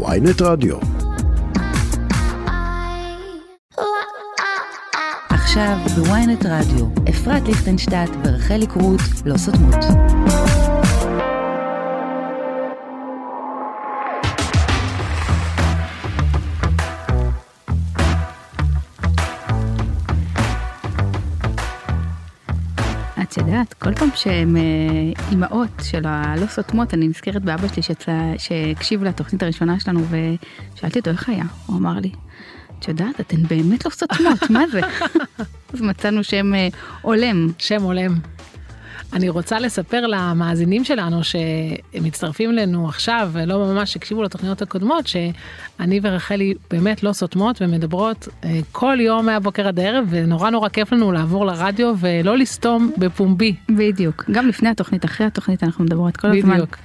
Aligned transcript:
ויינט 0.00 0.42
רדיו. 0.42 0.76
עכשיו 5.30 5.76
בוויינט 5.96 6.46
רדיו, 6.46 6.86
אפרת 7.10 7.48
ליכטנשטט 7.48 8.10
ורחלי 8.24 8.66
קרוט 8.66 9.00
לא 9.24 9.36
סותמות. 9.36 9.84
כל 23.82 23.94
פעם 23.94 24.08
שהן 24.14 24.56
אה, 24.56 24.62
אימהות 25.30 25.68
של 25.82 26.02
הלא 26.04 26.46
סותמות, 26.46 26.94
אני 26.94 27.08
נזכרת 27.08 27.42
באבא 27.42 27.68
שלי 27.68 27.82
שיצא- 27.82 28.38
שהקשיב 28.38 29.04
לתוכנית 29.04 29.42
הראשונה 29.42 29.80
שלנו 29.80 30.00
ושאלתי 30.74 30.98
אותו 30.98 31.10
איך 31.10 31.28
היה, 31.28 31.44
הוא 31.66 31.78
אמר 31.78 31.98
לי, 31.98 32.10
את 32.78 32.88
יודעת, 32.88 33.20
אתן 33.20 33.42
באמת 33.42 33.84
לא 33.84 33.90
סותמות, 33.90 34.50
מה 34.50 34.62
זה? 34.72 34.80
אז 35.74 35.80
מצאנו 35.80 36.24
שם 36.24 36.54
אה, 36.54 36.68
הולם. 37.02 37.48
שם 37.58 37.82
הולם. 37.82 38.14
אני 39.12 39.28
רוצה 39.28 39.58
לספר 39.58 40.06
למאזינים 40.06 40.84
שלנו 40.84 41.20
שמצטרפים 41.24 42.50
אלינו 42.50 42.88
עכשיו 42.88 43.30
ולא 43.32 43.58
ממש 43.58 43.96
הקשיבו 43.96 44.22
לתוכניות 44.22 44.62
הקודמות 44.62 45.06
שאני 45.06 46.00
ורחלי 46.02 46.54
באמת 46.70 47.02
לא 47.02 47.12
סותמות 47.12 47.62
ומדברות 47.62 48.28
אה, 48.44 48.60
כל 48.72 48.96
יום 49.00 49.26
מהבוקר 49.26 49.68
עד 49.68 49.80
הערב 49.80 50.06
ונורא 50.10 50.50
נורא 50.50 50.68
כיף 50.68 50.92
לנו 50.92 51.12
לעבור 51.12 51.46
לרדיו 51.46 51.94
ולא 51.98 52.38
לסתום 52.38 52.92
בפומבי. 52.98 53.54
בדיוק, 53.68 54.24
גם 54.30 54.48
לפני 54.48 54.68
התוכנית, 54.68 55.04
אחרי 55.04 55.26
התוכנית 55.26 55.62
אנחנו 55.62 55.84
מדברות 55.84 56.16
כל 56.16 56.28
הזמן. 56.28 56.54
בדיוק. 56.54 56.76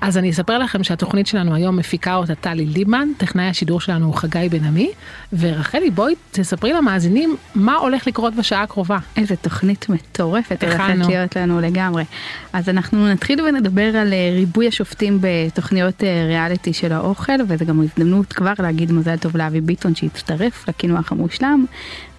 אז 0.00 0.18
אני 0.18 0.30
אספר 0.30 0.58
לכם 0.58 0.84
שהתוכנית 0.84 1.26
שלנו 1.26 1.54
היום 1.54 1.76
מפיקה 1.76 2.14
אותה 2.14 2.34
טלי 2.34 2.66
ליבמן, 2.66 3.08
טכנאי 3.16 3.44
השידור 3.44 3.80
שלנו 3.80 4.06
הוא 4.06 4.14
חגי 4.14 4.48
בן 4.50 4.64
עמי, 4.64 4.90
ורחלי 5.38 5.90
בואי 5.90 6.14
תספרי 6.30 6.72
למאזינים 6.72 7.36
מה 7.54 7.74
הולך 7.74 8.06
לקרות 8.06 8.34
בשעה 8.34 8.62
הקרובה. 8.62 8.98
איזה 9.16 9.36
תוכנית 9.36 9.88
מטורפת 9.88 10.62
הולכת. 10.62 11.08
להיות 11.08 11.36
לנו 11.36 11.60
לגמרי. 11.70 12.04
אז 12.52 12.68
אנחנו 12.68 13.08
נתחיל 13.08 13.40
ונדבר 13.40 13.96
על 13.96 14.12
אה, 14.12 14.30
ריבוי 14.34 14.68
השופטים 14.68 15.18
בתוכניות 15.20 16.04
אה, 16.04 16.24
ריאליטי 16.26 16.72
של 16.72 16.92
האוכל, 16.92 17.32
וזו 17.48 17.64
גם 17.64 17.80
הזדמנות 17.80 18.32
כבר 18.32 18.52
להגיד 18.58 18.92
מזל 18.92 19.16
טוב 19.16 19.36
לאבי 19.36 19.60
ביטון 19.60 19.94
שהצטרף 19.94 20.68
לקינוח 20.68 21.12
המושלם, 21.12 21.64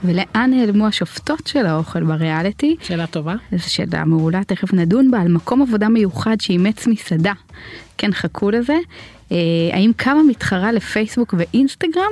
ולאן 0.03 0.51
נעלמו 0.53 0.87
השופטות 0.87 1.47
של 1.47 1.65
האוכל 1.65 2.03
בריאליטי. 2.03 2.75
שאלה 2.81 3.07
טובה. 3.07 3.35
זו 3.51 3.73
שאלה 3.73 4.05
מעולה, 4.05 4.43
תכף 4.43 4.73
נדון 4.73 5.11
בה, 5.11 5.21
על 5.21 5.27
מקום 5.27 5.61
עבודה 5.61 5.89
מיוחד 5.89 6.41
שאימץ 6.41 6.87
מסעדה. 6.87 7.33
כן, 7.97 8.13
חכו 8.13 8.51
לזה. 8.51 8.75
אה, 9.31 9.37
האם 9.73 9.91
קמה 9.95 10.23
מתחרה 10.23 10.71
לפייסבוק 10.71 11.33
ואינסטגרם, 11.37 12.11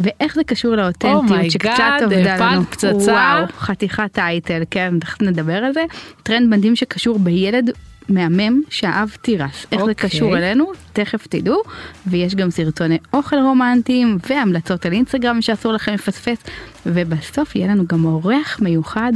ואיך 0.00 0.34
זה 0.34 0.44
קשור 0.44 0.74
Oh 0.74 0.76
לאותנטיות 0.76 1.40
my 1.46 1.50
שקצת 1.50 1.82
עבדה 2.02 2.34
הפלת 2.34 2.52
לנו. 2.52 2.64
פצצה. 2.64 3.12
וואו, 3.12 3.44
חתיכת 3.58 4.08
טייטל, 4.12 4.62
כן, 4.70 4.98
תכף 5.00 5.22
נדבר 5.22 5.64
על 5.64 5.72
זה. 5.72 5.84
טרנד 6.22 6.48
מדהים 6.48 6.76
שקשור 6.76 7.18
בילד 7.18 7.70
מהמם 8.08 8.62
שאהב 8.70 9.08
תירס. 9.08 9.66
איך 9.72 9.84
זה 9.84 9.90
אוקיי. 9.90 10.10
קשור 10.10 10.36
אלינו? 10.36 10.72
תכף 10.92 11.26
תדעו. 11.26 11.62
ויש 12.06 12.34
גם 12.34 12.50
סרטוני 12.50 12.98
אוכל 13.12 13.36
רומנטיים 13.36 14.18
והמלצות 14.30 14.86
על 14.86 14.92
אינסטגרם 14.92 15.42
שאסור 15.42 15.72
לכם 15.72 15.92
לפספס. 15.92 16.38
ובסוף 16.86 17.56
יהיה 17.56 17.68
לנו 17.68 17.86
גם 17.86 18.04
אורח 18.04 18.60
מיוחד. 18.60 19.12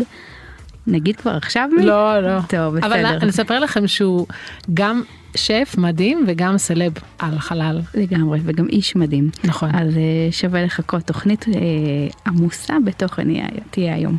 נגיד 0.87 1.17
כבר 1.17 1.37
עכשיו 1.37 1.69
מי? 1.77 1.87
לא, 1.87 2.21
לא. 2.21 2.41
טוב, 2.41 2.77
אבל 2.77 2.79
בסדר. 2.79 3.19
אני 3.23 3.31
אספר 3.31 3.59
לכם 3.59 3.87
שהוא 3.87 4.27
גם 4.75 5.03
שף 5.35 5.75
מדהים 5.79 6.25
וגם 6.27 6.59
סלב 6.59 6.93
על 7.19 7.39
חלל. 7.39 7.81
לגמרי, 7.95 8.41
וגם 8.45 8.69
איש 8.69 8.97
מדהים. 8.97 9.31
נכון. 9.45 9.75
אז 9.75 9.97
אה, 9.97 10.29
שווה 10.31 10.63
לחכות, 10.63 11.03
תוכנית 11.03 11.47
אה, 11.49 11.55
עמוסה 12.27 12.75
בתוכן 12.85 13.29
תהיה 13.71 13.95
היום. 13.95 14.17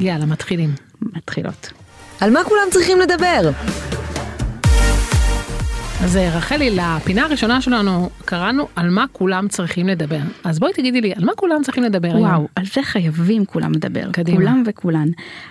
יאללה, 0.00 0.26
מתחילים. 0.26 0.70
מתחילות. 1.02 1.72
על 2.20 2.30
מה 2.30 2.44
כולם 2.44 2.62
צריכים 2.70 3.00
לדבר? 3.00 3.50
אז 6.04 6.16
אה, 6.16 6.36
רחלי, 6.36 6.70
לפינה 6.70 7.24
הראשונה 7.24 7.60
שלנו 7.60 8.10
קראנו 8.24 8.68
על 8.76 8.90
מה 8.90 9.04
כולם 9.12 9.48
צריכים 9.48 9.88
לדבר. 9.88 10.18
אז 10.44 10.58
בואי 10.58 10.72
תגידי 10.72 11.00
לי, 11.00 11.12
על 11.16 11.24
מה 11.24 11.32
כולם 11.36 11.62
צריכים 11.62 11.84
לדבר 11.84 12.08
היום? 12.08 12.20
וואו, 12.20 12.48
על 12.56 12.64
זה 12.66 12.82
חייבים 12.82 13.44
כולם 13.44 13.72
לדבר, 13.72 14.12
קדימה. 14.12 14.36
כולם 14.38 14.62
וכולן. 14.66 15.08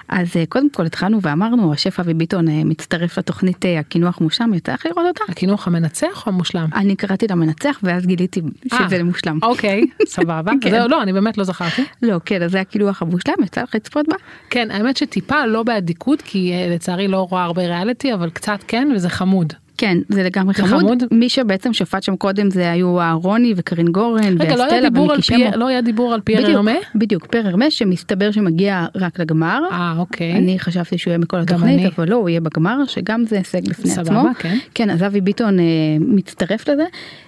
אז 0.07 0.27
אה, 0.35 0.43
קודם 0.49 0.69
כל 0.69 0.85
התחלנו 0.85 1.21
ואמרנו, 1.21 1.73
השף 1.73 1.99
אבי 1.99 2.13
ביטון 2.13 2.47
אה, 2.49 2.63
מצטרף 2.65 3.17
לתוכנית 3.17 3.65
הקינוח 3.79 4.21
מושלם, 4.21 4.53
יצא 4.53 4.73
לך 4.73 4.85
לראות 4.85 5.05
אותה? 5.07 5.23
הקינוח 5.29 5.67
המנצח 5.67 6.27
או 6.27 6.31
המושלם? 6.31 6.67
אני 6.75 6.95
קראתי 6.95 7.25
למנצח 7.29 7.79
ואז 7.83 8.05
גיליתי 8.05 8.41
שזה 8.65 8.97
אה, 8.97 9.03
מושלם. 9.03 9.39
אוקיי, 9.41 9.85
סבבה. 10.07 10.51
כן. 10.61 10.69
זהו, 10.69 10.87
לא, 10.87 11.03
אני 11.03 11.13
באמת 11.13 11.37
לא 11.37 11.43
זכרתי. 11.43 11.83
לא, 12.01 12.19
כן, 12.25 12.43
אז 12.43 12.51
זה 12.51 12.61
הקינוח 12.61 13.01
המושלם, 13.01 13.43
יצא 13.43 13.61
לך 13.61 13.75
לצפות 13.75 14.07
בה? 14.07 14.15
כן, 14.49 14.71
האמת 14.71 14.97
שטיפה 14.97 15.45
לא 15.45 15.63
באדיקות, 15.63 16.21
כי 16.21 16.53
לצערי 16.69 17.07
לא 17.07 17.27
רואה 17.29 17.43
הרבה 17.43 17.61
ריאליטי, 17.61 18.13
אבל 18.13 18.29
קצת 18.29 18.59
כן, 18.67 18.91
וזה 18.95 19.09
חמוד. 19.09 19.53
כן, 19.79 19.97
זה 20.09 20.23
לגמרי 20.23 20.53
זה 20.53 20.63
חמוד. 20.63 20.81
חמוד? 20.81 21.03
מי 21.11 21.29
שבעצם 21.29 21.73
שפט 21.73 22.03
שם 22.03 22.15
קודם 22.15 22.51
זה 22.51 22.71
היו 22.71 22.97
רוני 23.21 23.53
וקרין 23.55 23.87
גורן 23.87 24.41
רגע, 24.41 24.55
לא 24.55 24.63
היה 24.63 24.73
ואסטלה 24.73 24.89
דיבור 24.89 25.11
על. 25.11 25.19
לא 25.55 25.67
היה 25.67 25.81
דיבור 25.81 26.13
על 26.13 26.21
פייר 26.21 26.41
בדיוק, 26.41 26.57
הרמה? 26.57 26.71
בדיוק, 26.95 27.25
פייר 27.25 27.47
הרמה 27.47 27.79
שמסתבר 27.79 28.31
שמגיע 28.31 28.85
רק 28.95 29.19
לגמר. 29.19 29.61
אה, 29.71 29.93
אוקיי. 29.97 30.37
אני 30.37 30.59
חשבתי 30.59 30.97
שהוא 30.97 31.11
יהיה 31.11 31.17
מכל 31.17 31.37
התוכנית, 31.37 31.79
אני. 31.79 31.87
אבל 31.87 32.09
לא, 32.09 32.15
הוא 32.15 32.29
יהיה 32.29 32.41
בגמר, 32.41 32.85
שגם 32.85 33.25
זה 33.25 33.37
הישג 33.37 33.69
בפני 33.69 33.91
סבבה, 33.91 34.19
עצמו. 34.19 34.29
כן. 34.39 34.57
כן, 34.73 34.89
אז 34.89 35.03
אבי 35.03 35.21
ביטון 35.21 35.59
אה, 35.59 35.65
מצטרף 35.99 36.69
לזה, 36.69 36.85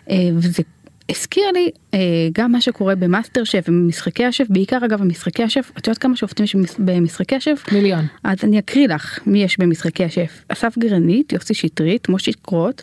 אה, 0.09 0.29
וזה 0.35 0.63
הזכיר 1.11 1.51
לי 1.53 1.69
אה, 1.93 1.99
גם 2.33 2.51
מה 2.51 2.61
שקורה 2.61 2.95
במאסטר 2.95 3.43
שף 3.43 3.63
ובמשחקי 3.67 4.25
השף, 4.25 4.45
בעיקר 4.49 4.77
אגב 4.85 4.99
במשחקי 5.01 5.43
השף, 5.43 5.71
את 5.77 5.87
יודעת 5.87 5.97
כמה 5.97 6.15
שופטים 6.15 6.43
יש 6.43 6.55
במש- 6.55 6.75
במשחקי 6.79 7.35
השף? 7.35 7.63
מיליון. 7.71 8.05
אז 8.23 8.37
אני 8.43 8.59
אקריא 8.59 8.87
לך 8.87 9.19
מי 9.25 9.43
יש 9.43 9.59
במשחקי 9.59 10.03
השף. 10.03 10.43
אסף 10.47 10.77
גרנית, 10.77 11.33
יוסי 11.33 11.53
שטרית, 11.53 12.09
מושיק 12.09 12.31
רוט. 12.33 12.81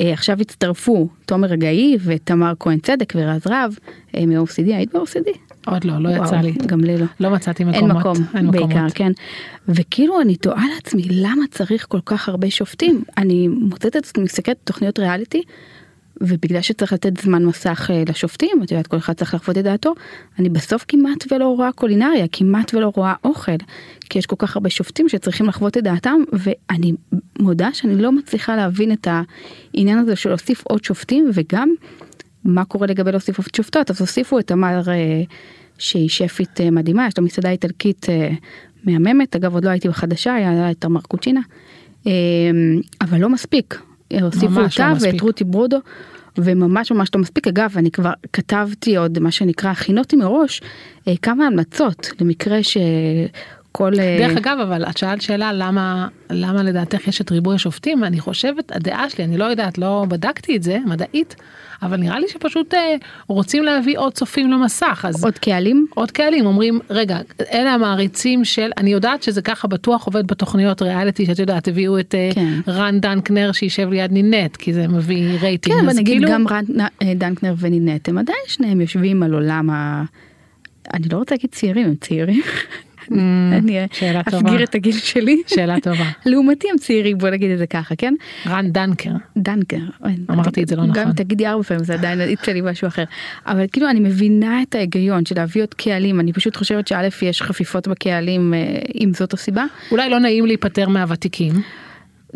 אה, 0.00 0.12
עכשיו 0.12 0.40
הצטרפו 0.40 1.08
תומר 1.26 1.48
רגעי 1.48 1.96
ותמר 2.04 2.52
כהן 2.60 2.78
צדק 2.78 3.12
ורז 3.16 3.46
רב 3.46 3.76
אה, 4.16 4.26
מ-OCD, 4.26 4.66
היית 4.66 4.94
ב-OCD? 4.94 5.38
עוד 5.66 5.84
לא, 5.84 5.98
לא 5.98 6.08
יצא 6.08 6.20
וואו, 6.20 6.42
לי. 6.42 6.52
גם 6.66 6.80
לי 6.80 6.98
לא. 6.98 7.06
לא 7.20 7.30
מצאתי 7.30 7.62
אין 7.62 7.70
מקומות. 7.70 7.96
מקום, 7.96 8.14
אין 8.34 8.50
בעיקר, 8.50 8.66
מקומות. 8.66 8.92
כן. 8.92 9.12
וכאילו 9.68 10.20
אני 10.20 10.36
תוהה 10.36 10.64
לעצמי, 10.74 11.02
למה 11.10 11.42
צריך 11.50 11.86
כל 11.88 12.00
כך 12.06 12.28
הרבה 12.28 12.50
שופטים? 12.50 13.04
אני 13.18 13.48
מוצאת 13.48 13.86
את 13.86 13.96
עצמי 13.96 14.24
מסתכלת 14.24 14.56
בתוכניות 14.64 14.98
ריאליטי, 14.98 15.42
ובגלל 16.20 16.60
שצריך 16.60 16.92
לתת 16.92 17.20
זמן 17.20 17.44
מסך 17.44 17.90
אה, 17.90 18.02
לשופטים, 18.08 18.62
את 18.62 18.70
יודעת, 18.70 18.86
כל 18.86 18.96
אחד 18.96 19.12
צריך 19.12 19.34
לחוות 19.34 19.58
את 19.58 19.64
דעתו, 19.64 19.94
אני 20.38 20.48
בסוף 20.48 20.84
כמעט 20.88 21.32
ולא 21.32 21.48
רואה 21.48 21.72
קולינריה, 21.72 22.26
כמעט 22.32 22.74
ולא 22.74 22.92
רואה 22.96 23.14
אוכל, 23.24 23.56
כי 24.10 24.18
יש 24.18 24.26
כל 24.26 24.36
כך 24.38 24.56
הרבה 24.56 24.70
שופטים 24.70 25.08
שצריכים 25.08 25.46
לחוות 25.46 25.76
את 25.76 25.82
דעתם, 25.82 26.16
ואני 26.32 26.92
מודה 27.38 27.72
שאני 27.72 28.02
לא 28.02 28.12
מצליחה 28.12 28.56
להבין 28.56 28.92
את 28.92 29.08
העניין 29.74 29.98
הזה 29.98 30.16
של 30.16 30.28
להוסיף 30.28 30.62
עוד 30.64 30.84
שופטים, 30.84 31.30
וגם 31.34 31.74
מה 32.44 32.64
קורה 32.64 32.86
לגבי 32.86 33.10
להוסיף 33.10 33.38
עוד 33.38 33.54
שופטות, 33.56 33.90
אז 33.90 34.00
הוסיפו 34.00 34.38
את 34.38 34.46
תמר 34.46 34.82
אה, 34.88 35.22
שהיא 35.78 36.08
שפית 36.08 36.60
אה, 36.60 36.70
מדהימה, 36.70 37.06
יש 37.06 37.18
לה 37.18 37.24
מסעדה 37.24 37.50
איטלקית 37.50 38.06
מהממת, 38.84 39.36
אגב 39.36 39.54
עוד 39.54 39.64
לא 39.64 39.70
הייתי 39.70 39.88
בחדשה, 39.88 40.34
היה 40.34 40.70
את 40.70 40.80
תמר 40.80 41.00
קוצ'ינה, 41.00 41.40
אבל 43.00 43.18
לא 43.18 43.28
מספיק, 43.28 43.78
הוסיפו 44.22 44.60
לא 44.60 44.64
אותה 44.64 44.94
מספיק. 44.94 45.12
ואת 45.12 45.20
רותי 45.20 45.44
ברודו, 45.44 45.78
וממש 46.38 46.92
ממש 46.92 47.10
לא 47.14 47.20
מספיק, 47.20 47.46
אגב 47.48 47.74
אני 47.76 47.90
כבר 47.90 48.12
כתבתי 48.32 48.96
עוד 48.96 49.18
מה 49.18 49.30
שנקרא 49.30 49.70
הכינותי 49.70 50.16
מראש, 50.16 50.60
אה, 51.08 51.14
כמה 51.22 51.46
המלצות 51.46 52.10
למקרה 52.20 52.58
שכל... 53.74 53.92
אה, 53.98 54.16
דרך 54.20 54.36
אגב, 54.36 54.58
אבל 54.62 54.84
את 54.84 54.96
שאלת 54.96 55.22
שאלה 55.22 55.52
למה, 55.52 56.08
למה 56.30 56.62
לדעתך 56.62 57.08
יש 57.08 57.20
את 57.20 57.30
ריבוי 57.30 57.54
השופטים, 57.54 58.04
אני 58.04 58.20
חושבת, 58.20 58.72
הדעה 58.76 59.10
שלי, 59.10 59.24
אני 59.24 59.36
לא 59.36 59.44
יודעת, 59.44 59.78
לא 59.78 60.04
בדקתי 60.08 60.56
את 60.56 60.62
זה, 60.62 60.78
מדעית, 60.86 61.36
אבל 61.82 61.96
נראה 61.96 62.18
לי 62.18 62.28
שפשוט 62.28 62.74
אה, 62.74 62.94
רוצים 63.28 63.62
להביא 63.62 63.98
עוד 63.98 64.12
צופים 64.12 64.50
למסך, 64.50 65.04
אז 65.08 65.24
עוד 65.24 65.38
קהלים? 65.38 65.86
עוד 65.94 66.10
קהלים 66.10 66.46
אומרים, 66.46 66.80
רגע, 66.90 67.18
אלה 67.52 67.70
המעריצים 67.70 68.44
של, 68.44 68.70
אני 68.76 68.92
יודעת 68.92 69.22
שזה 69.22 69.42
ככה 69.42 69.68
בטוח 69.68 70.06
עובד 70.06 70.26
בתוכניות 70.26 70.82
ריאליטי, 70.82 71.26
שאת 71.26 71.38
יודעת, 71.38 71.68
הביאו 71.68 71.98
את 71.98 72.14
אה, 72.14 72.30
כן. 72.34 72.52
רן 72.68 73.00
דנקנר 73.00 73.52
שישב 73.52 73.88
ליד 73.90 74.12
נינט, 74.12 74.56
כי 74.56 74.72
זה 74.72 74.88
מביא 74.88 75.38
רייטינג, 75.40 75.76
כן, 75.76 75.84
אבל 75.86 75.98
נגיד 75.98 76.18
כאילו, 76.18 76.30
גם 76.30 76.48
רן 76.48 76.64
אה, 77.02 77.14
דנקנר 77.14 77.54
ונינט, 77.58 78.08
הם 78.08 78.18
עדיין 78.18 78.38
שניהם 78.46 78.80
יושבים 78.80 79.22
על 79.22 79.34
עולם 79.34 79.70
ה... 79.70 80.04
אני 80.94 81.08
לא 81.12 81.18
רוצה 81.18 81.34
להגיד 81.34 81.50
צעירים, 81.50 81.86
הם 81.86 81.94
צעירים. 82.00 82.42
אני 83.12 83.84
Mm. 83.84 84.28
אסגיר 84.34 84.62
את 84.62 84.74
הגיל 84.74 84.92
שלי. 84.92 85.42
שאלה 85.46 85.80
טובה. 85.80 86.04
לעומתי 86.26 86.68
הם 86.70 86.76
צעירים, 86.78 87.18
בוא 87.18 87.30
נגיד 87.30 87.50
את 87.50 87.58
זה 87.58 87.66
ככה, 87.66 87.96
כן? 87.96 88.14
רן 88.46 88.70
דנקר, 88.70 89.10
דנקר. 89.36 89.76
אמרתי 90.30 90.62
את 90.62 90.68
זה 90.68 90.76
לא 90.76 90.82
גם 90.82 90.90
נכון. 90.90 91.02
אם 91.06 91.12
תגידי 91.12 91.46
ארבע 91.46 91.62
פעמים 91.62 91.84
זה 91.84 91.94
עדיין 91.94 92.20
יצא 92.34 92.52
לי 92.52 92.60
משהו 92.64 92.88
אחר. 92.88 93.04
אבל 93.46 93.64
כאילו 93.72 93.90
אני 93.90 94.00
מבינה 94.00 94.62
את 94.62 94.74
ההיגיון 94.74 95.26
של 95.26 95.34
להביא 95.36 95.62
עוד 95.62 95.74
קהלים, 95.74 96.20
אני 96.20 96.32
פשוט 96.32 96.56
חושבת 96.56 96.88
שא' 96.88 97.08
יש 97.22 97.42
חפיפות 97.42 97.88
בקהלים, 97.88 98.54
אה, 98.54 98.58
אם 99.00 99.10
זאת 99.14 99.32
הסיבה. 99.32 99.64
אולי 99.90 100.10
לא 100.10 100.18
נעים 100.18 100.46
להיפטר 100.46 100.88
מהוותיקים, 100.88 101.52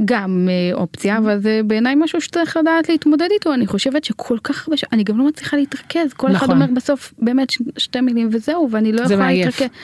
גם 0.05 0.49
אה, 0.51 0.75
אופציה 0.75 1.19
אבל 1.19 1.41
זה 1.41 1.61
בעיניי 1.67 1.95
משהו 1.95 2.21
שצריך 2.21 2.57
לדעת 2.57 2.89
להתמודד 2.89 3.29
איתו 3.31 3.55
אני 3.55 3.67
חושבת 3.67 4.05
שכל 4.05 4.39
כך 4.45 4.69
הרבה. 4.69 4.77
אני 4.93 5.05
גם 5.05 5.19
לא 5.19 5.27
מצליחה 5.27 5.57
להתרכז 5.57 6.13
כל 6.17 6.31
אחד 6.31 6.45
נכון. 6.45 6.63
אומר 6.63 6.67
בסוף 6.75 7.15
באמת 7.19 7.51
ש- 7.51 7.59
שתי 7.79 8.01
מילים 8.01 8.29
וזהו 8.33 8.69
ואני 8.71 8.93
לא 8.93 9.01
יכולה 9.01 9.19
מעייף. 9.19 9.47
להתרכז. 9.47 9.77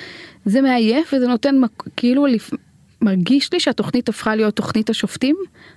זה 0.45 0.61
מעייף 0.61 1.15
וזה 1.17 1.27
נותן 1.27 1.55
כאילו 1.97 2.27
לפ... 2.27 2.51
מרגיש 3.03 3.53
לי 3.53 3.61
שהתוכנית 3.61 4.09
הפכה 4.09 4.37
להיות 4.37 4.57
תוכנית 4.57 4.91
השופטים 4.91 5.37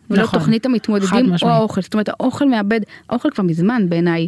ולא 0.09 0.23
נכון. 0.23 0.39
תוכנית 0.39 0.65
המתמודדים 0.65 1.31
או. 1.43 1.49
האוכל 1.49 1.81
זאת 1.81 1.93
אומרת 1.93 2.09
האוכל 2.09 2.49
מאבד 2.49 2.79
האוכל 3.09 3.29
כבר 3.31 3.43
מזמן 3.43 3.89
בעיניי 3.89 4.27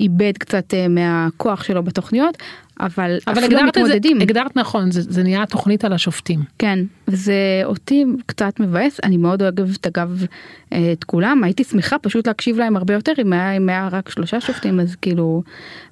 איבד 0.00 0.32
קצת 0.38 0.74
אה, 0.74 0.88
מהכוח 0.88 1.64
שלו 1.64 1.82
בתוכניות 1.82 2.36
אבל 2.80 3.18
אבל 3.26 3.44
הגדרת 3.44 3.78
את 3.78 3.86
זה, 3.86 3.98
הגדרת 4.20 4.56
נכון, 4.56 4.90
זה, 4.90 5.02
זה 5.02 5.22
נהיה 5.22 5.46
תוכנית 5.46 5.84
על 5.84 5.92
השופטים. 5.92 6.40
כן, 6.58 6.78
זה 7.06 7.34
אותי 7.64 8.04
קצת 8.26 8.60
מבאס, 8.60 9.00
אני 9.04 9.16
מאוד 9.16 9.42
אוהבת 9.42 9.86
אגב 9.86 10.24
אה, 10.72 10.92
את 10.92 11.04
כולם, 11.04 11.44
הייתי 11.44 11.64
שמחה 11.64 11.98
פשוט 11.98 12.26
להקשיב 12.26 12.58
להם 12.58 12.76
הרבה 12.76 12.94
יותר, 12.94 13.12
אם 13.22 13.32
היה, 13.32 13.52
אם 13.52 13.68
היה 13.68 13.88
רק 13.92 14.08
שלושה 14.08 14.40
שופטים 14.40 14.80
אז 14.80 14.96
כאילו 14.96 15.42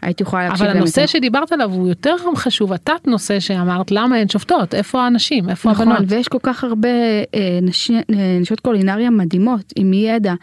הייתי 0.02 0.22
יכולה 0.22 0.44
להקשיב 0.44 0.62
אבל 0.62 0.72
להם 0.72 0.82
הנושא 0.82 1.00
יותר. 1.00 1.12
שדיברת 1.12 1.52
עליו 1.52 1.72
הוא 1.72 1.88
יותר 1.88 2.14
חשוב, 2.36 2.72
התת 2.72 3.06
נושא 3.06 3.40
שאמרת 3.40 3.90
למה 3.90 4.18
אין 4.18 4.28
שופטות, 4.28 4.74
איפה 4.74 5.02
האנשים, 5.02 5.50
איפה 5.50 5.70
נכון, 5.70 5.88
הבנות. 5.88 6.12
ויש 6.12 6.28
כל 6.28 6.38
כך 6.42 6.64
הרבה 6.64 6.88
אה, 7.34 7.58
נשי, 7.62 7.94
אה, 7.94 8.38
נשות 8.40 8.60
קולינריה 8.60 9.10
מדהימות, 9.10 9.72
עם 9.76 9.92
ידע, 9.92 10.34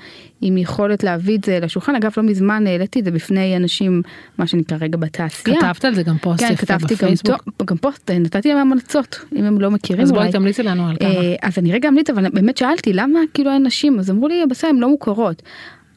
עם 0.42 0.58
יכולת 0.58 1.04
להביא 1.04 1.38
את 1.38 1.44
זה 1.44 1.60
לשולחן, 1.62 1.96
אגב 1.96 2.12
לא 2.18 2.24
מזמן 2.24 2.68
העליתי 2.68 3.00
את 3.00 3.06
זה 3.06 3.12
בפני 3.12 3.58
אנשים, 3.58 4.02
מה 4.38 4.48
שנקרא 4.48 4.78
רגע 4.82 4.98
בתעשייה. 4.98 5.60
כתבת 5.60 5.86
על 5.86 5.96
זה 5.96 6.04
גם 6.04 6.18
פוסט 6.34 6.48
כן, 6.48 6.54
יפה 6.54 6.66
כתבתי 6.66 6.94
גם, 6.94 6.96
בפייסבוק. 6.96 7.44
טוב, 7.58 7.68
גם 7.68 7.78
פוסט, 7.78 8.12
אה, 8.12 8.20
נתתי 8.20 8.50
להם 8.50 8.58
המלצות, 8.58 9.20
אם 9.36 9.44
הם 9.44 9.62
לא 9.62 9.72
מכירים 9.72 10.04
אז 10.04 10.12
אולי. 10.12 10.22
בואי 10.22 10.32
תמליצי 10.32 10.64
לנו 10.64 10.88
על 10.90 10.96
כמה. 11.00 11.10
אה, 11.10 11.36
אז 11.42 11.58
אני 11.58 11.72
רגע 11.74 11.90
אמליץ 11.90 12.10
אבל 12.10 12.30
באמת 12.30 12.58
שאלתי 12.58 12.94
למה 12.94 13.20
כאילו 13.34 13.52
אין 13.52 13.64
נשים 13.66 14.00
אז 14.00 14.10
אמרו 14.12 14.28
לי 14.28 14.44
בסדר 14.50 14.70
הן 14.70 14.78
לא 14.78 14.90
מוכרות. 14.90 15.42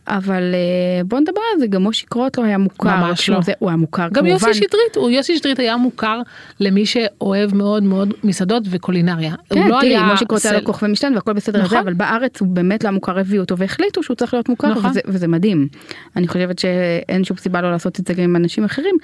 אבל 0.09 0.43
אה, 0.55 1.05
בוא 1.05 1.21
נדבר 1.21 1.41
על 1.55 1.61
זה 1.61 1.67
גם 1.67 1.83
מושי 1.83 2.07
קרוט 2.07 2.39
לא 2.39 2.45
היה 2.45 2.59
מוכר. 2.59 2.97
ממש 2.97 3.29
לא. 3.31 3.41
זה, 3.41 3.53
הוא 3.59 3.69
היה 3.69 3.77
מוכר 3.77 4.03
גם 4.03 4.11
כמובן. 4.15 4.29
יוסי 4.29 4.55
שטרית, 4.55 4.97
הוא 4.97 5.11
יוסי 5.11 5.37
שטרית 5.37 5.59
היה 5.59 5.77
מוכר 5.77 6.21
למי 6.61 6.87
שאוהב 6.87 7.55
מאוד 7.55 7.83
מאוד 7.83 8.15
מסעדות 8.25 8.63
וקולינריה. 8.71 9.35
כן, 9.51 9.59
הוא 9.63 9.69
לא 9.69 9.77
תראי, 9.81 9.89
היה 9.97 10.03
מושי 10.07 10.25
קרוט 10.25 10.45
היה 10.45 10.53
סל- 10.55 10.59
לו 10.61 10.65
כוכבי 10.65 10.91
משתן 10.91 11.13
והכל 11.15 11.33
בסדר 11.33 11.59
נכון. 11.59 11.67
נכון. 11.67 11.79
אבל 11.79 11.93
בארץ 11.95 12.41
הוא 12.41 12.49
באמת 12.49 12.85
לא 12.85 12.89
היה 12.89 12.95
מוכר 12.95 13.19
הביאו 13.19 13.43
אותו 13.43 13.59
והחליטו 13.59 14.03
שהוא 14.03 14.15
צריך 14.15 14.35
להיות 14.35 14.49
מוכר 14.49 14.69
נכון. 14.69 14.91
וזה, 14.91 15.01
וזה 15.07 15.29
מדהים. 15.29 15.69
אני 16.17 16.29
חושבת 16.29 16.59
שאין 16.59 17.25
שום 17.25 17.37
סיבה 17.37 17.61
לא 17.61 17.71
לעשות 17.71 18.01
את 18.01 18.07
זה 18.07 18.15
גם 18.15 18.23
עם 18.25 18.37
אנשים 18.37 18.65
אחרים. 18.65 18.95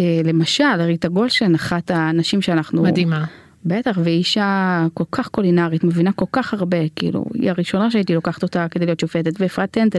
אה, 0.00 0.20
למשל 0.24 0.64
ריטה 0.78 1.08
גולשן 1.08 1.54
אחת 1.54 1.90
האנשים 1.90 2.42
שאנחנו 2.42 2.82
מדהימה. 2.82 3.24
בטח, 3.64 3.98
והיא 4.04 4.18
אישה 4.18 4.86
כל 4.94 5.04
כך 5.12 5.28
קולינרית, 5.28 5.84
מבינה 5.84 6.12
כל 6.12 6.24
כך 6.32 6.54
הרבה, 6.54 6.76
כאילו, 6.96 7.24
היא 7.34 7.50
הראשונה 7.50 7.90
שהייתי 7.90 8.14
לוקחת 8.14 8.42
אותה 8.42 8.66
כדי 8.70 8.86
להיות 8.86 9.00
שופטת, 9.00 9.40
ואפרת 9.40 9.70
טנטל, 9.70 9.98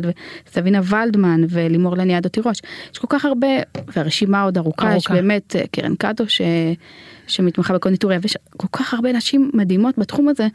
וסבינה 0.50 0.80
ולדמן, 0.84 1.42
ולימור 1.50 1.98
לניאדו 1.98 2.30
תירוש. 2.30 2.60
יש 2.94 3.00
כל 3.00 3.08
כך 3.10 3.26
הרבה, 3.26 3.48
והרשימה 3.96 4.42
עוד 4.42 4.58
ארוכה, 4.58 4.88
יש 4.88 4.94
ארוכה. 4.94 5.14
באמת 5.14 5.56
אה, 5.56 5.64
קרן 5.72 5.96
קאטו 5.96 6.30
ש... 6.30 6.42
שמתמחה 7.28 7.74
בקונדיטוריה, 7.74 8.20
ויש 8.22 8.38
כל 8.58 8.68
כך 8.72 8.94
הרבה 8.94 9.12
נשים 9.12 9.52
מדהימות 9.54 9.98
בתחום 9.98 10.28
הזה. 10.28 10.48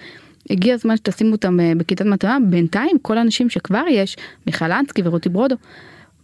הגיע 0.51 0.75
הזמן 0.75 0.97
שתשימו 0.97 1.33
אותם 1.33 1.61
אה, 1.61 1.73
בכיתת 1.77 2.05
מטרה, 2.07 2.37
בינתיים 2.49 2.99
כל 3.03 3.19
האנשים 3.19 3.51
שכבר 3.51 3.85
יש, 3.91 4.17
מיכל 4.47 4.73
אנסקי 4.73 5.03
ורותי 5.05 5.29
ברודו, 5.29 5.57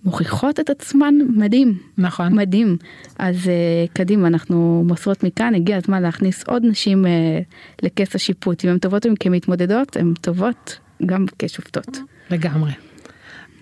מוכיחות 0.04 0.60
את 0.60 0.70
עצמן 0.70 1.14
מדהים. 1.36 1.78
נכון. 1.98 2.32
מדהים. 2.32 2.76
אז 3.18 3.36
uh, 3.36 3.92
קדימה, 3.92 4.28
אנחנו 4.28 4.84
מוסרות 4.86 5.24
מכאן, 5.24 5.54
הגיע 5.54 5.76
הזמן 5.76 6.02
להכניס 6.02 6.44
עוד 6.44 6.62
נשים 6.64 7.04
uh, 7.04 7.08
לכס 7.82 8.14
השיפוט. 8.14 8.64
אם 8.64 8.70
הן 8.70 8.78
טובות 8.78 9.06
הן 9.06 9.14
כמתמודדות, 9.20 9.96
הן 9.96 10.14
טובות 10.20 10.78
גם 11.06 11.26
כשופטות. 11.38 11.98
לגמרי. 12.30 12.72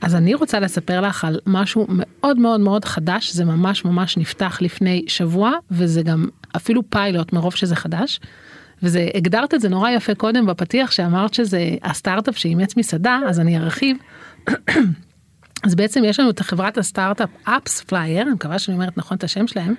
אז 0.01 0.15
אני 0.15 0.35
רוצה 0.35 0.61
לספר 0.61 1.01
לך 1.01 1.25
על 1.25 1.41
משהו 1.47 1.87
מאוד 1.89 2.39
מאוד 2.39 2.61
מאוד 2.61 2.85
חדש, 2.85 3.33
זה 3.33 3.45
ממש 3.45 3.85
ממש 3.85 4.17
נפתח 4.17 4.59
לפני 4.63 5.05
שבוע, 5.09 5.53
וזה 5.71 6.03
גם 6.03 6.29
אפילו 6.57 6.91
פיילוט 6.91 7.33
מרוב 7.33 7.55
שזה 7.55 7.77
חדש. 7.77 8.21
וזה, 8.83 9.09
הגדרת 9.15 9.55
את 9.55 9.61
זה 9.61 9.69
נורא 9.69 9.91
יפה 9.91 10.15
קודם 10.15 10.47
בפתיח 10.47 10.91
שאמרת 10.91 11.35
שזה 11.35 11.71
הסטארט-אפ 11.83 12.39
שאימץ 12.39 12.77
מסעדה, 12.77 13.21
אז 13.29 13.41
אני 13.41 13.59
ארחיב. 13.59 13.97
אז 15.63 15.75
בעצם 15.75 16.05
יש 16.05 16.21
לנו 16.21 16.31
את 16.31 16.41
חברת 16.41 16.79
הסטארט-אפ 16.79 17.29
AppsFlyer, 17.45 18.23
אני 18.23 18.31
מקווה 18.31 18.59
שאני 18.59 18.75
אומרת 18.75 18.99
נכון 18.99 19.17
את 19.17 19.25
השם 19.25 19.47
שלהם, 19.47 19.75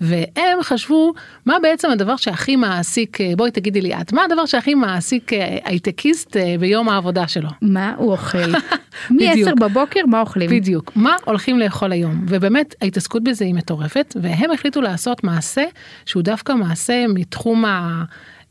והם 0.00 0.62
חשבו 0.62 1.14
מה 1.46 1.56
בעצם 1.62 1.90
הדבר 1.90 2.16
שהכי 2.16 2.56
מעסיק, 2.56 3.20
אה, 3.20 3.32
בואי 3.36 3.50
תגידי 3.50 3.80
לי 3.80 3.94
את, 3.94 4.12
מה 4.12 4.24
הדבר 4.24 4.46
שהכי 4.46 4.74
מעסיק 4.74 5.32
אה, 5.32 5.58
הייטקיסט 5.64 6.36
אה, 6.36 6.54
ביום 6.60 6.88
העבודה 6.88 7.28
שלו. 7.28 7.48
מה 7.62 7.94
הוא 7.96 8.12
אוכל? 8.12 8.38
מ-10 9.10 9.30
בדיוק. 9.30 9.58
בבוקר 9.58 10.06
מה 10.06 10.20
אוכלים? 10.20 10.50
בדיוק, 10.50 10.92
מה 10.96 11.16
הולכים 11.24 11.58
לאכול 11.58 11.92
היום, 11.92 12.24
ובאמת 12.28 12.74
ההתעסקות 12.82 13.24
בזה 13.24 13.44
היא 13.44 13.54
מטורפת, 13.54 14.16
והם 14.22 14.50
החליטו 14.50 14.80
לעשות 14.80 15.24
מעשה 15.24 15.64
שהוא 16.06 16.22
דווקא 16.22 16.52
מעשה 16.52 17.04
מתחום 17.08 17.64
ה... 17.64 18.04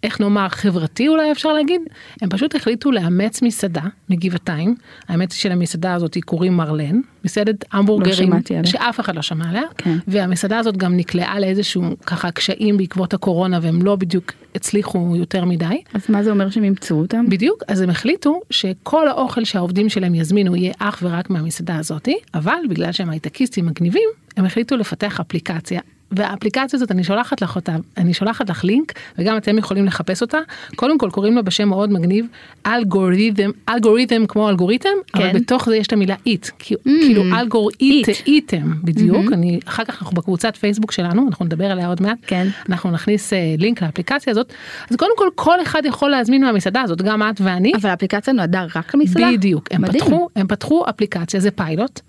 איך 0.04 0.22
נאמר 0.22 0.50
חברתי 0.50 1.08
אולי 1.08 1.32
אפשר 1.32 1.54
להגיד, 1.54 1.82
הם 2.22 2.30
פשוט 2.30 2.56
החליטו 2.56 2.92
לאמץ 2.92 3.42
מסעדה 3.42 3.82
מגבעתיים, 4.10 4.76
האמת 5.08 5.32
היא 5.32 5.38
שלמסעדה 5.38 5.94
הזאת 5.94 6.18
קוראים 6.26 6.58
מרלן, 6.58 7.00
מסעדת 7.26 7.66
המבורגרים 7.72 8.34
עליה. 8.34 8.66
שאף 8.66 9.00
אחד 9.00 9.16
לא 9.16 9.22
שמע 9.22 9.50
עליה, 9.50 9.64
כן. 9.78 9.98
והמסעדה 10.08 10.60
הזאת 10.60 10.78
גם 10.78 10.98
נקלעה 10.98 11.40
לאיזשהו 11.40 11.84
ככה 12.06 12.32
קשיים 12.32 12.78
בעקבות 12.78 13.14
הקורונה 13.14 13.60
והם 13.62 13.82
לא 13.82 13.96
בדיוק 13.96 14.32
הצליחו 14.56 15.14
יותר 15.16 15.46
מדי. 15.46 15.82
אז 15.94 16.02
מה 16.10 16.24
זה 16.24 16.32
אומר 16.32 16.50
שהם 16.50 16.64
ימצאו 16.64 16.98
אותם? 16.98 17.26
בדיוק, 17.30 17.64
אז 17.68 17.82
הם 17.82 17.90
החליטו 17.90 18.42
שכל 18.50 19.08
האוכל 19.08 19.44
שהעובדים 19.44 19.90
שלהם 19.90 20.16
יזמינו 20.16 20.56
יהיה 20.56 20.74
אך 20.80 21.00
ורק 21.04 21.30
מהמסעדה 21.30 21.76
הזאתי, 21.78 22.18
אבל 22.34 22.60
בגלל 22.70 22.92
שהם 22.92 23.10
הייטקיסטים 23.10 23.66
מגניבים, 23.66 24.10
הם 24.38 24.46
החליטו 24.46 24.78
לפתח 24.78 25.20
אפליקציה. 25.20 25.82
והאפליקציה 26.12 26.78
הזאת 26.78 26.92
אני 26.92 27.04
שולחת 27.04 27.42
לך 27.42 27.56
אותה, 27.56 27.76
אני 27.98 28.14
שולחת 28.14 28.50
לך 28.50 28.64
לינק 28.64 28.94
וגם 29.18 29.38
אתם 29.38 29.58
יכולים 29.58 29.86
לחפש 29.86 30.22
אותה. 30.22 30.38
קודם 30.76 30.98
כל 30.98 31.10
קוראים 31.10 31.36
לה 31.36 31.42
בשם 31.42 31.70
מאוד 31.70 31.92
מגניב 31.92 32.26
אלגוריתם, 32.66 33.50
אלגוריתם 33.70 34.26
כמו 34.28 34.50
אלגוריתם, 34.50 34.90
כן. 35.08 35.24
אבל 35.24 35.40
בתוך 35.40 35.70
זה 35.70 35.78
יש 35.78 35.88
את 35.88 35.94
המילה 35.94 36.16
איט, 36.26 36.48
כאילו 36.60 37.24
אלגוריתם 37.40 38.72
בדיוק, 38.84 39.34
אני 39.34 39.60
אחר 39.66 39.84
כך 39.86 40.02
אנחנו 40.02 40.16
בקבוצת 40.16 40.56
פייסבוק 40.56 40.92
שלנו, 40.92 41.28
אנחנו 41.28 41.46
נדבר 41.46 41.72
עליה 41.72 41.88
עוד 41.88 42.02
מעט, 42.02 42.18
כן. 42.28 42.48
אנחנו 42.70 42.92
נכניס 42.92 43.34
אה, 43.34 43.56
לינק 43.58 43.82
לאפליקציה 43.82 44.32
הזאת, 44.32 44.54
אז 44.90 44.96
קודם 44.96 45.18
כל 45.18 45.30
כל 45.36 45.62
אחד 45.62 45.82
יכול 45.86 46.10
להזמין 46.10 46.44
מהמסעדה 46.44 46.82
הזאת, 46.82 47.02
גם 47.02 47.24
את 47.24 47.42
ואני. 47.42 47.72
אבל 47.82 47.90
האפליקציה 47.90 48.34
נועדה 48.34 48.66
רק 48.76 48.96
למסעדה? 48.96 49.30
בדיוק, 49.32 49.68
הם 49.72 49.82
מדהים. 49.82 50.04
פתחו, 50.04 50.30
הם 50.36 50.48
פתחו 50.48 50.84
אפליקציה, 50.90 51.40
זה 51.40 51.52
פיילוט, 51.52 52.00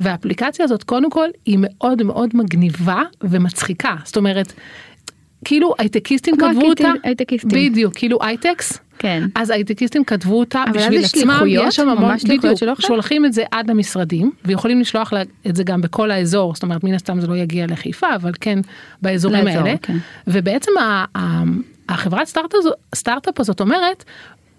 והאפליקציה 0.00 0.64
הזאת 0.64 0.82
קודם 0.82 1.10
כל 1.10 1.28
היא 1.46 1.58
מאוד 1.60 2.02
מאוד 2.02 2.30
מגניבה 2.34 3.02
ומצחיקה, 3.20 3.94
זאת 4.04 4.16
אומרת, 4.16 4.52
כאילו 5.44 5.74
הייטקיסטים 5.78 6.36
כתבו 6.36 6.68
אותה, 6.68 6.92
הייטקיסטים. 7.02 7.50
בדיוק, 7.70 7.94
כאילו 7.96 8.18
הייטקס, 8.22 8.78
כן. 8.98 9.22
אז 9.34 9.50
הייטקיסטים 9.50 10.04
כתבו 10.04 10.38
אותה 10.38 10.64
בשביל 10.74 11.04
עצמם? 11.04 11.44
יש 11.48 11.76
שם 11.76 11.88
המון, 11.88 12.16
בדיוק? 12.24 12.80
שולחים 12.80 13.26
את 13.26 13.32
זה 13.32 13.44
עד 13.50 13.70
למשרדים, 13.70 14.32
ויכולים 14.44 14.80
לשלוח 14.80 15.12
את 15.48 15.56
זה 15.56 15.64
גם 15.64 15.80
בכל 15.80 16.10
האזור, 16.10 16.54
זאת 16.54 16.62
אומרת 16.62 16.84
מן 16.84 16.94
הסתם 16.94 17.20
זה 17.20 17.26
לא 17.26 17.36
יגיע 17.36 17.66
לחיפה, 17.66 18.14
אבל 18.14 18.32
כן 18.40 18.58
באזורים 19.02 19.44
לאזור, 19.44 19.62
האלה, 19.62 19.78
כן. 19.82 19.96
ובעצם 20.26 20.72
החברת 21.88 22.26
סטארט-אפ 22.94 23.40
הזאת 23.40 23.60
אומרת, 23.60 24.04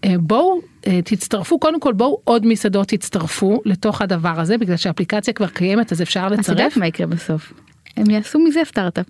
אה, 0.03 0.15
בואו 0.19 0.61
תצטרפו 0.81 1.59
קודם 1.59 1.79
כל 1.79 1.93
בואו 1.93 2.17
עוד 2.23 2.45
מסעדות 2.45 2.87
תצטרפו 2.87 3.61
לתוך 3.65 4.01
הדבר 4.01 4.39
הזה 4.39 4.57
בגלל 4.57 4.77
שהאפליקציה 4.77 5.33
כבר 5.33 5.47
קיימת 5.47 5.91
אז 5.91 6.01
אפשר 6.01 6.19
את 6.27 6.31
יודעת 6.31 6.39
לצרף. 6.39 6.77
מה 6.77 6.87
יקרה 6.87 7.07
בסוף? 7.07 7.53
הם 7.97 8.09
יעשו 8.09 8.39
מזה 8.39 8.61
סטארט-אפ. 8.65 9.07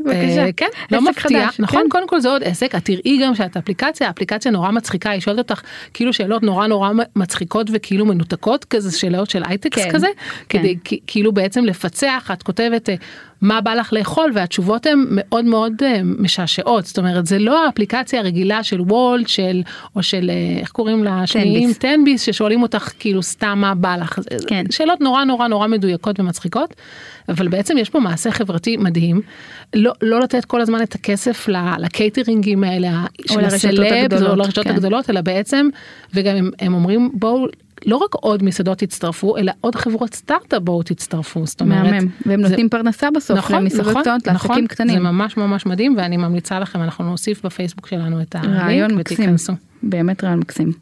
בבקשה. 0.00 0.44
אה, 0.44 0.52
כן, 0.56 0.66
לא 0.90 1.00
מפתיע, 1.00 1.46
חדש, 1.46 1.60
נכון? 1.60 1.82
כן. 1.82 1.88
קודם 1.88 2.08
כל 2.08 2.20
זה 2.20 2.28
עוד 2.28 2.42
עסק, 2.44 2.74
את 2.74 2.84
תראי 2.84 3.18
גם 3.22 3.34
שאת 3.34 3.56
אפליקציה, 3.56 4.06
האפליקציה 4.06 4.52
נורא 4.52 4.70
מצחיקה, 4.70 5.10
היא 5.10 5.20
שואלת 5.20 5.38
אותך 5.38 5.60
כאילו 5.94 6.12
שאלות 6.12 6.42
נורא 6.42 6.66
נורא 6.66 6.90
מצחיקות 7.16 7.66
וכאילו 7.72 8.06
מנותקות 8.06 8.64
כזה, 8.64 8.98
שאלות 8.98 9.30
של 9.30 9.42
הייטקס 9.46 9.84
כן, 9.84 9.90
כזה, 9.90 10.06
כן. 10.48 10.58
כדי 10.58 10.76
כאילו 11.06 11.32
בעצם 11.32 11.64
לפצח, 11.64 12.30
את 12.32 12.42
כותבת 12.42 12.88
אה, 12.88 12.94
מה 13.40 13.60
בא 13.60 13.74
לך 13.74 13.92
לאכול 13.92 14.30
והתשובות 14.34 14.86
הן 14.86 15.04
מאוד 15.10 15.44
מאוד 15.44 15.72
אה, 15.82 16.00
משעשעות, 16.04 16.86
זאת 16.86 16.98
אומרת 16.98 17.26
זה 17.26 17.38
לא 17.38 17.66
האפליקציה 17.66 18.20
הרגילה 18.20 18.62
של 18.62 18.80
וולט 18.80 19.28
של 19.28 19.62
או 19.96 20.02
של 20.02 20.30
אה, 20.30 20.60
איך 20.60 20.70
קוראים 20.70 21.04
לה? 21.04 21.26
שניים 21.26 21.72
תן-ביס 21.72 22.22
ששואלים 22.22 22.62
אותך 22.62 22.90
כאילו 22.98 23.22
סתם 23.22 23.58
מה 23.58 23.74
בא 23.74 23.96
לך, 23.96 24.18
כן. 24.46 24.64
שאלות 24.70 25.00
נורא 25.00 25.24
נורא 25.24 25.48
נורא 25.48 25.66
מדויקות 25.66 26.20
ומצחיקות, 26.20 26.74
אבל 27.28 27.48
בעצם 27.48 27.78
יש 27.78 27.90
פה 27.90 28.00
מעשה 28.00 28.30
חברתי 28.30 28.76
מדהים, 28.76 29.20
לא, 29.74 29.92
לא 30.02 30.20
לתת 30.20 30.44
כל 30.44 30.60
הזמן 30.60 30.82
את 30.82 30.94
הכסף 30.94 31.48
לקייטרינגים 31.78 32.64
האלה, 32.64 33.04
של 33.26 33.44
הסלבס, 33.44 33.92
הגדולות, 33.92 34.30
או 34.30 34.36
לרשתות 34.36 34.64
כן. 34.64 34.70
הגדולות, 34.70 35.10
אלא 35.10 35.20
בעצם, 35.20 35.68
וגם 36.14 36.36
הם, 36.36 36.50
הם 36.60 36.74
אומרים 36.74 37.10
בואו, 37.14 37.46
לא 37.86 37.96
רק 37.96 38.14
עוד 38.14 38.42
מסעדות 38.42 38.78
תצטרפו, 38.78 39.36
אלא 39.36 39.52
עוד 39.60 39.74
חברות 39.74 40.14
סטארט-אפ 40.14 40.62
בואו 40.62 40.82
תצטרפו, 40.82 41.46
זאת 41.46 41.60
אומרת, 41.60 41.84
מהמם. 41.92 42.08
והם 42.26 42.42
זה- 42.42 42.48
נותנים 42.48 42.68
פרנסה 42.68 43.10
בסוף 43.10 43.38
נכון, 43.38 43.56
למסעדות 43.56 43.86
נכון, 43.86 44.02
קטנות, 44.02 44.28
נכון, 44.28 44.50
לעסקים 44.50 44.66
קטנים. 44.66 44.94
זה 44.94 45.00
ממש 45.00 45.36
ממש 45.36 45.66
מדהים 45.66 45.94
ואני 45.98 46.16
ממליצה 46.16 46.58
לכם, 46.60 46.82
אנחנו 46.82 47.04
נוסיף 47.04 47.44
בפייסבוק 47.46 47.86
שלנו 47.86 48.22
את 48.22 48.34
הלינק 48.34 48.56
רעיון 48.60 48.94
מקסים. 48.94 49.16
ותיכנסו. 49.20 49.52
באמת 49.82 50.24
רעיון 50.24 50.38
מקסים. 50.38 50.72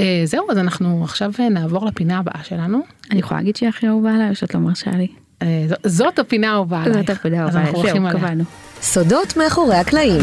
אה, 0.00 0.22
זהו 0.24 0.50
אז 0.50 0.58
אנחנו 0.58 1.04
עכשיו 1.04 1.32
אה, 1.40 1.48
נעבור 1.48 1.86
לפינה 1.86 2.18
הבאה 2.18 2.40
שלנו. 2.44 2.80
אני 3.10 3.18
יכולה 3.20 3.40
להגיד 3.40 3.56
שהיא 3.56 3.68
הכי 3.68 3.88
אהובה 3.88 4.14
עליי 4.14 4.30
או 4.30 4.34
שאת 4.34 4.54
לא 4.54 4.60
מרשה 4.60 4.90
לי? 4.90 5.06
ז- 5.68 5.74
זאת 5.98 6.18
הפינה 6.18 6.50
האהובה 6.50 6.82
עלייך. 6.82 6.96
זאת 7.00 7.10
הפינה 7.10 7.36
אז 7.44 7.54
האהובה 7.56 7.60
אנחנו 7.60 7.78
עליי, 7.80 7.92
הולכים 7.92 8.02
זהו, 8.02 8.18
עליה. 8.18 8.20
קבענו. 8.28 8.44
סודות 8.80 9.36
מאחורי 9.36 9.76
הקלעים. 9.76 10.22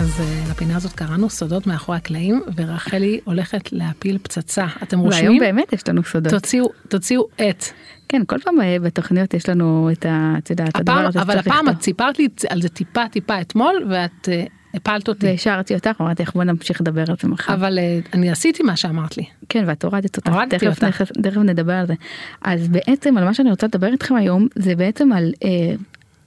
אז 0.00 0.20
אה, 0.20 0.50
לפינה 0.50 0.76
הזאת 0.76 0.92
קראנו 0.92 1.30
סודות 1.30 1.66
מאחורי 1.66 1.98
הקלעים 1.98 2.42
ורחלי 2.56 3.20
הולכת 3.24 3.72
להפיל 3.72 4.18
פצצה. 4.18 4.66
אתם 4.82 4.98
רושמים? 4.98 5.24
והיום 5.24 5.38
באמת 5.38 5.72
יש 5.72 5.88
לנו 5.88 6.04
סודות. 6.04 6.32
תוציאו 6.32 6.66
תוציאו 6.88 7.26
את. 7.36 7.64
כן, 8.08 8.22
כל 8.26 8.38
פעם 8.38 8.60
אה, 8.60 8.76
בתוכניות 8.82 9.34
יש 9.34 9.48
לנו 9.48 9.88
את 9.92 10.06
ה... 10.06 10.34
את 10.38 10.50
יודעת, 10.50 10.76
הדבר 10.76 10.92
הפעם, 10.92 11.06
הזה 11.06 11.22
אבל 11.22 11.34
שצריך 11.34 11.46
הפעם 11.46 11.64
לכתוב. 11.64 11.78
את 11.78 11.82
סיפרת 11.82 12.18
לי 12.18 12.28
על 12.48 12.62
זה 12.62 12.68
טיפה 12.68 13.08
טיפה 13.08 13.40
אתמול 13.40 13.86
ואת 13.90 14.28
אה, 14.28 14.44
הפלת 14.74 15.08
אותי. 15.08 15.26
והשארתי 15.26 15.74
אותך, 15.74 16.00
אמרתי 16.00 16.22
לך 16.22 16.34
בוא 16.34 16.44
נמשיך 16.44 16.80
לדבר 16.80 17.04
על 17.08 17.16
זה 17.22 17.28
מחר. 17.28 17.54
אבל 17.54 17.78
אני 18.12 18.30
עשיתי 18.30 18.62
מה 18.62 18.76
שאמרת 18.76 19.16
לי. 19.16 19.24
כן, 19.48 19.64
ואת 19.66 19.84
הורדת 19.84 20.16
אותה, 20.16 20.30
הורדתי 20.30 20.68
אותה. 20.68 20.90
תכף, 20.90 21.10
נדבר 21.36 21.72
על 21.72 21.86
זה. 21.86 21.94
אז 22.42 22.68
בעצם 22.68 23.18
על 23.18 23.24
מה 23.24 23.34
שאני 23.34 23.50
רוצה 23.50 23.66
לדבר 23.66 23.86
איתכם 23.86 24.14
היום 24.14 24.46
זה 24.54 24.76
בעצם 24.76 25.12
על 25.12 25.32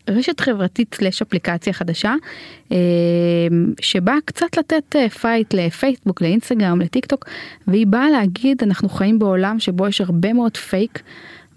רשת 0.10 0.40
חברתית 0.40 0.96
slash 0.96 1.22
אפליקציה 1.22 1.74
חדשה 1.74 2.14
אה, 2.72 2.78
שבאה 3.82 4.18
קצת 4.26 4.58
לתת 4.58 4.96
אה, 4.96 5.10
fight 5.10 5.54
לפייסבוק, 5.54 6.22
לאינסטגרם, 6.22 6.82
לטיק 6.82 7.06
טוק 7.06 7.26
והיא 7.68 7.88
באה 7.88 8.10
להגיד 8.10 8.64
אנחנו 8.64 8.90
חיים 8.90 9.20
בעולם 9.20 9.60
שבו 9.60 9.88
יש 9.88 10.02
הרבה 10.02 10.34
מאוד 10.34 10.58
פייק. 10.58 11.04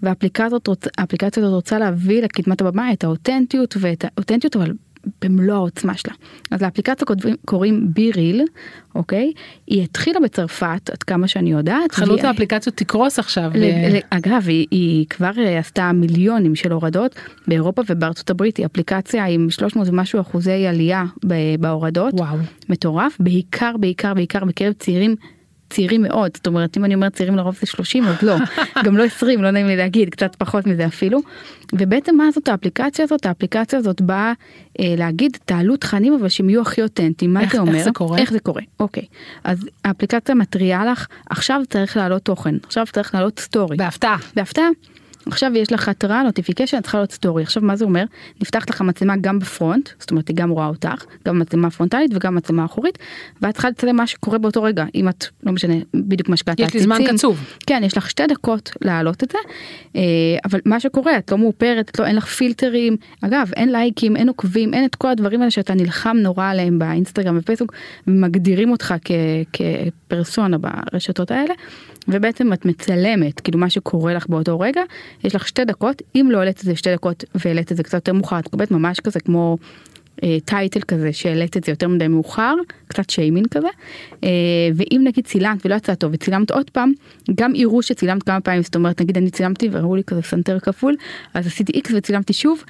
והאפליקציה 0.03 1.43
הזאת 1.43 1.53
רוצה 1.53 1.79
להביא 1.79 2.21
לקדמת 2.21 2.61
הבמה 2.61 2.93
את 2.93 3.03
האותנטיות 3.03 3.77
ואת 3.79 4.05
האותנטיות 4.05 4.55
אבל 4.55 4.73
במלוא 5.21 5.55
העוצמה 5.55 5.97
שלה. 5.97 6.13
אז 6.51 6.61
לאפליקציה 6.61 7.07
כותבים- 7.07 7.35
קוראים 7.45 7.87
בי 7.93 8.11
ריל, 8.11 8.41
אוקיי? 8.95 9.31
היא 9.67 9.83
התחילה 9.83 10.19
בצרפת 10.19 10.89
עד 10.93 11.03
כמה 11.03 11.27
שאני 11.27 11.51
יודעת. 11.51 11.91
חנות 11.91 12.09
והיא- 12.19 12.25
האפליקציות 12.27 12.75
תקרוס 12.75 13.19
עכשיו. 13.19 13.51
ל- 13.55 13.63
אה, 13.63 13.89
ל- 13.93 14.17
אגב 14.17 14.43
היא, 14.47 14.67
היא 14.71 15.05
כבר 15.09 15.31
אה, 15.37 15.59
עשתה 15.59 15.91
מיליונים 15.91 16.55
של 16.55 16.71
הורדות 16.71 17.15
באירופה 17.47 17.81
ובארצות 17.89 18.29
הברית 18.29 18.57
היא 18.57 18.65
אפליקציה 18.65 19.25
עם 19.25 19.49
300 19.49 19.87
ומשהו 19.87 20.21
אחוזי 20.21 20.67
עלייה 20.67 21.03
בהורדות 21.59 22.13
וואו. 22.13 22.37
מטורף 22.69 23.17
בעיקר 23.19 23.75
בעיקר 23.79 24.13
בעיקר 24.13 24.45
בקרב 24.45 24.73
צעירים. 24.73 25.15
צעירים 25.69 26.01
מאוד 26.01 26.31
זאת 26.37 26.47
אומרת 26.47 26.77
אם 26.77 26.85
אני 26.85 26.95
אומרת 26.95 27.13
צעירים 27.13 27.35
לרוב 27.35 27.55
זה 27.61 27.65
30 27.67 28.03
אז 28.07 28.21
לא. 28.21 28.35
גם 28.85 28.97
לא 28.97 29.03
20 29.03 29.43
לא 29.43 29.51
נעים 29.51 29.67
לי 29.67 29.75
להגיד 29.75 30.09
קצת 30.09 30.35
פחות 30.35 30.67
מזה 30.67 30.85
אפילו. 30.85 31.19
ובעצם 31.73 32.15
מה 32.15 32.31
זאת 32.33 32.47
האפליקציה 32.47 33.05
הזאת? 33.05 33.25
האפליקציה 33.25 33.79
הזאת 33.79 34.01
באה 34.01 34.33
אה, 34.79 34.93
להגיד 34.97 35.37
תעלו 35.45 35.77
תכנים 35.77 36.13
אבל 36.13 36.29
שהם 36.29 36.49
יהיו 36.49 36.61
הכי 36.61 36.81
אותנטיים. 36.81 37.33
מה 37.33 37.41
איך- 37.41 37.51
זה 37.51 37.57
איך 37.61 37.67
אומר? 37.67 37.83
זה 37.83 37.91
קורה? 37.91 38.17
איך 38.19 38.31
זה 38.31 38.39
קורה? 38.39 38.61
אוקיי. 38.79 39.03
אז 39.43 39.59
האפליקציה 39.85 40.35
מתריעה 40.35 40.85
לך 40.85 41.07
עכשיו 41.29 41.61
צריך 41.69 41.97
לעלות 41.97 42.21
תוכן 42.21 42.55
עכשיו 42.65 42.85
צריך 42.91 43.15
לעלות 43.15 43.39
סטורי. 43.39 43.77
בהפתעה. 43.77 44.17
בהפתעה. 44.35 44.67
עכשיו 45.27 45.51
יש 45.55 45.71
לך 45.71 45.89
התראה 45.89 46.23
notification 46.23 46.81
צריכה 46.81 46.97
להיות 46.97 47.11
סטורי 47.11 47.43
עכשיו 47.43 47.63
מה 47.63 47.75
זה 47.75 47.85
אומר? 47.85 48.03
נפתחת 48.41 48.69
לך 48.69 48.81
מצלמה 48.81 49.17
גם 49.21 49.39
ב 49.39 49.47
front 49.47 49.89
זאת 49.99 50.11
אומרת 50.11 50.27
היא 50.27 50.35
גם 50.35 50.49
רואה 50.49 50.67
אותך 50.67 51.03
גם 51.27 51.39
מצלמה 51.39 51.69
פרונטלית 51.69 52.11
וגם 52.13 52.35
מצלמה 52.35 52.65
אחורית 52.65 52.97
ואת 53.41 53.53
צריכה 53.53 53.69
לצלם 53.69 53.95
מה 53.95 54.07
שקורה 54.07 54.37
באותו 54.37 54.63
רגע 54.63 54.85
אם 54.95 55.09
את 55.09 55.25
לא 55.43 55.51
משנה 55.51 55.73
בדיוק 55.93 56.29
מה 56.29 56.37
שקלטת 56.37 56.59
יש 56.59 56.73
לי 56.73 56.79
זמן 56.79 56.99
קצוב. 57.07 57.39
כן 57.67 57.81
יש 57.85 57.97
לך 57.97 58.09
שתי 58.09 58.27
דקות 58.27 58.71
להעלות 58.81 59.23
את 59.23 59.31
זה 59.31 59.37
אה, 59.95 60.01
אבל 60.45 60.59
מה 60.65 60.79
שקורה 60.79 61.17
את 61.17 61.31
לא 61.31 61.37
מאופרת 61.37 61.89
את 61.89 61.99
לא 61.99 62.05
אין 62.05 62.15
לך 62.15 62.25
פילטרים. 62.25 62.97
אגב 63.21 63.51
אין 63.55 63.71
לייקים 63.71 64.15
אין 64.15 64.27
עוקבים 64.27 64.73
אין 64.73 64.85
את 64.85 64.95
כל 64.95 65.07
הדברים 65.07 65.39
האלה 65.39 65.51
שאתה 65.51 65.73
נלחם 65.73 66.17
נורא 66.17 66.49
עליהם 66.49 66.79
באינסטגרם 66.79 67.37
ופייסבוק 67.37 67.73
ומגדירים 68.07 68.71
אותך 68.71 68.93
כ- 69.05 69.11
כפרסונה 69.53 70.57
ברשתות 70.57 71.31
האלה 71.31 71.53
ובעצם 72.07 72.53
את 72.53 72.65
מצלמת 72.65 73.39
כאילו 73.39 73.59
מה 73.59 73.69
שקורה 73.69 74.13
לך 74.13 74.27
באותו 74.27 74.59
רגע 74.59 74.81
יש 75.23 75.35
לך 75.35 75.47
שתי 75.47 75.65
דקות 75.65 76.01
אם 76.15 76.29
לא 76.31 76.37
העלית 76.37 76.59
את 76.59 76.63
זה 76.63 76.75
שתי 76.75 76.93
דקות 76.93 77.23
והעלית 77.35 77.71
את 77.71 77.77
זה 77.77 77.83
קצת 77.83 77.93
יותר 77.93 78.13
מאוחר 78.13 78.39
את 78.39 78.47
מקבלת 78.47 78.71
ממש 78.71 78.99
כזה 78.99 79.19
כמו 79.19 79.57
אה, 80.23 80.37
title 80.45 80.81
כזה 80.81 81.13
שהעלית 81.13 81.57
את 81.57 81.63
זה 81.63 81.71
יותר 81.71 81.87
מדי 81.87 82.07
מאוחר 82.07 82.55
קצת 82.87 83.09
שיימינג 83.09 83.47
כזה 83.47 83.67
אה, 84.23 84.29
ואם 84.75 85.01
נגיד 85.03 85.25
צילמת 85.25 85.65
ולא 85.65 85.75
יצא 85.75 85.95
טוב 85.95 86.11
וצילמת 86.13 86.51
עוד 86.51 86.69
פעם 86.69 86.91
גם 87.35 87.55
יראו 87.55 87.81
שצילמת 87.81 88.23
כמה 88.23 88.41
פעמים 88.41 88.63
זאת 88.63 88.75
אומרת 88.75 89.01
נגיד 89.01 89.17
אני 89.17 89.29
צילמתי 89.29 89.69
וראו 89.71 89.95
לי 89.95 90.03
כזה 90.03 90.21
סנטר 90.21 90.59
כפול 90.59 90.95
אז 91.33 91.47
עשיתי 91.47 91.71
איקס 91.71 91.91
וצילמתי 91.95 92.33
שוב 92.33 92.63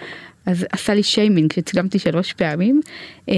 אז 0.45 0.65
עשה 0.71 0.93
לי 0.93 1.03
שיימינג 1.03 1.53
שצילמתי 1.53 1.99
שלוש 1.99 2.33
פעמים. 2.33 2.81
אה, 3.29 3.35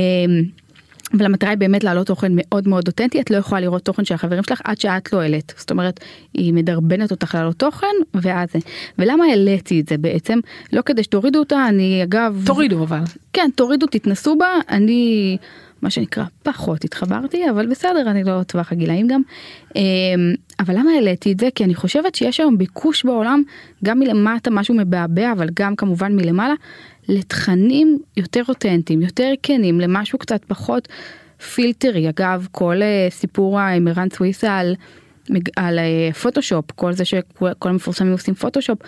אבל 1.13 1.25
המטרה 1.25 1.49
היא 1.49 1.57
באמת 1.57 1.83
להעלות 1.83 2.07
תוכן 2.07 2.31
מאוד 2.35 2.67
מאוד 2.67 2.87
אותנטי. 2.87 3.21
את 3.21 3.31
לא 3.31 3.37
יכולה 3.37 3.61
לראות 3.61 3.85
תוכן 3.85 4.05
של 4.05 4.15
החברים 4.15 4.43
שלך 4.43 4.61
עד 4.63 4.79
שאת 4.79 5.13
לא 5.13 5.21
העלית. 5.21 5.53
זאת 5.57 5.71
אומרת 5.71 5.99
היא 6.33 6.53
מדרבנת 6.53 7.11
אותך 7.11 7.35
להעלות 7.35 7.59
תוכן 7.59 7.87
ואז 8.13 8.49
ולמה 8.97 9.23
העליתי 9.25 9.79
את 9.79 9.89
זה 9.89 9.97
בעצם? 9.97 10.39
לא 10.73 10.81
כדי 10.81 11.03
שתורידו 11.03 11.39
אותה 11.39 11.67
אני 11.67 12.03
אגב 12.03 12.43
תורידו 12.45 12.83
אבל. 12.83 13.01
כן 13.33 13.49
תורידו 13.55 13.85
תתנסו 13.87 14.35
בה. 14.37 14.47
אני 14.69 15.37
מה 15.81 15.89
שנקרא 15.89 16.23
פחות 16.43 16.83
התחברתי 16.83 17.49
אבל 17.49 17.67
בסדר 17.67 18.11
אני 18.11 18.23
לא 18.23 18.43
טווח 18.43 18.71
הגילאים 18.71 19.07
גם. 19.07 19.21
אמ, 19.75 19.81
אבל 20.59 20.73
למה 20.77 20.91
העליתי 20.91 21.31
את 21.31 21.39
זה? 21.39 21.49
כי 21.55 21.63
אני 21.63 21.75
חושבת 21.75 22.15
שיש 22.15 22.39
היום 22.39 22.57
ביקוש 22.57 23.05
בעולם 23.05 23.43
גם 23.85 23.99
מלמטה 23.99 24.49
משהו 24.49 24.75
מבעבע 24.75 25.31
אבל 25.31 25.49
גם 25.53 25.75
כמובן 25.75 26.15
מלמעלה 26.15 26.53
לתכנים 27.09 27.99
יותר 28.17 28.41
אותנטיים 28.47 29.01
יותר 29.01 29.31
כנים 29.43 29.79
למשהו 29.79 30.19
קצת 30.19 30.45
פחות 30.45 30.87
פילטרי 31.53 32.09
אגב 32.09 32.47
כל 32.51 32.81
אה, 32.81 33.07
סיפור 33.09 33.59
האמרן 33.59 34.07
סוויסה 34.13 34.57
על. 34.57 34.75
על 35.55 35.79
אה, 35.79 36.13
פוטושופ 36.13 36.71
כל 36.71 36.93
זה 36.93 37.05
שכל 37.05 37.69
המפורסמים 37.69 38.11
עושים 38.11 38.33
פוטושופ 38.33 38.79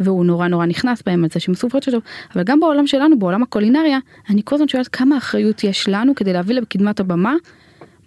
והוא 0.00 0.24
נורא 0.24 0.48
נורא 0.48 0.66
נכנס 0.66 1.02
בהם 1.06 1.24
על 1.24 1.30
זה 1.30 1.40
שהם 1.40 1.54
עשו 1.54 1.68
פוטושופ 1.70 2.04
אבל 2.34 2.42
גם 2.42 2.60
בעולם 2.60 2.86
שלנו 2.86 3.18
בעולם 3.18 3.42
הקולינריה 3.42 3.98
אני 4.30 4.40
כל 4.44 4.54
הזמן 4.54 4.68
שואלת 4.68 4.88
כמה 4.88 5.16
אחריות 5.16 5.64
יש 5.64 5.88
לנו 5.88 6.14
כדי 6.14 6.32
להביא 6.32 6.54
לקדמת 6.54 7.00
הבמה 7.00 7.34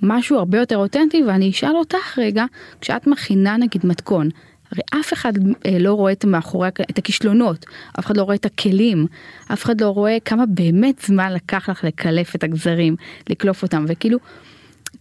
משהו 0.01 0.37
הרבה 0.37 0.57
יותר 0.57 0.77
אותנטי 0.77 1.23
ואני 1.23 1.49
אשאל 1.49 1.75
אותך 1.75 2.17
רגע 2.17 2.45
כשאת 2.81 3.07
מכינה 3.07 3.57
נגיד 3.57 3.85
מתכון. 3.85 4.29
הרי 4.73 5.01
אף 5.01 5.13
אחד 5.13 5.33
אה, 5.65 5.77
לא 5.79 5.93
רואה 5.93 6.11
את 6.11 6.25
מאחורי 6.25 6.67
את 6.67 6.97
הכישלונות, 6.97 7.65
אף 7.99 8.05
אחד 8.05 8.17
לא 8.17 8.23
רואה 8.23 8.35
את 8.35 8.45
הכלים, 8.45 9.07
אף 9.53 9.63
אחד 9.63 9.81
לא 9.81 9.89
רואה 9.89 10.17
כמה 10.25 10.45
באמת 10.45 11.01
זמן 11.05 11.33
לקח 11.33 11.69
לך 11.69 11.83
לקלף 11.83 12.35
את 12.35 12.43
הגזרים, 12.43 12.95
לקלוף 13.29 13.63
אותם, 13.63 13.85
וכאילו 13.87 14.19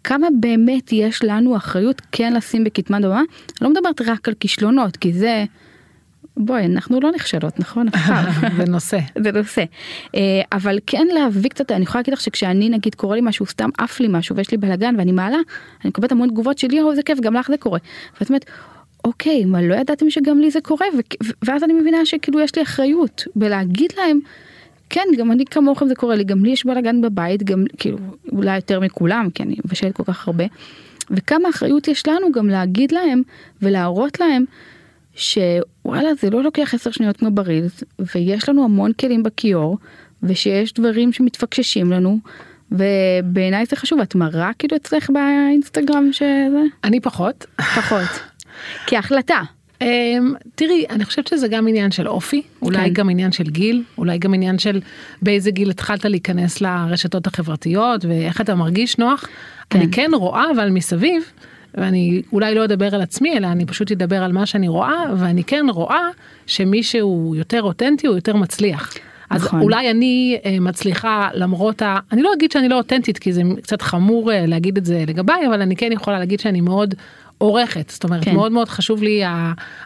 כמה 0.04 0.26
באמת 0.40 0.92
יש 0.92 1.24
לנו 1.24 1.56
אחריות 1.56 2.02
כן 2.12 2.32
לשים 2.32 2.64
בקדמת 2.64 3.04
הבמה, 3.04 3.18
אני 3.18 3.24
לא 3.60 3.70
מדברת 3.70 4.00
רק 4.00 4.28
על 4.28 4.34
כישלונות, 4.40 4.96
כי 4.96 5.12
זה, 5.12 5.44
בואי, 6.36 6.64
אנחנו 6.64 7.00
לא 7.00 7.10
נכשלות, 7.10 7.60
נכון? 7.60 7.86
זה 8.56 8.64
נושא. 8.64 8.98
זה 9.18 9.32
נושא. 9.32 9.64
אה, 10.14 10.20
אבל 10.52 10.78
כן 10.86 11.06
להביא 11.14 11.50
קצת, 11.50 11.72
אני 11.72 11.82
יכולה 11.82 12.00
להגיד 12.00 12.14
לך 12.14 12.20
שכשאני 12.20 12.68
נגיד 12.68 12.94
קורה 12.94 13.16
לי 13.16 13.22
משהו, 13.24 13.46
סתם 13.46 13.68
עף 13.78 14.00
לי 14.00 14.08
משהו 14.10 14.36
ויש 14.36 14.50
לי 14.50 14.56
בלאגן 14.56 14.94
ואני 14.98 15.12
מעלה, 15.12 15.38
אני 15.82 15.88
מקבלת 15.88 16.12
המון 16.12 16.28
תגובות 16.28 16.58
שלי, 16.58 16.80
או 16.80 16.90
איזה 16.90 17.02
כיף, 17.02 17.20
גם 17.20 17.34
לך 17.34 17.48
זה 17.48 17.56
קורה. 17.56 17.78
ואת 18.20 18.28
אומרת, 18.28 18.44
אוקיי, 19.04 19.44
מה 19.44 19.62
לא 19.62 19.74
ידעתם 19.74 20.10
שגם 20.10 20.40
לי 20.40 20.50
זה 20.50 20.60
קורה? 20.60 20.86
ו- 20.96 21.26
ואז 21.44 21.64
אני 21.64 21.72
מבינה 21.72 22.06
שכאילו 22.06 22.40
יש 22.40 22.56
לי 22.56 22.62
אחריות 22.62 23.24
בלהגיד 23.36 23.92
להם, 23.96 24.20
כן, 24.90 25.04
גם 25.18 25.32
אני 25.32 25.44
כמוכם 25.44 25.88
זה 25.88 25.94
קורה 25.94 26.16
לי, 26.16 26.24
גם 26.24 26.44
לי 26.44 26.50
יש 26.50 26.66
בלאגן 26.66 27.00
בבית, 27.00 27.42
גם 27.42 27.64
כאילו, 27.78 27.98
אולי 28.32 28.56
יותר 28.56 28.80
מכולם, 28.80 29.28
כי 29.34 29.42
אני 29.42 29.56
מבשלת 29.64 29.96
כל 29.96 30.04
כך 30.04 30.28
הרבה. 30.28 30.44
וכמה 31.10 31.48
אחריות 31.48 31.88
יש 31.88 32.08
לנו 32.08 32.32
גם 32.32 32.48
להגיד 32.48 32.92
להם 32.92 33.22
ולהראות 33.62 34.20
להם 34.20 34.44
שוואלה 35.14 36.14
זה 36.20 36.30
לא 36.30 36.42
לוקח 36.42 36.74
עשר 36.74 36.90
שניות 36.90 37.16
כמו 37.16 37.30
ברילס 37.30 37.84
ויש 38.14 38.48
לנו 38.48 38.64
המון 38.64 38.92
כלים 38.92 39.22
בכיור 39.22 39.78
ושיש 40.22 40.72
דברים 40.72 41.12
שמתפקששים 41.12 41.92
לנו 41.92 42.18
ובעיניי 42.72 43.66
זה 43.66 43.76
חשוב 43.76 44.00
את 44.00 44.14
מראה 44.14 44.50
כאילו 44.58 44.76
אצלך 44.76 45.10
באינסטגרם 45.10 46.12
שזה 46.12 46.62
אני 46.84 47.00
פחות. 47.00 47.46
פחות 47.56 48.08
כהחלטה 48.86 49.42
אמ, 49.82 50.34
תראי, 50.54 50.84
אני 50.90 51.04
חושבת 51.04 51.26
שזה 51.26 51.48
גם 51.48 51.68
עניין 51.68 51.90
של 51.90 52.08
אופי, 52.08 52.42
אולי 52.62 52.78
כן. 52.78 52.92
גם 52.92 53.10
עניין 53.10 53.32
של 53.32 53.44
גיל, 53.44 53.82
אולי 53.98 54.18
גם 54.18 54.34
עניין 54.34 54.58
של 54.58 54.80
באיזה 55.22 55.50
גיל 55.50 55.70
התחלת 55.70 56.04
להיכנס 56.04 56.60
לרשתות 56.60 57.26
החברתיות 57.26 58.04
ואיך 58.04 58.40
אתה 58.40 58.54
מרגיש 58.54 58.98
נוח. 58.98 59.24
כן. 59.70 59.78
אני 59.78 59.90
כן 59.92 60.10
רואה 60.14 60.44
אבל 60.56 60.70
מסביב, 60.70 61.32
ואני 61.74 62.22
אולי 62.32 62.54
לא 62.54 62.64
אדבר 62.64 62.94
על 62.94 63.02
עצמי 63.02 63.36
אלא 63.36 63.46
אני 63.46 63.66
פשוט 63.66 63.92
אדבר 63.92 64.22
על 64.22 64.32
מה 64.32 64.46
שאני 64.46 64.68
רואה 64.68 65.04
ואני 65.16 65.44
כן 65.44 65.66
רואה 65.68 66.08
שמי 66.46 66.82
שהוא 66.82 67.36
יותר 67.36 67.62
אותנטי 67.62 68.06
הוא 68.06 68.14
יותר 68.14 68.36
מצליח. 68.36 68.94
אז 69.30 69.44
נכון. 69.44 69.60
אולי 69.60 69.90
אני 69.90 70.38
אה, 70.44 70.60
מצליחה 70.60 71.28
למרות 71.34 71.82
ה... 71.82 71.98
אני 72.12 72.22
לא 72.22 72.30
אגיד 72.34 72.52
שאני 72.52 72.68
לא 72.68 72.76
אותנטית 72.76 73.18
כי 73.18 73.32
זה 73.32 73.42
קצת 73.62 73.82
חמור 73.82 74.32
אה, 74.32 74.46
להגיד 74.46 74.76
את 74.76 74.84
זה 74.84 75.04
לגביי 75.06 75.46
אבל 75.46 75.62
אני 75.62 75.76
כן 75.76 75.92
יכולה 75.92 76.18
להגיד 76.18 76.40
שאני 76.40 76.60
מאוד 76.60 76.94
עורכת, 77.42 77.90
זאת 77.90 78.04
אומרת 78.04 78.24
כן. 78.24 78.34
מאוד 78.34 78.52
מאוד 78.52 78.68
חשוב 78.68 79.02
לי 79.02 79.22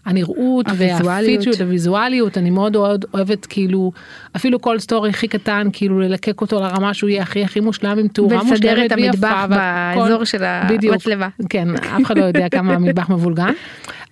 הנראות. 0.07 0.67
והפיצ'יות, 0.77 1.61
הוויזואליות, 1.61 2.39
אני 2.39 2.51
מאוד 2.51 2.73
מאוד 2.73 3.05
אוהבת 3.15 3.47
כאילו 3.47 3.93
אפילו 4.37 4.61
כל 4.61 4.79
סטורי 4.79 5.11
הכי 5.11 5.29
קטן 5.29 5.69
כאילו 5.73 6.01
ללקק 6.01 6.41
אותו 6.41 6.61
לרמה 6.61 6.95
שהוא 6.95 7.11
יהיה 7.11 7.23
הכי 7.23 7.45
הכי 7.45 7.61
מושלם 7.61 7.99
עם 7.99 8.09
תאורה 8.09 8.37
ולסדר 8.37 8.51
מושלמת 8.51 8.93
את 8.93 8.99
ויפה. 8.99 9.07
המטבח 9.29 9.47
והכל- 9.51 10.01
באזור 10.01 10.25
של 10.25 10.43
בדיוק. 10.71 10.93
המצלבה. 10.95 11.29
כן, 11.49 11.69
אף 11.77 12.03
אחד 12.05 12.19
לא 12.19 12.25
יודע 12.25 12.49
כמה 12.57 12.75
המטבח 12.75 13.11
מבולגן. 13.11 13.53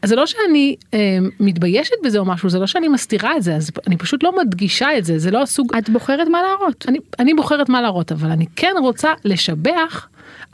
אז 0.02 0.08
זה 0.08 0.16
לא 0.16 0.26
שאני 0.26 0.76
אה, 0.94 0.98
מתביישת 1.40 1.92
בזה 2.04 2.18
או 2.18 2.24
משהו, 2.24 2.48
זה 2.50 2.58
לא 2.58 2.66
שאני 2.66 2.88
מסתירה 2.88 3.36
את 3.36 3.42
זה, 3.42 3.54
אז 3.56 3.70
אני 3.86 3.96
פשוט 3.96 4.22
לא 4.22 4.32
מדגישה 4.42 4.98
את 4.98 5.04
זה, 5.04 5.18
זה 5.18 5.30
לא 5.30 5.42
הסוג, 5.42 5.76
את 5.78 5.90
בוחרת 5.90 6.28
מה 6.28 6.38
להראות. 6.42 6.84
אני, 6.88 6.98
אני 7.18 7.34
בוחרת 7.34 7.68
מה 7.68 7.82
להראות, 7.82 8.12
אבל 8.12 8.30
אני 8.30 8.44
כן 8.56 8.72
רוצה 8.82 9.12
לשבח. 9.24 10.06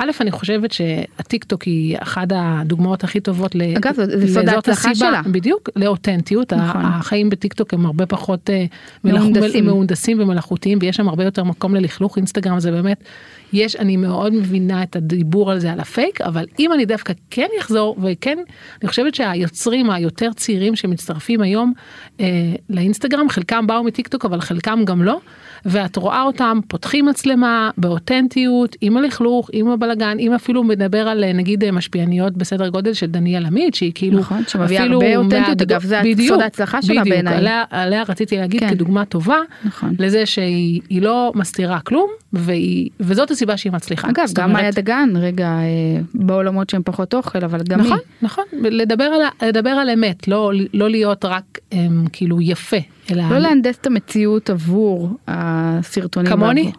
א', 0.03 0.11
אני 0.21 0.31
חושבת 0.31 0.73
שהטיק 0.73 1.45
טוק 1.45 1.63
היא 1.63 1.97
אחת 2.01 2.29
הדוגמאות 2.35 3.05
הכי 3.05 3.21
טובות 3.21 3.55
ל... 3.55 3.63
אגב, 3.77 3.95
זה- 3.95 4.35
סוד 4.35 4.49
ההצלחה 4.49 4.91
הסיבה, 4.91 5.11
שלה. 5.11 5.23
בדיוק, 5.27 5.69
לאותנטיות. 5.77 6.53
נכון. 6.53 6.85
החיים 6.85 7.31
בטיק 7.31 7.53
טוק 7.53 7.75
הם 7.75 7.87
הרבה 7.87 8.07
פחות 8.07 8.51
אה, 8.51 8.65
מהונדסים. 9.05 9.67
מהונדסים 9.67 10.21
ומלאכותיים, 10.21 10.79
ויש 10.81 10.97
שם 10.97 11.09
הרבה 11.09 11.25
יותר 11.25 11.45
מקום 11.45 11.75
ללכלוך. 11.75 12.17
אינסטגרם 12.17 12.61
זה 12.61 12.71
באמת, 12.71 13.05
יש, 13.53 13.77
אני 13.77 13.97
מאוד 13.97 14.35
מבינה 14.35 14.83
את 14.83 14.97
הדיבור 14.97 15.51
על 15.51 15.59
זה, 15.59 15.73
על 15.73 15.81
הפייק, 15.81 16.21
אבל 16.21 16.45
אם 16.59 16.73
אני 16.73 16.85
דווקא 16.85 17.13
כן 17.31 17.47
אחזור, 17.61 17.97
וכן, 18.03 18.39
אני 18.83 18.89
חושבת 18.89 19.15
שהיוצרים 19.15 19.91
היותר 19.91 20.33
צעירים 20.37 20.77
שמצטרפים 20.77 21.41
היום 21.41 21.73
אה, 22.21 22.27
לאינסטגרם, 22.71 23.29
חלקם 23.29 23.67
באו 23.67 23.85
מטיק 23.85 24.09
טוק, 24.09 24.25
אבל 24.25 24.41
חלקם 24.41 24.85
גם 24.85 25.03
לא. 25.03 25.21
ואת 25.65 25.97
רואה 25.97 26.23
אותם 26.23 26.59
פותחים 26.69 27.07
מצלמה 27.07 27.71
באותנטיות 27.79 28.77
עם 28.81 28.97
הלכלוך 28.97 29.51
עם 29.53 29.69
הבלגן 29.91 30.19
אם 30.19 30.33
אפילו 30.33 30.65
מדבר 30.65 31.09
על 31.09 31.25
אה, 31.25 31.33
נגיד 31.33 31.65
אה, 31.65 31.73
משפיעניות 31.73 32.37
בסדר 32.37 32.69
גודל 32.69 32.93
של 32.93 33.07
דניאל 33.07 33.47
עמית 33.47 33.75
שהיא 33.75 33.93
כאילו 33.95 34.19
נכון, 34.19 34.43
שמביאה 34.49 34.85
הרבה 34.85 35.17
אותנטיות, 35.17 35.63
אגב, 35.63 35.83
זה 35.85 36.01
סוד 36.29 36.41
ההצלחה 36.41 36.83
שלה 36.83 37.05
בעיניי. 37.05 37.37
עליה, 37.37 37.65
עליה 37.71 38.03
רציתי 38.09 38.37
להגיד 38.37 38.61
כן. 38.61 38.71
כדוגמה 38.71 39.05
טובה 39.05 39.39
נכון. 39.65 39.95
לזה 39.99 40.27
שהיא 40.27 40.81
היא 40.89 41.03
לא 41.03 41.33
מסתירה 41.35 41.81
כלום 41.81 42.11
והיא 42.33 42.91
וזאת 43.01 43.31
הסיבה 43.31 43.57
שהיא 43.57 43.73
מצליחה. 43.73 44.11
אגב, 44.11 44.29
גם 44.35 44.53
מאיה 44.53 44.71
דגן, 44.71 45.09
רגע, 45.17 45.47
אה, 45.49 46.01
בעולמות 46.15 46.71
שהם 46.71 46.83
פחות 46.85 47.15
אוכל, 47.15 47.45
אבל 47.45 47.61
גם 47.63 47.81
נכון, 47.81 47.93
היא. 47.93 48.01
נכון, 48.23 48.45
לדבר 48.53 49.05
על, 49.05 49.49
לדבר 49.49 49.71
על 49.71 49.91
אמת, 49.91 50.29
לא, 50.29 50.53
לא 50.75 50.91
להיות 50.91 51.25
רק 51.25 51.59
הם, 51.73 52.05
כאילו 52.13 52.41
יפה, 52.41 52.77
אלא 53.11 53.23
לא 53.31 53.39
להנדס 53.39 53.77
את 53.81 53.87
המציאות 53.87 54.51
עבור 54.51 55.11
הסרטונים. 55.29 56.33
כמוני? 56.33 56.73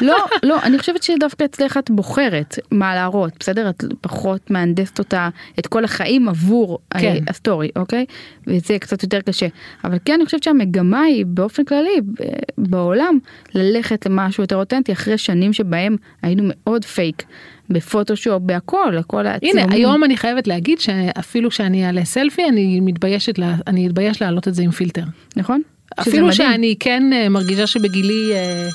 לא, 0.00 0.16
לא, 0.42 0.62
אני 0.62 0.78
חושבת 0.78 1.02
שדווקא 1.02 1.44
אצלך 1.44 1.76
את 1.76 1.90
בוחרת 1.90 2.58
מה 2.70 2.94
להראות, 2.94 3.32
בסדר? 3.40 3.70
את 3.70 3.84
פחות 4.00 4.50
מהנדסת 4.50 4.98
אותה, 4.98 5.28
את 5.58 5.66
כל 5.66 5.84
החיים 5.84 6.28
עבור 6.28 6.78
כן. 6.90 6.98
כן. 7.00 7.24
הסטורי, 7.28 7.68
אוקיי? 7.76 8.04
וזה 8.46 8.78
קצת 8.78 9.02
יותר 9.02 9.20
קשה. 9.20 9.46
אבל 9.84 9.98
כן, 10.04 10.12
אני 10.14 10.24
חושבת 10.24 10.42
שהמגמה 10.42 11.00
היא 11.00 11.26
באופן 11.26 11.64
כללי 11.64 12.00
ב- 12.00 12.24
בעולם 12.58 13.18
ללכת 13.54 14.06
למשהו 14.06 14.42
יותר 14.42 14.56
אותנטי 14.56 14.79
אחרי 14.92 15.18
שנים 15.18 15.52
שבהם 15.52 15.96
היינו 16.22 16.42
מאוד 16.46 16.84
פייק. 16.84 17.22
בפוטושופ, 17.70 18.42
בהכל, 18.42 18.96
הכל 18.98 19.26
הצילומים. 19.26 19.64
הנה 19.64 19.74
היום 19.74 20.04
אני 20.04 20.16
חייבת 20.16 20.46
להגיד 20.46 20.80
שאפילו 20.80 21.50
שאני 21.50 21.86
אעלה 21.86 22.04
סלפי 22.04 22.44
אני 22.44 22.80
מתביישת 22.80 23.38
לה, 23.38 23.54
אני 23.66 23.86
אתבייש 23.86 24.22
להעלות 24.22 24.48
את 24.48 24.54
זה 24.54 24.62
עם 24.62 24.70
פילטר. 24.70 25.04
נכון? 25.36 25.62
אפילו. 26.00 26.32
שאני 26.32 26.74
כן 26.80 27.12
אה, 27.12 27.28
מרגישה 27.28 27.66
שבגילי 27.66 28.32
אה, 28.32 28.68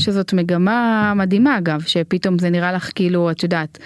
שזאת 0.00 0.32
מגמה 0.32 1.12
מדהימה 1.16 1.58
אגב, 1.58 1.82
שפתאום 1.86 2.38
זה 2.38 2.50
נראה 2.50 2.72
לך 2.72 2.90
כאילו, 2.94 3.30
את 3.30 3.42
יודעת, 3.42 3.78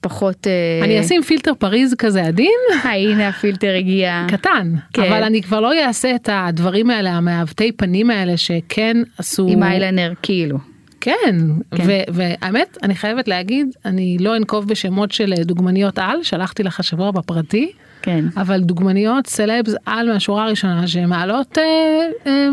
פחות... 0.00 0.46
אה, 0.46 0.84
אני 0.84 1.00
אשים 1.00 1.22
פילטר 1.22 1.54
freeze 1.54 1.94
כזה 1.98 2.22
עדין 2.22 2.60
הנה 2.84 3.28
הפילטר 3.28 3.74
הגיע. 3.78 4.26
קטן 4.28 4.74
כן. 4.92 5.02
אבל 5.02 5.22
אני 5.22 5.42
כבר 5.42 5.60
לא 5.60 5.72
אעשה 5.86 6.14
את 6.14 6.28
הדברים 6.32 6.90
האלה 6.90 7.10
המעוותי 7.10 7.72
פנים 7.72 8.10
האלה 8.10 8.36
שכן 8.36 8.96
עשו 9.18 9.48
עם 9.48 9.62
eyeliner 9.62 10.12
כאילו. 10.22 10.73
כן, 11.04 11.36
כן. 11.70 11.84
והאמת 12.08 12.78
אני 12.82 12.94
חייבת 12.94 13.28
להגיד 13.28 13.66
אני 13.84 14.16
לא 14.20 14.36
אנקוב 14.36 14.68
בשמות 14.68 15.12
של 15.12 15.32
אה, 15.38 15.44
דוגמניות 15.44 15.98
על 15.98 16.22
שלחתי 16.22 16.62
לך 16.62 16.80
השבוע 16.80 17.10
בפרטי 17.10 17.72
כן. 18.02 18.24
אבל 18.36 18.60
דוגמניות 18.60 19.26
סלבס 19.26 19.74
על 19.86 20.12
מהשורה 20.12 20.44
הראשונה 20.44 20.86
שמעלות 20.86 21.58
אה, 21.58 21.62
אה, 22.26 22.48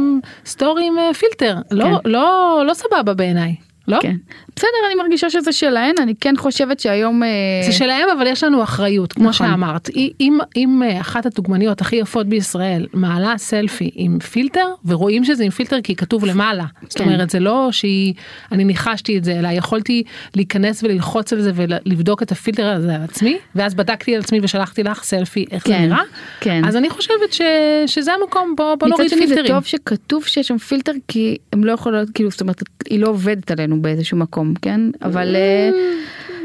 סטורי 0.45 0.87
עם 0.87 0.99
אה, 0.99 1.13
פילטר 1.13 1.57
לא 1.71 1.83
כן. 1.83 2.09
לא 2.09 2.63
לא 2.67 2.73
סבבה 2.73 3.13
בעיניי 3.13 3.55
לא 3.87 3.97
כן. 4.01 4.15
בסדר, 4.61 4.87
אני 4.87 4.95
מרגישה 4.95 5.29
שזה 5.29 5.51
שלהן, 5.51 5.95
אני 6.01 6.13
כן 6.21 6.33
חושבת 6.37 6.79
שהיום... 6.79 7.23
אה, 7.23 7.29
זה 7.65 7.71
שלהם 7.71 8.09
אבל 8.17 8.27
יש 8.27 8.43
לנו 8.43 8.63
אחריות 8.63 9.13
כמו 9.13 9.29
נכון. 9.29 9.47
שאמרת 9.47 9.89
אם 10.19 10.39
אם 10.55 10.83
אה, 10.85 11.01
אחת 11.01 11.25
הדוגמניות 11.25 11.81
הכי 11.81 11.95
יפות 11.95 12.27
בישראל 12.27 12.87
מעלה 12.93 13.33
סלפי 13.37 13.91
עם 13.93 14.19
פילטר 14.19 14.65
ורואים 14.85 15.23
שזה 15.23 15.43
עם 15.43 15.49
פילטר 15.49 15.81
כי 15.83 15.95
כתוב 15.95 16.25
למעלה 16.25 16.65
זאת 16.81 16.97
כן. 16.97 17.03
אומרת 17.03 17.29
זה 17.29 17.39
לא 17.39 17.69
שהיא 17.71 18.13
אני 18.51 18.63
ניחשתי 18.63 19.17
את 19.17 19.23
זה 19.23 19.39
אלא 19.39 19.47
יכולתי 19.47 20.03
להיכנס 20.35 20.83
וללחוץ 20.83 21.33
על 21.33 21.41
זה 21.41 21.51
ולבדוק 21.55 22.23
את 22.23 22.31
הפילטר 22.31 22.65
הזה 22.65 22.95
על 22.95 23.01
עצמי 23.03 23.37
ואז 23.55 23.73
בדקתי 23.73 24.15
על 24.15 24.21
עצמי 24.21 24.39
ושלחתי 24.43 24.83
לך 24.83 25.03
סלפי 25.03 25.45
איך 25.51 25.67
זה 25.67 25.73
כן, 25.73 25.81
נראה 25.81 26.01
כן. 26.39 26.65
אז 26.65 26.75
אני 26.75 26.89
חושבת 26.89 27.33
ש, 27.33 27.41
שזה 27.85 28.11
המקום 28.13 28.53
בוא 28.57 28.75
בוא 28.75 28.87
מצד 28.87 28.97
נוריד 28.97 29.09
שני 29.09 29.27
זה 29.27 29.35
פילטרים. 29.35 29.55
טוב 29.55 29.65
שכתוב 29.65 30.25
שיש 30.25 30.47
שם 30.47 30.57
פילטר 30.57 30.91
כי 31.07 31.37
הם 31.53 31.63
לא 31.63 31.71
יכולות 31.71 32.09
כאילו 32.13 32.31
זאת 32.31 32.41
אומרת 32.41 32.63
היא 32.89 32.99
לא 32.99 33.07
עובדת 33.07 33.51
עלינו 33.51 33.81
באיזשהו 33.81 34.17
מקום 34.17 34.50
כן 34.61 34.81
אבל 35.01 35.35
אה, 35.35 35.69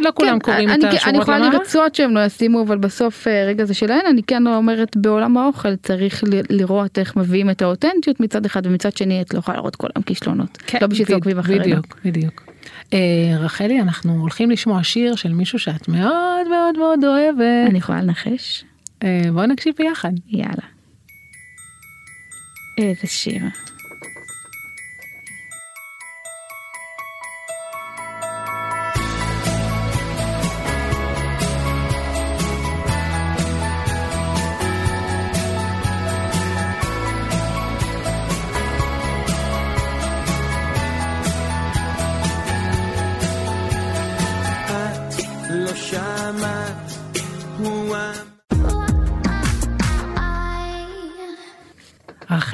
לא 0.01 0.11
כולם 0.15 0.39
כן, 0.39 0.39
קוראים 0.39 0.69
אני, 0.69 0.79
את 0.79 0.85
אני 0.85 0.97
השורות 0.97 1.23
יכולה 1.23 1.39
למעלה. 1.39 1.59
לרצות 1.59 1.95
שהם 1.95 2.15
לא 2.15 2.25
ישימו 2.25 2.63
אבל 2.63 2.79
בסוף 2.79 3.29
אה, 3.29 3.45
רגע 3.47 3.65
זה 3.65 3.75
שלהן 3.75 4.07
אני 4.11 4.23
כן 4.23 4.47
אומרת 4.47 4.97
בעולם 4.97 5.37
האוכל 5.37 5.77
צריך 5.77 6.25
לראות 6.51 6.99
איך 6.99 7.17
מביאים 7.17 7.51
את 7.51 7.63
האותנטיות 7.63 8.21
מצד 8.21 8.45
אחד 8.47 8.67
ומצד 8.67 8.97
שני 8.97 9.21
את 9.21 9.35
לא 9.35 9.39
יכולה 9.39 9.57
לראות 9.57 9.77
כל 9.77 9.89
היום 9.97 10.03
כישלונות 10.03 10.59
כן, 10.67 10.79
לא 10.83 10.87
בשביל 10.87 11.07
זה 11.07 11.15
עוקבים 11.15 11.39
אחרינו. 11.39 11.63
בדיוק, 11.63 11.99
בדיוק. 12.05 12.45
אה, 12.93 12.99
רחלי, 13.39 13.81
אנחנו 13.81 14.21
הולכים 14.21 14.51
לשמוע 14.51 14.83
שיר 14.83 15.15
של 15.17 15.33
מישהו 15.33 15.59
שאת 15.59 15.89
מאוד 15.89 16.49
מאוד 16.51 16.79
מאוד 16.79 17.05
אוהבת. 17.05 17.71
אני 17.71 17.79
יכולה 17.79 18.03
לנחש 18.03 18.65
בואי 19.33 19.47
נקשיב 19.47 19.75
ביחד. 19.79 20.13
יאללה. 20.29 20.77
איזה 22.79 23.07
שיר. 23.07 23.43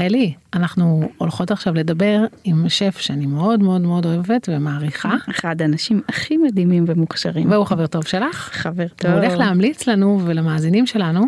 רחלי, 0.02 0.34
אנחנו 0.54 1.08
הולכות 1.18 1.50
עכשיו 1.50 1.74
לדבר 1.74 2.18
עם 2.44 2.68
שף 2.68 2.96
שאני 2.98 3.26
מאוד 3.26 3.62
מאוד 3.62 3.80
מאוד 3.80 4.06
אוהבת 4.06 4.48
ומעריכה, 4.48 5.12
אחד 5.30 5.62
האנשים 5.62 6.00
הכי 6.08 6.36
מדהימים 6.36 6.84
ומוכשרים. 6.86 7.50
והוא 7.50 7.64
חבר 7.64 7.86
טוב 7.86 8.06
שלך. 8.06 8.50
חבר 8.52 8.88
טוב. 8.96 9.10
הוא 9.10 9.20
הולך 9.20 9.38
להמליץ 9.38 9.88
לנו 9.88 10.20
ולמאזינים 10.26 10.86
שלנו 10.86 11.20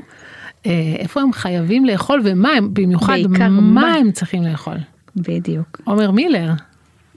אה, 0.67 0.71
איפה 0.99 1.21
הם 1.21 1.33
חייבים 1.33 1.85
לאכול 1.85 2.21
ומה 2.25 2.53
הם, 2.53 2.69
במיוחד 2.73 3.17
מה 3.29 3.49
מה. 3.49 3.95
הם 3.95 4.13
צריכים 4.13 4.43
לאכול. 4.43 4.77
בדיוק. 5.17 5.81
עומר 5.85 6.11
מילר, 6.11 6.49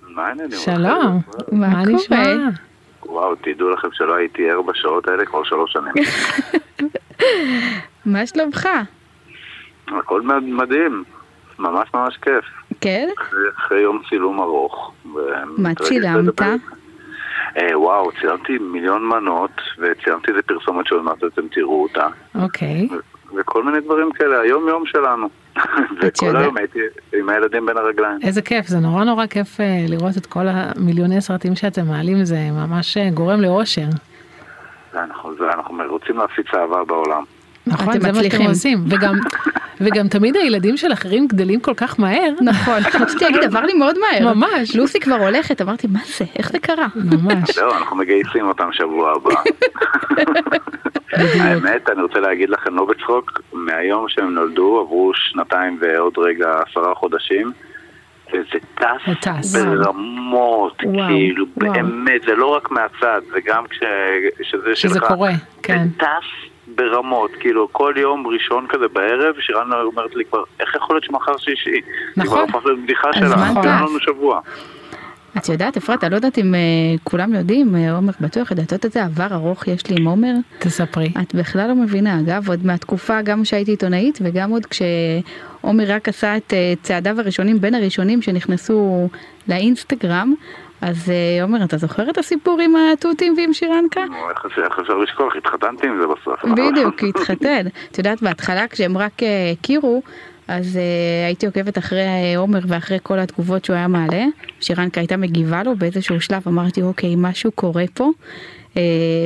מה 0.01 0.27
העניינים? 0.27 0.57
שלום. 0.57 1.21
מה? 1.51 1.83
נשמע? 1.85 2.23
וואו, 3.05 3.35
תדעו 3.35 3.69
לכם 3.69 3.87
שלא 3.91 4.15
הייתי 4.15 4.49
ער 4.49 4.61
בשעות 4.61 5.07
האלה 5.07 5.25
כבר 5.25 5.43
שלוש 5.43 5.73
שנים. 5.73 6.05
מה 8.05 8.25
שלומך? 8.25 8.69
הכל 9.87 10.21
מדהים, 10.41 11.03
ממש 11.59 11.89
ממש 11.93 12.17
כיף. 12.17 12.45
כן? 12.81 13.09
אחרי, 13.57 13.79
יום 13.79 14.01
צילום 14.09 14.41
ארוך. 14.41 14.93
מה 15.57 15.75
צילמת? 15.75 16.41
אה, 17.57 17.79
וואו, 17.79 18.11
צילמתי 18.21 18.57
מיליון 18.57 19.09
מנות, 19.09 19.51
וצילמתי 19.79 20.31
איזה 20.31 20.41
פרסומת 20.41 20.85
שעוד 20.85 21.03
מעט 21.03 21.23
אתם 21.23 21.47
תראו 21.47 21.83
אותה. 21.83 22.07
אוקיי. 22.35 22.87
וכל 23.35 23.63
מיני 23.63 23.79
דברים 23.79 24.11
כאלה, 24.11 24.39
היום 24.39 24.67
יום 24.67 24.85
שלנו. 24.85 25.29
וכל 26.01 26.37
היום 26.37 26.57
הייתי 26.57 26.79
עם 27.13 27.29
הילדים 27.29 27.65
בין 27.65 27.77
הרגליים. 27.77 28.19
איזה 28.23 28.41
כיף, 28.41 28.67
זה 28.67 28.79
נורא 28.79 29.03
נורא 29.03 29.25
כיף 29.25 29.61
אה, 29.61 29.85
לראות 29.87 30.17
את 30.17 30.25
כל 30.25 30.45
המיליוני 30.47 31.21
סרטים 31.21 31.55
שאתם 31.55 31.87
מעלים, 31.87 32.25
זה 32.25 32.37
ממש 32.51 32.97
אה, 32.97 33.09
גורם 33.09 33.41
לאושר. 33.41 33.87
ואנחנו, 34.93 35.35
זה, 35.35 35.43
אנחנו 35.53 35.77
רוצים 35.89 36.17
להפיץ 36.17 36.47
אהבה 36.53 36.83
בעולם. 36.83 37.23
נכון, 37.67 37.99
זה 37.99 38.11
מה 38.11 38.23
שאתם. 38.23 38.41
עושים, 38.41 38.83
וגם 38.89 39.15
וגם 39.81 40.07
תמיד 40.07 40.35
הילדים 40.35 40.77
של 40.77 40.93
אחרים 40.93 41.27
גדלים 41.27 41.59
כל 41.59 41.73
כך 41.73 41.99
מהר. 41.99 42.33
נכון, 42.41 42.79
רציתי 43.01 43.25
להגיד, 43.25 43.43
עבר 43.43 43.61
לי 43.61 43.73
מאוד 43.73 43.95
מהר. 43.99 44.33
ממש. 44.33 44.75
לוסי 44.75 44.99
כבר 44.99 45.15
הולכת, 45.15 45.61
אמרתי, 45.61 45.87
מה 45.87 45.99
זה? 46.17 46.25
איך 46.35 46.51
זה 46.51 46.59
קרה? 46.59 46.87
ממש. 46.95 47.51
זהו, 47.55 47.71
אנחנו 47.71 47.95
מגייסים 47.97 48.47
אותם 48.47 48.69
שבוע 48.71 49.13
הבא. 49.15 49.35
האמת, 51.39 51.89
אני 51.89 52.01
רוצה 52.01 52.19
להגיד 52.19 52.49
לכם, 52.49 52.75
לא 52.75 52.85
בצחוק, 52.85 53.41
מהיום 53.53 54.05
שהם 54.09 54.33
נולדו, 54.33 54.79
עברו 54.79 55.11
שנתיים 55.13 55.77
ועוד 55.81 56.13
רגע 56.17 56.47
עשרה 56.69 56.95
חודשים. 56.95 57.51
וזה 58.33 58.43
זה 58.53 58.59
טס 58.75 59.29
טס. 59.29 59.55
ברמות, 59.55 60.83
וואו, 60.83 61.07
כאילו, 61.07 61.45
וואו. 61.57 61.73
באמת, 61.73 62.21
זה 62.27 62.35
לא 62.35 62.55
רק 62.55 62.71
מהצד, 62.71 63.21
זה 63.31 63.39
גם 63.45 63.67
כש... 63.67 63.77
שזה 64.41 64.75
שזה 64.75 64.99
שלך. 64.99 65.07
קורה, 65.07 65.31
כן. 65.63 65.83
זה 65.83 66.05
טס 66.05 66.46
ברמות, 66.77 67.31
כאילו, 67.39 67.67
כל 67.71 67.93
יום 67.97 68.27
ראשון 68.27 68.65
כזה 68.69 68.87
בערב, 68.93 69.35
שירן 69.39 69.71
אומרת 69.73 70.15
לי 70.15 70.25
כבר, 70.25 70.43
איך 70.59 70.75
יכול 70.75 70.95
להיות 70.95 71.03
שמחר 71.03 71.37
שישי? 71.37 71.81
נכון. 72.17 72.29
זה 72.29 72.47
כבר 72.47 72.57
הפך 72.57 72.65
להיות 72.65 72.79
בדיחה 72.83 73.09
הזמן 73.09 73.53
שלה, 73.53 73.61
תן. 73.63 73.83
לנו 73.83 73.99
שבוע. 73.99 74.41
את 75.37 75.49
יודעת, 75.49 75.77
אפרת, 75.77 76.03
אני 76.03 76.11
לא 76.11 76.15
יודעת 76.15 76.37
אם 76.37 76.55
אה, 76.55 76.59
כולם 77.03 77.33
יודעים, 77.33 77.75
אה, 77.75 77.95
עומר 77.95 78.13
בטוח 78.21 78.51
יודעת 78.51 78.85
איזה 78.85 79.03
עבר 79.03 79.27
ארוך 79.31 79.67
יש 79.67 79.89
לי 79.89 79.95
עם 79.99 80.07
עומר. 80.07 80.33
תספרי. 80.59 81.13
את 81.21 81.35
בכלל 81.35 81.67
לא 81.67 81.75
מבינה, 81.75 82.19
אגב, 82.19 82.49
עוד 82.49 82.65
מהתקופה 82.65 83.21
גם 83.21 83.45
שהייתי 83.45 83.71
עיתונאית 83.71 84.19
וגם 84.21 84.51
עוד 84.51 84.65
כשעומר 84.65 85.83
רק 85.87 86.09
עשה 86.09 86.37
את 86.37 86.53
אה, 86.53 86.73
צעדיו 86.81 87.19
הראשונים, 87.19 87.61
בין 87.61 87.75
הראשונים 87.75 88.21
שנכנסו 88.21 89.09
לאינסטגרם, 89.47 90.33
אז 90.81 91.09
אה, 91.09 91.43
עומר, 91.43 91.63
אתה 91.63 91.77
זוכר 91.77 92.09
את 92.09 92.17
הסיפור 92.17 92.59
עם 92.61 92.73
התותים 92.93 93.33
ועם 93.37 93.53
שירנקה? 93.53 94.01
איך 94.29 94.45
אפשר- 94.79 94.97
לשכוח? 94.97 95.35
התחתנתי 95.35 95.87
עם 95.87 95.97
זה 96.01 96.07
בסוף. 96.07 96.45
בדיוק, 96.45 97.03
התחתן. 97.09 97.67
את 97.91 97.97
יודעת, 97.97 98.21
בהתחלה 98.21 98.67
כשהם 98.67 98.97
רק 98.97 99.23
אה, 99.23 99.27
הכירו, 99.59 100.01
אז 100.47 100.77
אה, 100.77 100.81
הייתי 101.27 101.45
עוקבת 101.45 101.77
אחרי 101.77 102.05
עומר 102.37 102.59
ואחרי 102.67 102.97
כל 103.03 103.19
התגובות 103.19 103.65
שהוא 103.65 103.75
היה 103.75 103.87
מעלה. 103.87 104.25
שירנקה 104.61 105.01
הייתה 105.01 105.17
מגיבה 105.17 105.63
לו 105.63 105.75
באיזשהו 105.75 106.21
שלב, 106.21 106.41
אמרתי, 106.47 106.81
אוקיי, 106.81 107.13
משהו 107.17 107.51
קורה 107.51 107.83
פה. 107.93 108.09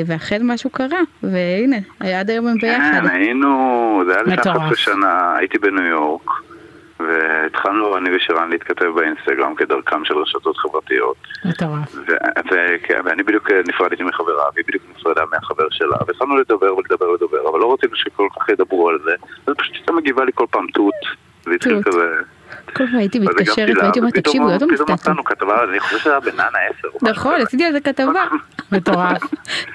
ואכן 0.05 0.41
משהו 0.47 0.69
קרה, 0.69 0.99
והנה, 1.23 1.77
עד 1.99 2.29
היום 2.29 2.47
הם 2.47 2.55
ביחד. 2.61 2.99
כן, 3.01 3.09
היינו, 3.09 3.49
זה 4.05 4.13
היה 4.13 4.21
לפני. 4.23 4.37
חצי 4.69 4.75
שנה, 4.81 5.35
הייתי 5.37 5.57
בניו 5.57 5.83
יורק, 5.83 6.29
והתחלנו 7.07 7.97
אני 7.97 8.15
ושרן 8.15 8.49
להתכתב 8.49 8.91
באינסטגרם 8.95 9.55
כדרכם 9.55 10.05
של 10.05 10.17
רשתות 10.17 10.57
חברתיות. 10.57 11.17
מטורף. 11.45 11.95
כן, 12.83 13.01
ואני 13.05 13.23
בדיוק 13.23 13.51
נפרדתי 13.67 14.03
מחברה, 14.03 14.45
והיא 14.53 14.65
בדיוק 14.67 14.83
נפרדה 14.97 15.21
מהחבר 15.31 15.69
שלה, 15.69 15.97
והתחלנו 16.07 16.37
לדבר 16.37 16.75
ולדבר 16.77 17.09
ולדבר, 17.09 17.49
אבל 17.49 17.59
לא 17.59 17.73
רצינו 17.73 17.95
שכל 17.95 18.27
כך 18.35 18.49
ידברו 18.49 18.89
על 18.89 18.99
זה, 19.03 19.11
אז 19.47 19.53
פשוט 19.57 19.75
הייתה 19.75 19.91
מגיבה 19.91 20.25
לי 20.25 20.31
כל 20.35 20.45
פעם 20.51 20.67
תות, 20.73 20.95
והתחיל. 21.45 21.83
כזה... 21.83 22.15
כל 22.73 22.87
פעם 22.87 22.95
הייתי 22.95 23.19
מתקשרת 23.19 23.77
והייתי 23.77 23.99
אומרת, 23.99 24.13
תקשיבו, 24.13 24.47
לא 24.47 24.55
פתאום. 24.55 24.91
מצאנו 24.91 25.23
כתבה, 25.23 25.63
אני 25.69 25.79
חושב 25.79 25.97
שזה 25.97 26.09
היה 26.09 26.19
בננה 26.19 26.43
10. 26.79 26.87
או 26.87 26.97
משהו 27.01 27.11
נכון. 27.11 27.41
עשיתי 27.41 27.63
על 27.63 27.71
זה 27.71 27.79
כתבה. 27.79 28.23
מטורף. 28.71 29.21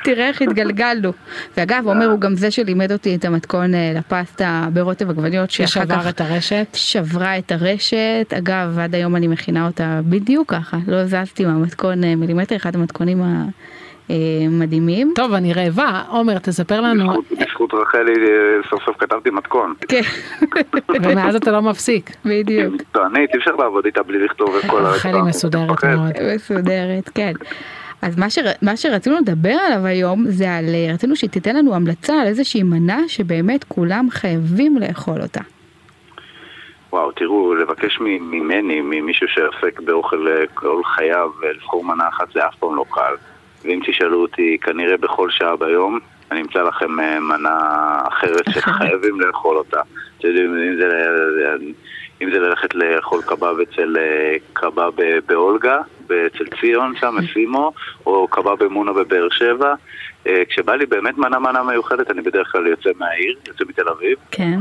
תראה 0.04 0.28
איך 0.28 0.42
התגלגלנו. 0.42 1.12
ואגב, 1.56 1.86
עומר 1.86 2.06
הוא 2.06 2.20
גם 2.20 2.36
זה 2.36 2.50
שלימד 2.50 2.92
אותי 2.92 3.16
את 3.16 3.24
המתכון 3.24 3.74
אה, 3.74 3.92
לפסטה 3.94 4.68
ברוטב 4.72 5.10
עגבניות, 5.10 5.50
שאחר 5.50 5.80
ששבר 5.84 6.08
את 6.08 6.20
הרשת. 6.20 6.66
שברה 6.72 7.38
את 7.38 7.52
הרשת. 7.52 8.34
אגב, 8.38 8.78
עד 8.78 8.94
היום 8.94 9.16
אני 9.16 9.26
מכינה 9.26 9.66
אותה 9.66 10.00
בדיוק 10.04 10.50
ככה, 10.50 10.76
לא 10.86 11.04
זזתי 11.04 11.44
מהמתכון 11.44 12.04
אה, 12.04 12.16
מילימטר, 12.16 12.56
אחד 12.56 12.74
המתכונים 12.74 13.22
המדהימים. 14.08 15.12
טוב, 15.16 15.32
אני 15.32 15.52
רעבה. 15.52 16.02
עומר, 16.08 16.38
תספר 16.38 16.80
לנו, 16.80 17.12
בזכות- 17.40 17.74
רחלי 17.74 18.12
אה, 18.12 18.68
סוף 18.70 18.84
סוף 18.84 18.96
כתבתי 18.98 19.30
מתכון. 19.30 19.74
כן, 19.88 20.00
ומאז 21.02 21.34
אתה 21.36 21.50
לא 21.50 21.62
מפסיק. 21.62 22.10
בדיוק. 22.24 22.74
מקצוענית, 22.74 23.30
אי 23.34 23.38
אפשר 23.38 23.56
לעבוד 23.56 23.84
איתה 23.86 24.02
בלי 24.02 24.24
לכתוב 24.24 24.56
את 24.56 24.70
כל 24.70 24.86
הרצפה. 24.86 25.08
רחלי 25.08 25.22
מסודרת 25.22 25.70
מפחד. 25.70 25.88
מאוד. 25.94 26.12
מסודרת, 26.34 27.08
כן. 27.14 27.32
אז 28.02 28.18
מה, 28.18 28.30
שר, 28.30 28.42
מה 28.62 28.76
שרצינו 28.76 29.16
לדבר 29.16 29.54
עליו 29.66 29.86
היום 29.86 30.24
זה 30.28 30.54
על, 30.54 30.64
אה, 30.74 30.92
רצינו 30.94 31.16
שתיתן 31.16 31.56
לנו 31.56 31.74
המלצה 31.74 32.20
על 32.20 32.26
איזושהי 32.26 32.62
מנה 32.62 32.98
שבאמת 33.08 33.64
כולם 33.64 34.06
חייבים 34.10 34.78
לאכול 34.78 35.22
אותה. 35.22 35.40
וואו, 36.92 37.12
תראו, 37.12 37.54
לבקש 37.54 38.00
מ- 38.00 38.30
ממני, 38.30 38.80
ממישהו 38.80 39.26
שעוסק 39.28 39.80
באוכל 39.80 40.28
אה, 40.28 40.44
כל 40.54 40.80
חייו, 40.84 41.30
אה, 41.44 41.52
לבחור 41.52 41.84
מנה 41.84 42.08
אחת 42.08 42.26
זה 42.34 42.46
אף 42.46 42.54
פעם 42.58 42.76
לא 42.76 42.84
קל. 42.90 43.14
ואם 43.66 43.80
תשאלו 43.86 44.22
אותי, 44.22 44.58
כנראה 44.60 44.96
בכל 44.96 45.30
שעה 45.30 45.56
ביום, 45.56 45.98
אני 46.30 46.40
אמצא 46.40 46.62
לכם 46.62 47.00
אה, 47.00 47.20
מנה 47.20 47.58
אחרת 48.08 48.44
שחייבים 48.54 49.20
לאכול 49.20 49.56
אותה. 49.56 49.80
אתם 50.18 50.28
יודעים, 50.28 50.54
אם 50.54 50.76
זה, 50.76 50.88
אם 52.22 52.30
זה 52.30 52.38
ללכת 52.38 52.74
לאכול 52.74 53.22
קבב 53.22 53.60
אצל 53.60 53.96
אה, 53.98 54.36
קבב 54.52 54.92
באולגה, 55.26 55.78
אצל 56.04 56.44
ציון 56.60 56.94
שם, 57.00 57.16
אסימו, 57.24 57.72
או 58.06 58.28
קבב 58.28 58.64
במונה 58.64 58.92
בבאר 58.92 59.28
שבע. 59.30 59.74
אה, 60.26 60.42
כשבא 60.48 60.74
לי 60.74 60.86
באמת 60.86 61.18
מנה 61.18 61.38
מנה 61.38 61.62
מיוחדת, 61.62 62.10
אני 62.10 62.22
בדרך 62.22 62.52
כלל 62.52 62.66
יוצא 62.66 62.90
מהעיר, 62.98 63.36
יוצא 63.48 63.64
מתל 63.68 63.88
אביב. 63.88 64.18
כן. 64.30 64.58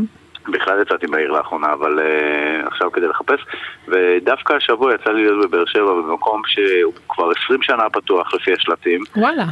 בכלל 0.48 0.82
יצאתי 0.82 1.08
בעיר 1.08 1.32
לאחרונה, 1.32 1.74
אבל 1.74 2.00
uh, 2.00 2.68
עכשיו 2.68 2.92
כדי 2.92 3.08
לחפש. 3.08 3.40
ודווקא 3.88 4.54
השבוע 4.54 4.94
יצא 4.94 5.12
לי 5.12 5.24
להיות 5.24 5.50
בבאר 5.50 5.66
שבע, 5.66 5.94
במקום 5.94 6.42
שהוא 6.46 6.94
כבר 7.10 7.32
20 7.46 7.62
שנה 7.62 7.90
פתוח 7.90 8.34
לפי 8.34 8.54
השלטים. 8.54 9.02
וואלה. 9.16 9.46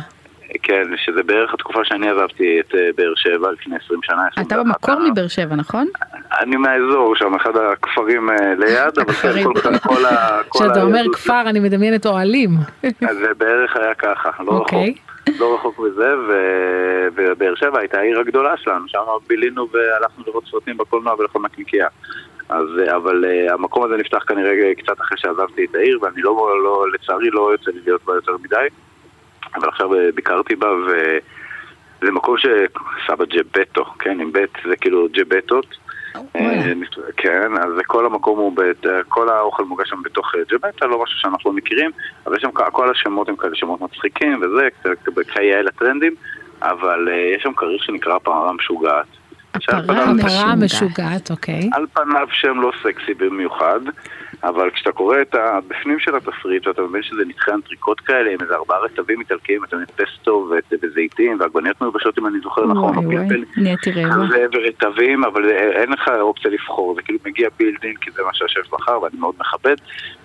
כן, 0.63 0.83
שזה 0.97 1.23
בערך 1.23 1.53
התקופה 1.53 1.79
שאני 1.83 2.09
עזבתי 2.09 2.59
את 2.59 2.71
uh, 2.71 2.77
באר 2.95 3.13
שבע 3.15 3.51
לפני 3.51 3.75
20 3.85 3.99
שנה. 4.03 4.27
אתה 4.27 4.41
21 4.41 4.65
במקור. 4.65 5.11
מבאר 5.11 5.27
שבע, 5.27 5.55
נכון? 5.55 5.87
אני 6.41 6.55
מהאזור 6.55 7.15
שם, 7.15 7.35
אחד 7.35 7.57
הכפרים 7.57 8.29
uh, 8.29 8.33
ליד, 8.57 8.99
אבל 8.99 9.13
כן. 9.13 9.43
כל, 9.43 9.77
כל 9.77 10.05
ה... 10.05 10.41
כשאתה 10.53 10.83
אומר 10.83 11.03
כפר, 11.13 11.43
אני 11.49 11.59
מדמיינת 11.59 12.05
אוהלים. 12.05 12.49
אז 12.83 13.17
זה 13.17 13.33
בערך 13.37 13.77
היה 13.77 13.93
ככה, 13.93 14.29
לא 14.43 14.51
אוקיי. 14.51 14.89
רחוק. 14.89 15.39
לא 15.39 15.55
רחוק 15.55 15.79
מזה, 15.79 16.13
ובאר 17.15 17.55
שבע 17.55 17.79
הייתה 17.79 17.99
העיר 17.99 18.19
הגדולה 18.19 18.57
שלנו, 18.57 18.87
שם 18.87 18.99
בילינו 19.27 19.67
והלכנו 19.71 20.23
לראות 20.27 20.43
סרטים 20.51 20.77
בקולנוע 20.77 21.15
ולאכול 21.19 21.41
נקניקייה. 21.45 21.87
אז, 22.49 22.65
אה, 22.79 22.95
אבל 22.95 23.25
uh, 23.25 23.53
המקום 23.53 23.83
הזה 23.83 23.97
נפתח 23.97 24.23
כנראה 24.27 24.75
קצת 24.77 25.01
אחרי 25.01 25.17
שעזבתי 25.17 25.65
את 25.65 25.75
העיר, 25.75 25.99
ואני 26.01 26.21
לא, 26.21 26.63
לא 26.63 26.85
לצערי 26.93 27.29
לא 27.29 27.51
יוצא 27.51 27.71
לי 27.71 27.79
להיות 27.85 28.03
בה 28.05 28.13
יותר 28.15 28.37
מדי, 28.43 28.67
אבל 29.55 29.69
עכשיו 29.69 29.93
אה, 29.93 30.09
ביקרתי 30.15 30.55
בה, 30.55 30.67
וזה 30.71 32.11
מקום 32.11 32.35
שסבא 32.37 33.25
ג'בטו, 33.25 33.85
כן, 33.99 34.19
עם 34.19 34.31
בית, 34.31 34.57
זה 34.69 34.75
כאילו 34.75 35.07
ג'בטות. 35.13 35.65
אה, 36.35 36.73
כן, 37.17 37.57
אז 37.57 37.73
כל 37.87 38.05
המקום 38.05 38.39
הוא, 38.39 38.55
בת, 38.55 38.85
כל 39.07 39.29
האוכל 39.29 39.63
מוגש 39.63 39.89
שם 39.89 40.01
בתוך 40.03 40.35
אה, 40.35 40.39
ג'בטה, 40.51 40.85
לא 40.85 41.03
משהו 41.03 41.19
שאנחנו 41.19 41.51
לא 41.51 41.57
מכירים, 41.57 41.91
אבל 42.27 42.35
יש 42.35 42.41
שם 42.41 42.49
כל 42.71 42.91
השמות 42.91 43.29
הם 43.29 43.35
כאלה 43.35 43.55
שמות 43.55 43.81
מצחיקים 43.81 44.41
וזה, 44.41 44.67
כיאה 45.33 45.61
לטרנדים, 45.61 46.15
אבל 46.61 47.09
אה, 47.11 47.35
יש 47.35 47.43
שם 47.43 47.53
כריך 47.53 47.83
שנקרא 47.83 48.17
פרה 48.19 48.53
משוגעת. 48.53 49.05
הפרה 49.53 49.77
הפרה 49.79 50.13
משוגעת. 50.13 50.45
המשוגעת, 50.53 51.31
אוקיי. 51.31 51.69
על 51.73 51.85
פניו 51.93 52.27
שם 52.31 52.61
לא 52.61 52.71
סקסי 52.83 53.13
במיוחד, 53.13 53.79
אבל 54.43 54.69
כשאתה 54.71 54.91
קורא 54.91 55.21
את 55.21 55.35
הבפנים 55.35 55.99
של 55.99 56.15
התפריט 56.15 56.67
ואתה 56.67 56.81
מבין 56.81 57.03
שזה 57.03 57.21
נתחי 57.27 57.51
אנטריקוט 57.51 58.01
כאלה 58.05 58.31
עם 58.31 58.37
איזה 58.41 58.55
ארבעה 58.55 58.79
רטבים 58.79 59.19
איטלקיים, 59.19 59.63
אתה 59.63 59.75
מבין 59.75 59.87
פסטו 59.95 60.49
וזיתים 60.81 61.39
ועגבניות 61.39 61.81
מיובשות 61.81 62.19
אם 62.19 62.27
אני 62.27 62.39
זוכר 62.39 62.65
נכון, 62.65 62.97
או 62.97 63.01
פלפל. 63.01 63.43
נהייתי 63.57 63.91
רעבה. 63.91 64.27
זה 64.29 64.45
ורטבים, 64.53 65.23
אבל 65.23 65.49
אין 65.49 65.91
לך 65.91 66.11
אופציה 66.21 66.51
לבחור, 66.51 66.95
זה 66.95 67.01
כאילו 67.01 67.19
מגיע 67.25 67.49
built 67.59 67.82
in, 67.82 67.95
כי 67.95 68.11
זה 68.11 68.23
מה 68.23 68.33
שהשף 68.33 68.69
בחר, 68.71 69.01
ואני 69.01 69.17
מאוד 69.19 69.35
מכבד, 69.39 69.75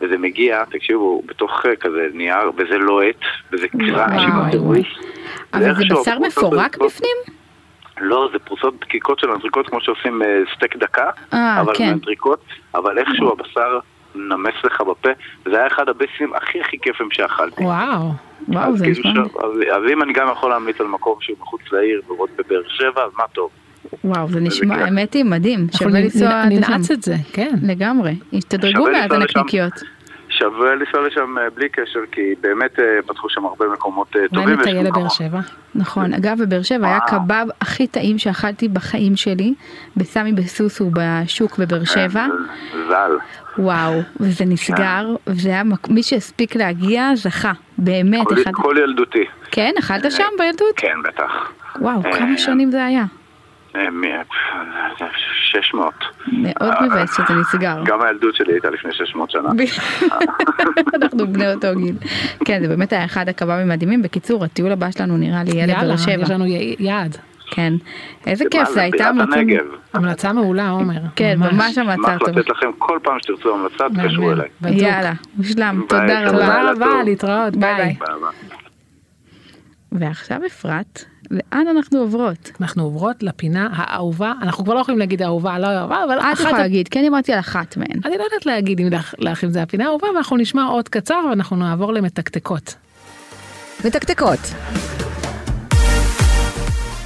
וזה 0.00 0.18
מגיע, 0.18 0.64
תקשיבו, 0.64 1.22
בתוך 1.26 1.66
אה, 1.66 1.76
כזה 1.76 2.08
נייר, 2.14 2.50
וזה 2.56 2.78
לוהט, 2.78 3.16
וזה 3.52 3.66
אמרו, 3.74 4.66
וואי. 4.66 4.82
אבל 5.54 5.74
זה 5.74 5.84
בשר 6.00 6.18
מפורק 6.18 6.76
בפנים? 6.76 7.16
לא, 8.00 8.28
זה 8.32 8.38
פרוסות 8.38 8.80
דקיקות 8.80 9.18
של 9.18 9.30
אנטריקוט, 9.30 9.68
כמו 9.68 9.80
שעושים 9.80 10.22
אה, 10.22 10.40
סטייק 10.54 10.76
דקה, 10.76 11.10
אה, 11.32 11.60
אבל 11.60 11.74
כן. 11.76 11.86
מאנטריקוט, 11.86 12.40
אבל 12.74 12.98
איכשהו 12.98 13.32
הבשר 13.32 13.78
נמס 14.28 14.54
לך 14.64 14.80
בפה, 14.80 15.08
וזה 15.46 15.56
היה 15.56 15.66
אחד 15.66 15.88
הביסים 15.88 16.34
הכי 16.34 16.60
הכי 16.60 16.78
כיפים 16.82 17.08
שאכלתי. 17.10 17.62
וואו. 17.64 18.10
וואו, 18.48 18.76
זה 18.76 18.84
כאילו 18.84 19.10
נשמע... 19.10 19.22
אז- 19.22 19.60
אז 19.76 19.90
אם 19.92 20.02
אני 20.02 20.12
גם 20.12 20.28
יכול 20.32 20.50
להמליץ 20.50 20.80
על 20.80 20.86
מקום 20.86 21.14
שהוא 21.20 21.36
מחוץ 21.40 21.60
לעיר, 21.72 22.00
ועוד 22.08 22.28
בבאר 22.38 22.62
שבע, 22.68 23.02
אז 23.04 23.10
מה 23.18 23.24
טוב. 23.32 23.50
וואו, 24.04 24.28
זה 24.28 24.40
נשמע. 24.40 24.74
האמת 24.76 25.14
היא 25.14 25.24
מדהים, 25.24 25.66
שווה 25.78 26.00
לנסוע 26.00 26.44
ננעץ. 26.44 26.90
את 26.90 27.02
זה, 27.02 27.14
כן. 27.32 27.54
לגמרי, 27.62 28.14
תדרגו 28.48 28.76
שווה 28.78 28.92
בעד 28.92 29.02
לנסוע 29.12 29.18
לשם. 29.18 29.38
הנקניקיות. 29.38 29.72
שווה 30.38 30.74
לנסוע 30.74 31.06
לשם 31.06 31.38
אה, 31.38 31.50
בלי 31.54 31.68
קשר, 31.68 32.00
כי 32.12 32.20
באמת 32.40 32.78
אה, 32.78 32.84
פתחו 33.06 33.28
שם 33.28 33.44
הרבה 33.44 33.64
מקומות 33.72 34.16
אה, 34.16 34.20
אולי 34.20 34.28
טובים. 34.28 34.48
ויש 34.58 34.58
נטייל 34.68 34.86
לבאר 34.86 35.08
שבע. 35.08 35.38
נכון, 35.74 36.14
אגב 36.14 36.38
בבאר 36.42 36.62
שבע 36.62 36.86
היה. 36.86 37.00
קבב 37.00 37.46
הכי 37.60 37.86
טעים 37.86 38.18
שאכלתי 38.18 38.68
בחיים 38.68 39.16
שלי, 39.16 39.54
בסמי 39.96 40.32
בסוסו 40.32 40.90
בשוק 40.92 41.58
בבאר 41.58 41.84
שבע, 41.84 42.26
כן, 42.26 42.78
ז"ל. 42.88 43.18
וואו, 43.58 44.00
וזה 44.20 44.44
נסגר, 44.44 45.14
וזה 45.26 45.48
היה, 45.48 45.62
מי 45.88 46.02
שהספיק 46.02 46.56
להגיע 46.56 47.10
זכה, 47.14 47.52
באמת, 47.78 48.26
כל- 48.52 48.76
ילדותי. 48.78 49.24
כן, 49.50 49.72
אכלת 49.78 50.12
שם 50.12 50.24
בילדות? 50.38 50.74
כן, 50.76 50.96
בטח. 51.04 51.52
וואו, 51.80 52.02
כמה 52.02 52.38
שנים 52.38 52.70
זה 52.70 52.84
היה? 52.84 53.04
אה, 53.76 53.90
מי- 53.90 54.08
600. 55.52 55.94
מאוד 56.32 56.72
מבאס 56.82 57.16
שזה 57.16 57.34
נסגר. 57.40 57.76
גם 57.84 58.02
הילדות 58.02 58.34
שלי 58.34 58.52
הייתה 58.52 58.70
לפני 58.70 58.92
600 58.92 59.30
שנה. 59.30 59.48
אנחנו 61.02 61.32
בני 61.32 61.52
אותו 61.54 61.68
גיל. 61.76 61.94
כן, 62.44 62.62
זה 62.62 62.68
באמת 62.68 62.92
היה 62.92 63.04
אחד 63.04 63.28
הקב"מים 63.28 63.68
מדהימים. 63.68 64.02
בקיצור, 64.02 64.44
הטיול 64.44 64.72
הבא 64.72 64.90
שלנו 64.90 65.16
נראה 65.16 65.42
לי 65.44 65.50
ילד 65.50 65.68
יאללה, 65.68 65.88
באר 65.88 65.96
שבע. 65.96 66.22
יש 66.22 66.30
לנו 66.30 66.44
יעד. 66.78 67.16
כן. 67.50 67.72
איזה 68.26 68.44
כיף, 68.50 68.68
זה 68.68 68.82
הייתה 68.82 69.10
המלצה. 69.94 70.32
מעולה, 70.32 70.68
עומר. 70.70 71.00
כן, 71.16 71.34
ממש 71.38 71.72
אשמח 71.72 71.78
המלצה 71.88 72.18
טובה. 72.18 72.40
לתת 72.40 72.48
לכם 72.50 72.66
כל 72.78 72.98
פעם 73.02 73.16
שתרצו 73.22 73.54
המלצה, 73.54 73.84
מהמם. 73.88 74.02
תתקשרו 74.08 74.32
אליי. 74.32 74.48
יאללה, 74.70 75.12
מושלם, 75.36 75.82
תודה. 75.88 76.20
רבה. 76.28 76.30
תודה 76.30 76.70
רבה. 76.70 77.02
להתראות, 77.04 77.56
ביי, 77.56 77.74
ביי. 77.74 77.84
ביי. 77.84 77.94
ביי 77.98 78.14
ביי. 78.20 78.58
ועכשיו 79.92 80.40
אפרת, 80.46 81.04
לאן 81.30 81.66
אנחנו 81.68 81.98
עוברות? 81.98 82.50
אנחנו 82.60 82.82
עוברות 82.82 83.22
לפינה 83.22 83.68
האהובה, 83.72 84.32
אנחנו 84.42 84.64
כבר 84.64 84.74
לא 84.74 84.80
יכולים 84.80 84.98
להגיד 84.98 85.22
האהובה, 85.22 85.58
לא 85.58 85.66
אהובה, 85.66 86.04
אבל 86.04 86.18
את 86.18 86.22
אחת... 86.22 86.40
יכולה 86.40 86.58
להגיד, 86.58 86.88
כן 86.88 87.00
דיברתי 87.00 87.32
על 87.32 87.38
אחת 87.38 87.76
מהן. 87.76 88.00
אני 88.04 88.18
לא 88.18 88.22
יודעת 88.24 88.46
להגיד 88.46 88.80
אם 88.80 88.88
לך 89.18 89.44
אם 89.44 89.50
זה 89.50 89.62
הפינה 89.62 89.84
האהובה, 89.84 90.06
ואנחנו 90.14 90.36
נשמע 90.36 90.64
עוד 90.64 90.88
קצר 90.88 91.20
ואנחנו 91.30 91.56
נעבור 91.56 91.92
למתקתקות. 91.92 92.74
מתקתקות. 93.84 94.40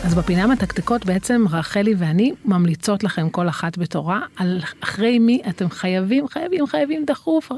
אז 0.04 0.14
בפינה 0.14 0.46
מתקתקות 0.46 1.06
בעצם 1.06 1.44
רחלי 1.50 1.94
ואני 1.98 2.32
ממליצות 2.44 3.04
לכם 3.04 3.30
כל 3.30 3.48
אחת 3.48 3.78
בתורה 3.78 4.20
על 4.36 4.60
אחרי 4.80 5.18
מי 5.18 5.42
אתם 5.48 5.70
חייבים, 5.70 6.28
חייבים, 6.28 6.66
חייבים 6.66 7.04
דחוף. 7.04 7.52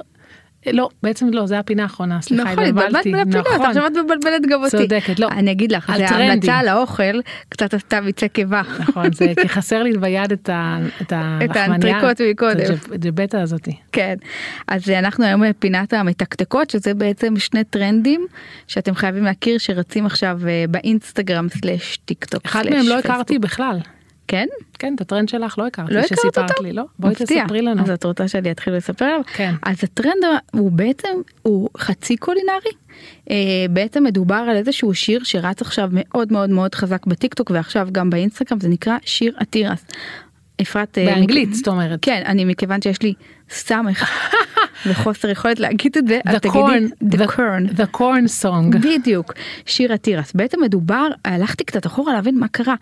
לא, 0.72 0.88
בעצם 1.02 1.28
לא, 1.32 1.46
זה 1.46 1.58
הפינה 1.58 1.82
האחרונה, 1.82 2.20
סליחה, 2.22 2.42
נכון, 2.52 2.64
התבלבלת 2.64 3.04
בין 3.04 3.14
הפינות, 3.14 3.46
נכון. 3.46 3.66
עכשיו 3.66 3.86
את 3.86 3.92
מבלבלת 4.04 4.42
גם 4.48 4.64
אותי. 4.64 4.76
צודקת, 4.76 5.18
לא. 5.20 5.28
אני 5.28 5.50
אגיד 5.52 5.72
לך, 5.72 5.92
זה. 5.96 6.06
ההמלצה 6.08 6.54
על 6.58 6.68
האוכל, 6.68 7.20
קצת 7.48 7.74
עשתה 7.74 8.00
ביצי 8.00 8.28
קיבה. 8.28 8.62
נכון, 8.78 9.12
זה 9.12 9.32
כי 9.42 9.48
חסר 9.48 9.82
לי 9.82 9.98
ביד 9.98 10.32
את 10.32 10.48
ה- 10.48 10.78
את 11.02 11.12
הלחמניה. 11.12 11.62
האנטריקוט 11.96 12.20
מקודם. 12.30 12.74
את 12.86 12.92
הג'בטה 12.92 13.42
הזאתי. 13.42 13.76
כן, 13.92 14.14
אז 14.68 14.90
אנחנו 14.90 15.24
היום 15.24 15.42
בפינת 15.50 15.92
המתקתקות, 15.92 16.70
שזה 16.70 16.94
בעצם 16.94 17.36
שני 17.38 17.64
טרנדים 17.64 18.26
שאתם 18.68 18.94
חייבים 18.94 19.24
להכיר 19.24 19.58
שרצים 19.58 20.06
עכשיו 20.06 20.38
אה, 20.48 20.64
באינסטגרם 20.68 21.48
slash 21.48 21.96
טיק 22.04 22.24
טוק. 22.24 22.42
אחד 22.46 22.64
מהם 22.70 22.86
לא. 22.88 22.98
הכרתי 22.98 23.38
בכלל. 23.38 23.78
כן? 24.28 24.46
כן, 24.78 24.94
את 24.94 25.00
הטרנד 25.00 25.28
שלך 25.28 25.58
לא 25.58 25.66
הכרתי, 25.66 25.94
לא 25.94 26.02
שסיפרת? 26.02 26.50
לי, 26.62 26.72
לא? 26.72 26.82
בואי 26.98 27.12
מפתיע. 27.12 27.42
תספרי 27.44 27.62
לנו. 27.62 27.82
אז 27.82 27.90
את 27.90 28.04
רוצה 28.04 28.28
שאני 28.28 28.50
אתחיל 28.50 28.72
לספר 28.74 29.04
עליו? 29.04 29.20
כן. 29.34 29.54
אז 29.62 29.76
הטרנד 29.84 30.24
הוא 30.52 30.72
בעצם, 30.72 31.08
הוא 31.42 31.68
חצי 31.78 32.16
קולינרי. 32.16 32.70
אה, 33.30 33.36
בעצם 33.70 34.04
מדובר 34.04 34.34
על 34.50 34.56
איזשהו 34.56 34.94
שיר 34.94 35.24
שרץ 35.24 35.62
עכשיו 35.62 35.88
מאוד 35.92 36.32
מאוד 36.32 36.50
מאוד 36.50 36.74
חזק 36.74 37.06
בטיקטוק 37.06 37.50
ועכשיו 37.50 37.88
גם 37.92 38.10
באינסטגרם, 38.10 38.60
זה 38.60 38.68
נקרא 38.68 38.96
שיר 39.04 39.34
התירס. 39.38 39.84
אפרת... 40.62 40.98
אה, 40.98 41.04
באנגלית, 41.06 41.48
מכ- 41.48 41.54
זאת 41.54 41.68
אומרת. 41.68 41.98
כן, 42.02 42.22
אני 42.26 42.44
מכיוון 42.44 42.82
שיש 42.82 43.02
לי 43.02 43.14
סמך 43.50 44.10
וחוסר 44.86 45.28
יכולת 45.30 45.60
להגיד 45.60 45.96
את 45.98 46.06
זה, 46.08 46.20
אז 46.24 46.36
תגידי 46.36 46.58
the- 47.04 47.26
corn. 47.28 47.76
the 47.76 47.96
corn 47.96 48.42
song. 48.42 48.78
בדיוק, 48.78 49.32
שיר 49.66 49.92
התירס. 49.92 50.32
בעצם 50.32 50.62
מדובר, 50.62 51.08
הלכתי 51.24 51.64
קצת 51.64 51.86
אחורה 51.86 52.12
להבין 52.12 52.38
מה 52.38 52.48
קרה. 52.48 52.74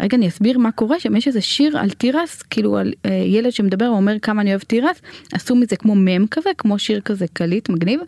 רגע 0.00 0.16
אני 0.16 0.28
אסביר 0.28 0.58
מה 0.58 0.72
קורה, 0.72 1.00
שם 1.00 1.16
יש 1.16 1.26
איזה 1.28 1.40
שיר 1.40 1.78
על 1.78 1.90
תירס, 1.90 2.42
כאילו 2.42 2.76
על 2.78 2.92
אה, 3.06 3.10
ילד 3.10 3.52
שמדבר 3.52 3.92
ואומר 3.92 4.18
כמה 4.22 4.42
אני 4.42 4.50
אוהב 4.50 4.60
תירס, 4.62 4.96
עשו 5.32 5.56
מזה 5.56 5.76
כמו 5.76 5.94
מם 5.94 6.26
כזה, 6.30 6.50
כמו 6.58 6.78
שיר 6.78 7.00
כזה 7.00 7.26
קליט 7.32 7.68
מגניב. 7.68 8.00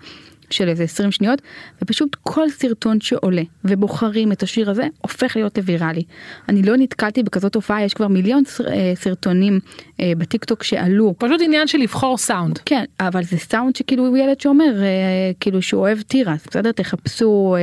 של 0.51 0.69
איזה 0.69 0.85
20 0.85 1.11
שניות 1.11 1.43
ופשוט 1.83 2.17
כל 2.23 2.51
סרטון 2.51 3.01
שעולה 3.01 3.43
ובוחרים 3.65 4.33
את 4.33 4.43
השיר 4.43 4.71
הזה 4.71 4.87
הופך 5.01 5.37
להיות 5.37 5.59
לוויראלי. 5.59 6.03
אני 6.49 6.63
לא 6.63 6.77
נתקלתי 6.77 7.23
בכזאת 7.23 7.53
תופעה 7.53 7.85
יש 7.85 7.95
כבר 7.95 8.09
מיליון 8.09 8.43
אה, 8.67 8.93
סרטונים 8.95 9.61
אה, 10.01 10.13
בטיקטוק 10.19 10.63
שעלו 10.63 11.15
פשוט 11.19 11.41
עניין 11.45 11.67
של 11.67 11.79
לבחור 11.79 12.19
סאונד. 12.19 12.59
כן, 12.59 12.85
אבל 13.01 13.23
זה 13.23 13.37
סאונד 13.39 13.77
שכאילו 13.77 14.07
הוא 14.07 14.17
ילד 14.17 14.41
שאומר, 14.41 14.83
אה, 14.83 14.87
כאילו 15.41 15.63
שהוא 15.63 15.81
אוהב 15.81 16.01
תירס, 16.01 16.47
בסדר? 16.51 16.73
תחפשו, 16.73 17.57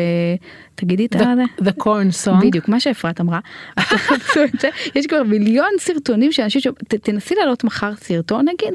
תגידי 0.76 1.06
את 1.06 1.16
The, 1.16 1.20
זה. 1.20 1.70
the 1.70 1.84
corn 1.84 2.26
song. 2.26 2.46
בדיוק, 2.46 2.68
מה 2.68 2.80
שאפרת 2.80 3.22
אמרה, 3.22 3.40
אז 3.78 3.84
תחפשו 3.92 4.44
את 4.44 4.60
זה, 4.60 4.70
יש 4.96 5.08
כבר 5.08 5.24
מיליון 5.24 5.70
סרטונים 5.80 6.32
שאנשים, 6.32 6.62
ש... 6.62 6.68
תנסי 6.88 7.36
להעלות 7.36 7.64
מחר 7.64 7.96
סרטון 7.96 8.46
נגיד, 8.48 8.74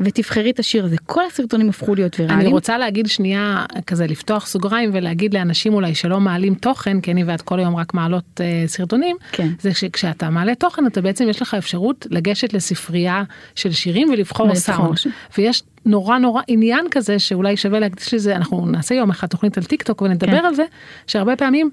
ותבחרי 0.00 0.50
את 0.50 0.58
השיר 0.58 0.84
הזה, 0.84 0.96
כל 1.06 1.22
הסרטונים 1.26 1.68
הפכו 1.68 1.94
להיות 1.94 2.20
אני 2.20 2.26
ויראליים. 2.28 2.52
רוצה 2.52 2.78
להגיד 2.78 3.06
שנייה 3.06 3.64
כזה 3.86 4.06
לפתוח 4.06 4.46
סוגריים 4.46 4.90
ולהגיד 4.92 5.34
לאנשים 5.34 5.74
אולי 5.74 5.94
שלא 5.94 6.20
מעלים 6.20 6.54
תוכן 6.54 7.00
כי 7.00 7.10
אני 7.12 7.24
ואת 7.24 7.42
כל 7.42 7.58
היום 7.58 7.76
רק 7.76 7.94
מעלות 7.94 8.40
אה, 8.40 8.64
סרטונים 8.66 9.16
כן. 9.32 9.48
זה 9.60 9.74
שכשאתה 9.74 10.30
מעלה 10.30 10.54
תוכן 10.54 10.86
אתה 10.86 11.00
בעצם 11.00 11.28
יש 11.28 11.42
לך 11.42 11.54
אפשרות 11.54 12.06
לגשת 12.10 12.52
לספרייה 12.52 13.22
של 13.54 13.72
שירים 13.72 14.08
ולבחור 14.12 14.46
ולבחור 14.46 14.74
סאונד 14.74 14.98
ש- 14.98 15.06
ויש 15.38 15.62
נורא 15.86 16.18
נורא 16.18 16.42
עניין 16.48 16.86
כזה 16.90 17.18
שאולי 17.18 17.56
שווה 17.56 17.80
להקדיש 17.80 18.14
לזה 18.14 18.36
אנחנו 18.36 18.66
נעשה 18.66 18.94
יום 18.94 19.10
אחד 19.10 19.26
תוכנית 19.26 19.58
על 19.58 19.64
טיק 19.64 19.82
טוק 19.82 20.02
ונדבר 20.02 20.26
כן. 20.40 20.44
על 20.44 20.54
זה 20.54 20.64
שהרבה 21.06 21.36
פעמים. 21.36 21.70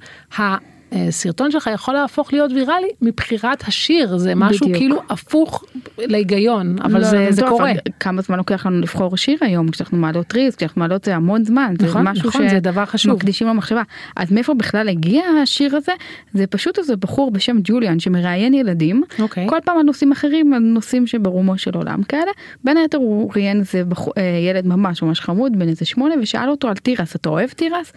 ה- 0.95 1.11
סרטון 1.11 1.51
שלך 1.51 1.69
יכול 1.73 1.93
להפוך 1.93 2.33
להיות 2.33 2.51
ויראלי 2.51 2.87
מבחירת 3.01 3.67
השיר 3.67 4.17
זה 4.17 4.35
משהו 4.35 4.65
בדיוק. 4.67 4.77
כאילו 4.77 5.01
הפוך 5.09 5.63
להיגיון 5.97 6.75
אבל 6.83 6.99
לא, 7.01 7.05
זה, 7.05 7.27
זה 7.29 7.41
טוב, 7.41 7.49
קורה. 7.49 7.71
כמה 7.99 8.21
זמן 8.21 8.37
לוקח 8.37 8.65
לנו 8.65 8.79
לבחור 8.81 9.17
שיר 9.17 9.37
היום 9.41 9.67
כשאנחנו 9.71 9.97
מעלות 9.97 10.33
ריז 10.33 10.55
כשאנחנו 10.55 10.79
מעלות 10.79 11.03
זה 11.03 11.15
המון 11.15 11.43
זמן 11.45 11.73
זה 11.79 11.87
נכון, 11.87 12.07
משהו 12.07 12.29
נכון, 12.29 12.49
זה 12.49 12.59
דבר 12.59 12.85
חשוב. 12.85 13.11
שמקדישים 13.13 13.47
לו 13.47 13.53
מחשבה 13.53 13.81
אז 14.15 14.31
מאיפה 14.31 14.53
בכלל 14.53 14.89
הגיע 14.89 15.23
השיר 15.43 15.75
הזה 15.75 15.91
זה 16.33 16.47
פשוט 16.47 16.79
איזה 16.79 16.95
בחור 16.95 17.31
בשם 17.31 17.57
ג'וליאן 17.63 17.99
שמראיין 17.99 18.53
ילדים 18.53 19.03
אוקיי. 19.19 19.47
כל 19.49 19.57
פעם 19.65 19.77
על 19.77 19.83
נושאים 19.83 20.11
אחרים 20.11 20.53
על 20.53 20.59
נושאים 20.61 21.07
שברומו 21.07 21.57
של 21.57 21.71
עולם 21.73 22.03
כאלה 22.03 22.31
בין 22.63 22.77
היתר 22.77 22.97
הוא 22.97 23.31
ראיין 23.35 23.59
איזה 23.59 23.83
בחור, 23.85 24.13
אה, 24.17 24.23
ילד 24.49 24.67
ממש 24.67 25.03
ממש 25.03 25.19
חמוד 25.19 25.59
בן 25.59 25.67
איזה 25.69 25.85
שמונה 25.85 26.15
ושאל 26.21 26.49
אותו 26.49 26.67
על 26.67 26.75
תירס 26.75 27.15
אתה 27.15 27.29
אוהב 27.29 27.49
תירס 27.49 27.93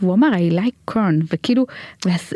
והוא 0.00 0.14
אמר 0.14 0.28
I 0.32 0.54
like 0.54 0.94
corn 0.94 1.24
וכאילו 1.32 1.66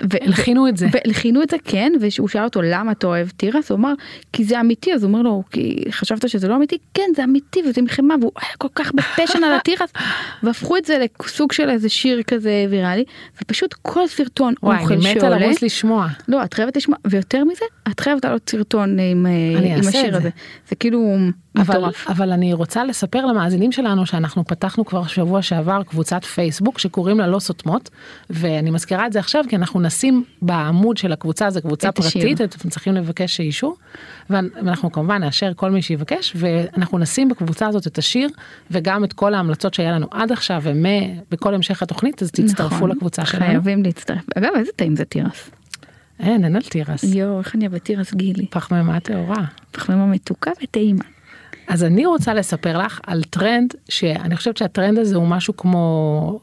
והס- 0.03 0.13
ו- 0.13 0.27
הלחינו 0.27 0.69
את 0.69 0.77
זה. 0.77 0.87
והלחינו 0.93 1.43
את 1.43 1.51
זה 1.51 1.57
כן 1.65 1.93
והוא 2.01 2.29
שאל 2.29 2.45
אותו 2.45 2.63
למה 2.63 2.93
אתה 2.93 3.07
אוהב 3.07 3.29
תירס 3.29 3.71
הוא 3.71 3.79
אמר 3.79 3.93
כי 4.33 4.45
זה 4.45 4.61
אמיתי 4.61 4.95
אז 4.95 5.03
הוא 5.03 5.09
אומר 5.09 5.23
לו 5.23 5.43
כי 5.51 5.85
חשבת 5.91 6.29
שזה 6.29 6.49
לא 6.49 6.57
אמיתי 6.57 6.79
כן 6.95 7.11
זה 7.17 7.25
אמיתי 7.25 7.63
וזה 7.69 7.83
מלחמה 7.83 8.15
והוא 8.21 8.33
היה 8.41 8.51
כל 8.59 8.69
כך 8.75 8.93
בפשן 8.95 9.45
על 9.45 9.55
התירס 9.55 9.93
והפכו 10.43 10.77
את 10.77 10.85
זה 10.85 11.05
לסוג 11.25 11.53
של 11.53 11.71
איזה 11.71 11.89
שיר 11.89 12.23
כזה 12.23 12.67
ויראלי 12.71 13.05
ופשוט 13.43 13.75
כל 13.83 14.07
סרטון 14.07 14.55
וואי 14.63 14.79
אוכל 14.83 14.95
אני 14.95 15.11
מתה 15.11 15.21
שעולה 15.21 15.39
לרוץ 15.39 15.63
לשמוע. 15.63 16.07
לא 16.29 16.45
את 16.45 16.55
חייבת 16.55 16.77
לשמוע 16.77 16.99
ויותר 17.07 17.45
מזה 17.45 17.65
את 17.91 18.01
חייבת 18.01 18.25
לעלות 18.25 18.51
סרטון 18.51 18.99
עם, 18.99 19.27
אה, 19.27 19.77
עם 19.77 19.89
השיר. 19.89 20.17
הזה 20.17 20.31
זה 20.69 20.77
כאילו 20.77 21.17
אבל, 21.57 21.79
מטורף. 21.79 22.09
אבל 22.09 22.33
אני 22.33 22.53
רוצה 22.53 22.85
לספר 22.85 23.27
למאזינים 23.27 23.73
שלנו 23.73 24.07
שאנחנו 24.07 24.45
פתחנו 24.45 24.85
כבר 24.85 25.07
שבוע 25.07 25.43
שעבר 25.43 25.83
קבוצת 25.83 26.25
פייסבוק 26.25 26.79
שקוראים 26.79 27.19
לה 27.19 27.27
לא 27.27 27.39
סותמות 27.39 27.91
ואני 28.31 28.71
מזכירה 28.71 29.07
את 29.07 29.13
זה 29.13 29.19
עכשיו 29.19 29.45
כי 29.49 29.57
אנחנו 29.57 29.81
נשים 29.85 30.25
בעמוד 30.43 30.97
של 30.97 31.13
הקבוצה 31.13 31.51
זה 31.51 31.61
קבוצה 31.61 31.89
את 31.89 31.99
השיר. 31.99 32.23
פרטית 32.23 32.41
אתם 32.41 32.69
צריכים 32.69 32.95
לבקש 32.95 33.41
אישור 33.41 33.77
ואנחנו 34.31 34.93
כמובן 34.93 35.25
נאשר 35.25 35.53
כל 35.57 35.71
מי 35.71 35.83
שיבקש 35.83 36.33
ואנחנו 36.37 36.99
נשים 36.99 37.29
בקבוצה 37.29 37.67
הזאת 37.67 37.87
את 37.87 37.99
השיר 37.99 38.29
וגם 38.71 39.05
את 39.05 39.13
כל 39.13 39.35
ההמלצות 39.35 39.75
שהיה 39.75 39.93
לנו 39.93 40.07
עד 40.11 40.33
עכשיו 40.33 40.63
ובכל 40.65 41.55
המשך 41.55 41.83
התוכנית 41.83 42.23
אז 42.23 42.31
תצטרפו 42.31 42.75
נכון, 42.75 42.91
לקבוצה 42.91 43.25
שלנו. 43.27 43.47
חייבים 43.47 43.83
להצטרף 43.83 44.25
אגב 44.39 44.51
איזה 44.57 44.71
טעים 44.77 44.97
זה 44.97 45.05
תירס. 45.05 45.51
אין 46.21 46.45
אין 46.45 46.57
על 46.57 46.63
תירס. 46.63 47.05
יואו 47.05 47.39
איך 47.39 47.55
אני 47.55 47.67
אוהבת 47.67 47.85
תירס 47.85 48.15
גילי. 48.15 48.47
פחמימה 48.47 49.01
טהורה. 49.01 49.45
פחמימה 49.71 50.07
מתוקה 50.07 50.51
וטעימה. 50.63 51.05
אז 51.69 51.85
אני 51.85 52.07
רוצה 52.07 52.35
לספר 52.35 52.79
לך 52.79 53.01
על 53.07 53.23
טרנד 53.23 53.75
שאני 53.89 54.37
חושבת 54.37 54.57
שהטרנד 54.57 54.99
הזה 54.99 55.17
הוא 55.17 55.29
משהו 55.29 55.57
כמו 55.57 56.41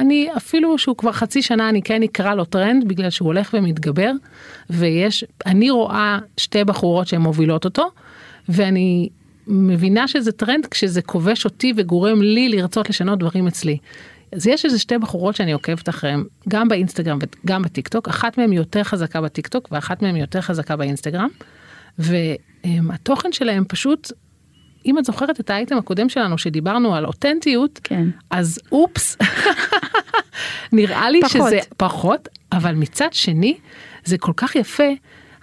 אני 0.00 0.28
אפילו 0.36 0.78
שהוא 0.78 0.96
כבר 0.96 1.12
חצי 1.12 1.42
שנה 1.42 1.68
אני 1.68 1.82
כן 1.82 2.02
אקרא 2.02 2.34
לו 2.34 2.44
טרנד 2.44 2.88
בגלל 2.88 3.10
שהוא 3.10 3.26
הולך 3.26 3.54
ומתגבר 3.54 4.10
ויש 4.70 5.24
אני 5.46 5.70
רואה 5.70 6.18
שתי 6.36 6.64
בחורות 6.64 7.06
שהן 7.06 7.20
מובילות 7.20 7.64
אותו 7.64 7.90
ואני 8.48 9.08
מבינה 9.46 10.08
שזה 10.08 10.32
טרנד 10.32 10.66
כשזה 10.66 11.02
כובש 11.02 11.44
אותי 11.44 11.72
וגורם 11.76 12.22
לי 12.22 12.48
לרצות 12.48 12.88
לשנות 12.88 13.18
דברים 13.18 13.46
אצלי. 13.46 13.78
אז 14.32 14.46
יש 14.46 14.64
איזה 14.64 14.78
שתי 14.78 14.98
בחורות 14.98 15.36
שאני 15.36 15.52
עוקבת 15.52 15.88
אחריהן 15.88 16.24
גם 16.48 16.68
באינסטגרם 16.68 17.18
וגם 17.44 17.62
בטיק 17.62 17.88
טוק 17.88 18.08
אחת 18.08 18.38
מהן 18.38 18.52
יותר 18.52 18.82
חזקה 18.82 19.20
בטיק 19.20 19.46
טוק 19.46 19.68
ואחת 19.72 20.02
מהן 20.02 20.16
יותר 20.16 20.40
חזקה 20.40 20.76
באינסטגרם. 20.76 21.28
והתוכן 21.98 23.32
שלהם 23.32 23.64
פשוט 23.68 24.12
אם 24.86 24.98
את 24.98 25.04
זוכרת 25.04 25.40
את 25.40 25.50
האייטם 25.50 25.78
הקודם 25.78 26.08
שלנו 26.08 26.38
שדיברנו 26.38 26.94
על 26.94 27.06
אותנטיות, 27.06 27.80
כן. 27.84 28.08
אז 28.30 28.58
אופס, 28.72 29.16
נראה 30.72 31.10
לי 31.10 31.20
פחות. 31.20 31.48
שזה 31.48 31.58
פחות, 31.76 32.28
אבל 32.52 32.74
מצד 32.74 33.12
שני 33.12 33.56
זה 34.04 34.18
כל 34.18 34.32
כך 34.36 34.56
יפה, 34.56 34.92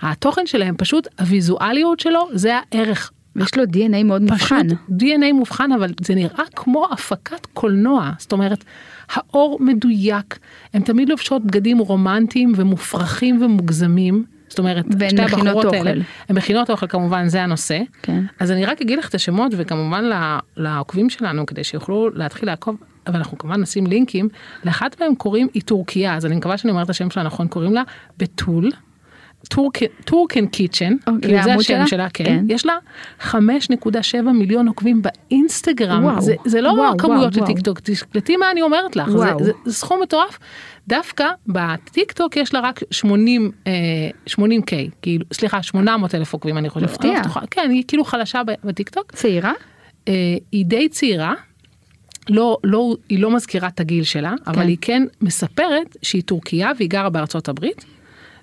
התוכן 0.01 0.45
שלהם 0.45 0.75
פשוט, 0.77 1.07
הוויזואליות 1.19 1.99
שלו 1.99 2.29
זה 2.33 2.55
הערך. 2.55 3.11
ויש 3.35 3.57
לו 3.57 3.63
DNA 3.63 4.03
מאוד 4.05 4.21
פשוט 4.21 4.31
מובחן. 4.31 4.67
DNA 4.91 5.33
מובחן 5.33 5.71
אבל 5.71 5.93
זה 6.01 6.15
נראה 6.15 6.43
כמו 6.55 6.87
הפקת 6.91 7.45
קולנוע 7.45 8.11
זאת 8.19 8.31
אומרת 8.31 8.63
האור 9.11 9.57
מדויק 9.61 10.39
הם 10.73 10.81
תמיד 10.81 11.09
לובשות 11.09 11.45
בגדים 11.45 11.77
רומנטיים 11.77 12.53
ומופרכים 12.55 13.43
ומוגזמים 13.43 14.25
זאת 14.51 14.59
אומרת, 14.59 14.85
שתי 15.09 15.21
הבחורות 15.21 15.73
האלה. 15.73 15.91
הן 16.29 16.35
מכינות 16.35 16.69
אוכל 16.69 16.87
כמובן, 16.87 17.27
זה 17.27 17.43
הנושא. 17.43 17.79
כן. 18.01 18.23
אז 18.39 18.51
אני 18.51 18.65
רק 18.65 18.81
אגיד 18.81 18.99
לך 18.99 19.09
את 19.09 19.15
השמות 19.15 19.51
וכמובן 19.57 20.09
לעוקבים 20.57 21.09
שלנו 21.09 21.45
כדי 21.45 21.63
שיוכלו 21.63 22.09
להתחיל 22.13 22.49
לעקוב, 22.49 22.75
אבל 23.07 23.15
אנחנו 23.15 23.37
כמובן 23.37 23.61
נשים 23.61 23.87
לינקים, 23.87 24.29
לאחת 24.63 25.01
מהם 25.01 25.15
קוראים 25.15 25.47
היא 25.53 25.61
טורקיה, 25.61 26.15
אז 26.15 26.25
אני 26.25 26.35
מקווה 26.35 26.57
שאני 26.57 26.71
אומרת 26.71 26.85
את 26.85 26.89
השם 26.89 27.09
שלה 27.09 27.23
נכון, 27.23 27.47
קוראים 27.47 27.73
לה 27.73 27.83
בתול. 28.17 28.69
טורקן 30.05 30.47
קיצ'ן, 30.47 30.93
אוקיי, 31.07 31.21
כאילו 31.21 31.43
זה 31.43 31.53
השם 31.53 31.63
שלה? 31.63 31.87
שלה, 31.87 32.07
כן, 32.13 32.23
כן. 32.23 32.45
יש 32.47 32.65
לה 32.65 32.73
5.7 33.21 33.37
מיליון 34.33 34.67
עוקבים 34.67 35.01
באינסטגרם, 35.01 36.03
וואו, 36.03 36.21
זה, 36.21 36.35
זה 36.45 36.61
לא 36.61 36.69
וואו, 36.69 36.97
כמויות 36.97 37.33
של. 37.33 37.45
טיקטוק, 37.45 37.79
תקשיבי 37.83 38.37
מה 38.37 38.51
אני 38.51 38.61
אומרת 38.61 38.95
לך, 38.95 39.09
זה. 39.09 39.17
זה, 39.39 39.51
זה 39.65 39.73
סכום 39.73 40.01
מטורף, 40.01 40.39
דווקא 40.87 41.27
בטיקטוק 41.47 42.37
יש 42.37 42.53
לה 42.53 42.59
רק 42.59 42.79
80, 42.91 43.51
אה, 43.67 43.71
80K, 44.29 44.73
כאילו, 45.01 45.25
סליחה, 45.33 45.63
800 45.63 46.15
אלף 46.15 46.33
עוקבים 46.33 46.57
אני 46.57 46.69
חושבת, 46.69 46.89
מפתיע. 46.89 47.19
אני 47.19 47.27
לא. 47.35 47.41
כן, 47.51 47.69
היא 47.69 47.83
כאילו 47.87 48.03
חלשה 48.03 48.41
בטיקטוק, 48.63 49.11
צעירה? 49.11 49.53
אה, 50.07 50.13
היא 50.51 50.65
די 50.65 50.89
צעירה, 50.89 51.33
לא, 52.29 52.57
לא, 52.63 52.95
היא 53.09 53.19
לא 53.19 53.31
מזכירה 53.31 53.67
את 53.67 53.79
הגיל 53.79 54.03
שלה, 54.03 54.33
אבל 54.47 54.55
כן. 54.55 54.67
היא 54.67 54.77
כן 54.81 55.03
מספרת 55.21 55.97
שהיא 56.01 56.23
טורקיה 56.23 56.71
והיא 56.77 56.89
גרה 56.89 57.09
בארצות 57.09 57.49
הברית, 57.49 57.85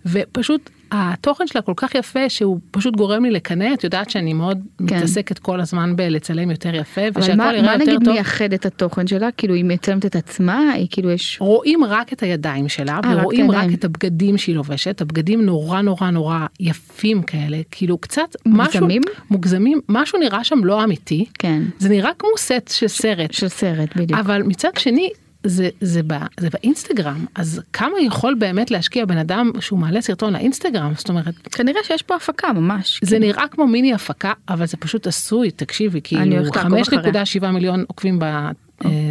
ופשוט 0.06 0.70
התוכן 0.92 1.46
שלה 1.46 1.62
כל 1.62 1.72
כך 1.76 1.94
יפה 1.94 2.28
שהוא 2.28 2.58
פשוט 2.70 2.96
גורם 2.96 3.24
לי 3.24 3.30
לקנא, 3.30 3.74
את 3.74 3.84
יודעת 3.84 4.10
שאני 4.10 4.32
מאוד 4.32 4.58
כן. 4.78 4.84
מתעסקת 4.84 5.38
כל 5.38 5.60
הזמן 5.60 5.96
בלצלם 5.96 6.50
יותר 6.50 6.74
יפה, 6.74 7.08
אבל 7.08 7.22
ושהכל 7.22 7.36
מה, 7.36 7.54
יראה 7.54 7.62
מה 7.62 7.72
יותר 7.72 7.84
נגיד 7.84 8.04
טוב. 8.04 8.14
מייחד 8.14 8.52
את 8.52 8.66
התוכן 8.66 9.06
שלה? 9.06 9.30
כאילו 9.30 9.54
היא 9.54 9.64
מצלמת 9.64 10.06
את 10.06 10.16
עצמה? 10.16 10.72
היא 10.72 10.86
כאילו 10.90 11.10
יש... 11.10 11.38
רואים 11.40 11.84
רק 11.84 12.12
את 12.12 12.22
הידיים 12.22 12.68
שלה, 12.68 12.92
אה, 12.92 12.98
רק 12.98 13.04
את 13.04 13.20
ורואים 13.20 13.50
רק 13.50 13.56
הידיים. 13.56 13.74
את 13.78 13.84
הבגדים 13.84 14.38
שהיא 14.38 14.54
לובשת, 14.56 15.00
הבגדים 15.00 15.46
נורא 15.46 15.80
נורא 15.80 16.10
נורא 16.10 16.46
יפים 16.60 17.22
כאלה, 17.22 17.58
כאילו 17.70 17.98
קצת 17.98 18.36
משהו, 18.46 18.80
מוגזמים? 18.80 19.02
מוגזמים, 19.30 19.80
משהו 19.88 20.18
נראה 20.18 20.44
שם 20.44 20.64
לא 20.64 20.84
אמיתי, 20.84 21.24
כן. 21.38 21.62
זה 21.78 21.88
נראה 21.88 22.10
כמו 22.18 22.30
סט 22.36 22.68
של 22.68 22.88
סרט, 22.88 23.32
של 23.32 23.48
סרט, 23.48 23.96
בדיוק. 23.96 24.20
אבל 24.20 24.42
מצד 24.42 24.70
שני, 24.78 25.10
זה, 25.44 25.68
זה, 25.80 26.00
ב, 26.06 26.14
זה 26.40 26.48
באינסטגרם, 26.50 27.26
אז 27.34 27.60
כמה 27.72 28.00
יכול 28.00 28.34
באמת 28.34 28.70
להשקיע 28.70 29.04
בן 29.04 29.18
אדם 29.18 29.50
שהוא 29.60 29.78
מעלה 29.78 30.00
סרטון 30.00 30.32
לאינסטגרם, 30.32 30.92
זאת 30.96 31.08
אומרת, 31.08 31.34
כנראה 31.34 31.80
שיש 31.84 32.02
פה 32.02 32.16
הפקה 32.16 32.52
ממש. 32.52 33.00
זה 33.02 33.18
נראה 33.18 33.48
כמו 33.48 33.66
מיני 33.66 33.94
הפקה, 33.94 34.32
אבל 34.48 34.66
זה 34.66 34.76
פשוט 34.76 35.06
עשוי, 35.06 35.50
תקשיבי, 35.50 36.00
כאילו 36.04 36.36
הולכת 36.36 36.56
לעקוב 36.56 36.78
אחריה. 36.78 37.22
5.7 37.40 37.46
מיליון 37.46 37.84
עוקבים 37.88 38.18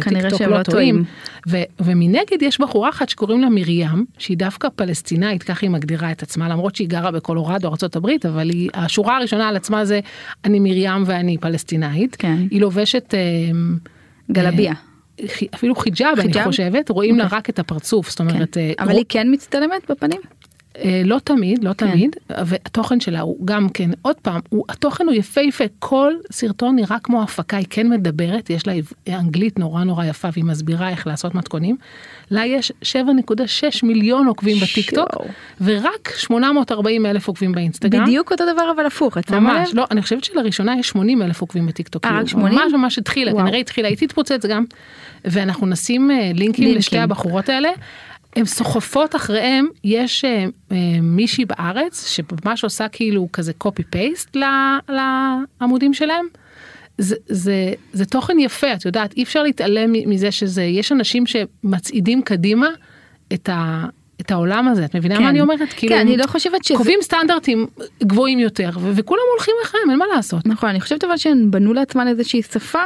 בטיקטוק 0.00 0.38
שהם 0.38 0.50
לא 0.50 0.58
לא 0.58 0.62
טועים. 0.62 1.04
ו- 1.48 1.62
ומנגד 1.80 2.42
יש 2.42 2.60
בחורה 2.60 2.88
אחת 2.88 3.08
שקוראים 3.08 3.40
לה 3.40 3.48
מרים, 3.48 4.04
שהיא 4.18 4.36
דווקא 4.36 4.68
פלסטינאית, 4.76 5.42
כך 5.42 5.62
היא 5.62 5.70
מגדירה 5.70 6.12
את 6.12 6.22
עצמה, 6.22 6.48
למרות 6.48 6.76
שהיא 6.76 6.88
גרה 6.88 7.10
בקולורדו, 7.10 7.68
ארה"ב, 7.68 8.08
אבל 8.28 8.50
היא, 8.50 8.70
השורה 8.74 9.16
הראשונה 9.16 9.48
על 9.48 9.56
עצמה 9.56 9.84
זה 9.84 10.00
אני 10.44 10.60
מרים 10.60 11.02
ואני 11.06 11.38
פלסטינאית. 11.38 12.16
כן. 12.16 12.36
היא 12.50 12.60
לובשת... 12.60 13.14
אה, 13.14 13.20
גלביה. 14.32 14.72
אפילו 15.54 15.74
חיג'אב, 15.74 16.18
אני? 16.18 16.44
חושבת, 16.44 16.88
רואים 16.90 17.18
לה 17.18 17.24
אוקיי. 17.24 17.38
רק 17.38 17.50
את 17.50 17.58
הפרצוף, 17.58 18.10
זאת 18.10 18.18
כן. 18.20 18.30
אומרת, 18.30 18.56
אה, 18.56 18.72
אבל 18.78 18.96
היא 18.96 19.04
כן 19.08 19.26
מצטלמת 19.30 19.90
בפנים? 19.90 20.20
אה, 20.84 21.02
לא 21.04 21.18
תמיד, 21.24 21.64
לא 21.64 21.72
כן. 21.72 21.90
תמיד, 21.90 22.16
והתוכן 22.30 23.00
שלה 23.00 23.20
הוא 23.20 23.46
גם 23.46 23.68
כן, 23.68 23.90
עוד 24.02 24.16
פעם, 24.16 24.40
הוא, 24.48 24.64
התוכן 24.68 25.06
הוא 25.06 25.14
יפהפה, 25.14 25.64
כל 25.78 26.12
סרטון 26.32 26.76
נראה 26.76 26.98
כמו 26.98 27.22
הפקה, 27.22 27.56
היא 27.56 27.66
כן 27.70 27.88
מדברת, 27.88 28.50
יש 28.50 28.66
לה 28.66 28.72
אנגלית 29.08 29.58
נורא 29.58 29.84
נורא 29.84 30.04
יפה 30.04 30.28
והיא 30.32 30.44
מסבירה 30.44 30.88
איך 30.88 31.06
לעשות 31.06 31.34
מתכונים. 31.34 31.76
לה 32.30 32.46
יש 32.46 32.72
7.6 32.82 33.86
מיליון 33.86 34.26
עוקבים 34.26 34.56
בטיקטוק. 34.62 35.08
ורק 35.60 36.12
840 36.16 37.06
אלף 37.06 37.28
עוקבים 37.28 37.52
באינסטגרם. 37.52 38.04
בדיוק 38.04 38.32
אותו 38.32 38.44
דבר 38.52 38.72
אבל 38.76 38.86
הפוך, 38.86 39.18
את 39.18 39.28
שמה 39.28 39.40
ממש, 39.40 39.70
לב? 39.70 39.76
לא, 39.76 39.84
אני 39.90 40.02
חושבת 40.02 40.24
שלראשונה 40.24 40.78
יש 40.78 40.88
80 40.88 41.22
אלף 41.22 41.40
עוקבים 41.40 41.66
בטיקטוק. 41.66 42.04
אה, 42.04 42.10
רק 42.10 42.16
כאילו, 42.16 42.28
80? 42.28 42.54
ממש 42.54 42.72
ממש 42.72 42.98
התחילה. 42.98 43.32
כנראה 43.32 43.58
התחילה, 43.58 43.88
היא 43.88 43.96
תתפוצץ 43.96 44.46
גם. 44.48 44.64
ואנחנו 45.24 45.66
נשים 45.66 46.10
אה, 46.10 46.16
לינקים 46.16 46.64
לינקים. 46.64 46.74
לשתי 46.74 46.98
הבחורות 46.98 47.48
האלה. 47.48 47.68
הן 48.38 48.44
סוחפות 48.44 49.16
אחריהם, 49.16 49.66
יש 49.84 50.24
אה, 50.24 50.44
אה, 50.72 50.76
מישהי 51.02 51.44
בארץ 51.44 52.06
שממש 52.06 52.64
עושה 52.64 52.88
כאילו 52.88 53.28
כזה 53.32 53.52
קופי 53.52 53.82
פייסט 53.82 54.36
לעמודים 54.88 55.94
שלהם. 55.94 56.26
זה, 56.98 57.16
זה, 57.26 57.72
זה 57.92 58.04
תוכן 58.04 58.38
יפה, 58.38 58.72
את 58.72 58.84
יודעת, 58.84 59.16
אי 59.16 59.22
אפשר 59.22 59.42
להתעלם 59.42 59.92
מזה 59.92 60.32
שזה, 60.32 60.62
יש 60.62 60.92
אנשים 60.92 61.24
שמצעידים 61.26 62.22
קדימה 62.22 62.68
את, 63.32 63.48
ה, 63.48 63.84
את 64.20 64.30
העולם 64.30 64.68
הזה, 64.68 64.84
את 64.84 64.96
מבינה 64.96 65.16
כן. 65.16 65.22
מה 65.22 65.30
אני 65.30 65.40
אומרת? 65.40 65.72
כאילו, 65.76 65.94
כן, 65.94 66.00
אני 66.00 66.16
לא 66.16 66.26
חושבת 66.26 66.64
שזה... 66.64 66.78
קובעים 66.78 66.98
סטנדרטים 67.02 67.66
גבוהים 68.02 68.38
יותר, 68.38 68.70
ו- 68.80 68.92
וכולם 68.94 69.22
הולכים 69.32 69.54
אחריהם, 69.64 69.90
אין 69.90 69.98
מה 69.98 70.04
לעשות. 70.14 70.46
נכון, 70.46 70.68
אני 70.68 70.80
חושבת 70.80 71.04
אבל 71.04 71.16
שהן 71.16 71.50
בנו 71.50 71.72
לעצמן 71.72 72.08
איזושהי 72.08 72.42
שפה 72.42 72.82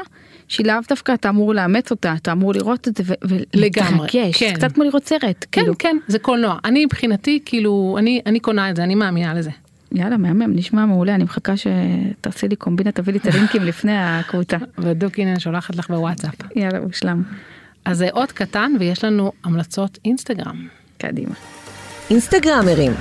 שהיא 0.48 0.66
לאו 0.66 0.76
דווקא 0.88 1.14
אתה 1.14 1.28
אמור 1.28 1.54
לאמץ 1.54 1.90
אותה, 1.90 2.14
אתה 2.14 2.32
אמור 2.32 2.54
לראות 2.54 2.88
את 2.88 2.96
זה 2.96 3.14
ולהתרגש, 3.24 4.36
כן. 4.36 4.48
זה 4.48 4.54
קצת 4.54 4.72
כמו 4.72 4.84
לראות 4.84 5.06
סרט. 5.06 5.22
כן, 5.22 5.60
כאילו. 5.60 5.74
כן, 5.78 5.96
זה 6.08 6.18
קולנוע. 6.18 6.58
אני 6.64 6.84
מבחינתי, 6.84 7.40
כאילו, 7.44 7.96
אני, 7.98 8.20
אני 8.26 8.40
קונה 8.40 8.70
את 8.70 8.76
זה, 8.76 8.82
אני 8.82 8.94
מאמינה 8.94 9.34
לזה. 9.34 9.50
יאללה, 9.92 10.16
מהמם, 10.16 10.56
נשמע 10.56 10.86
מעולה, 10.86 11.14
אני 11.14 11.24
מחכה 11.24 11.52
שתעשי 11.56 12.48
לי 12.48 12.56
קומבינה, 12.56 12.92
תביא 12.92 13.12
לי 13.12 13.18
את 13.18 13.26
הלינקים 13.26 13.62
לפני 13.70 13.92
הקבוצה. 13.96 14.56
בדיוק, 14.78 15.18
הנה, 15.18 15.30
אני 15.30 15.40
שולחת 15.40 15.76
לך 15.76 15.90
בוואטסאפ. 15.90 16.34
יאללה, 16.56 16.80
מושלם. 16.80 17.22
אז 17.84 17.98
זה 17.98 18.08
עוד 18.12 18.32
קטן, 18.32 18.72
ויש 18.80 19.04
לנו 19.04 19.32
המלצות 19.44 19.98
אינסטגרם. 20.04 20.66
קדימה. 20.98 21.34
אינסטגרמרים, 22.10 22.92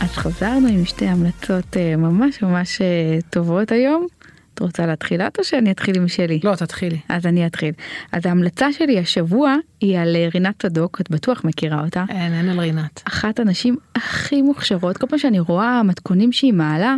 אז 0.00 0.10
חזרנו 0.10 0.68
עם 0.68 0.84
שתי 0.84 1.06
המלצות 1.06 1.76
אה, 1.76 1.96
ממש 1.96 2.42
ממש 2.42 2.80
אה, 2.80 3.18
טובות 3.30 3.72
היום. 3.72 4.06
את 4.54 4.60
רוצה 4.60 4.86
להתחיל 4.86 5.20
את 5.20 5.38
או 5.38 5.44
שאני 5.44 5.70
אתחיל 5.70 5.96
עם 5.96 6.08
שלי? 6.08 6.40
לא, 6.44 6.54
תתחילי. 6.54 6.98
אז 7.08 7.26
אני 7.26 7.46
אתחיל. 7.46 7.72
אז 8.12 8.26
ההמלצה 8.26 8.72
שלי 8.72 8.98
השבוע 8.98 9.56
היא 9.80 9.98
על 9.98 10.16
אה, 10.16 10.28
רינת 10.34 10.62
צדוק, 10.62 11.00
את 11.00 11.10
בטוח 11.10 11.44
מכירה 11.44 11.84
אותה. 11.84 12.04
אין, 12.08 12.32
אין 12.32 12.48
על 12.48 12.60
רינת. 12.60 13.02
אחת 13.04 13.40
הנשים 13.40 13.76
הכי 13.94 14.42
מוכשרות, 14.42 14.96
כל 14.98 15.06
פעם 15.06 15.18
שאני 15.18 15.40
רואה 15.40 15.82
מתכונים 15.82 16.32
שהיא 16.32 16.52
מעלה, 16.52 16.96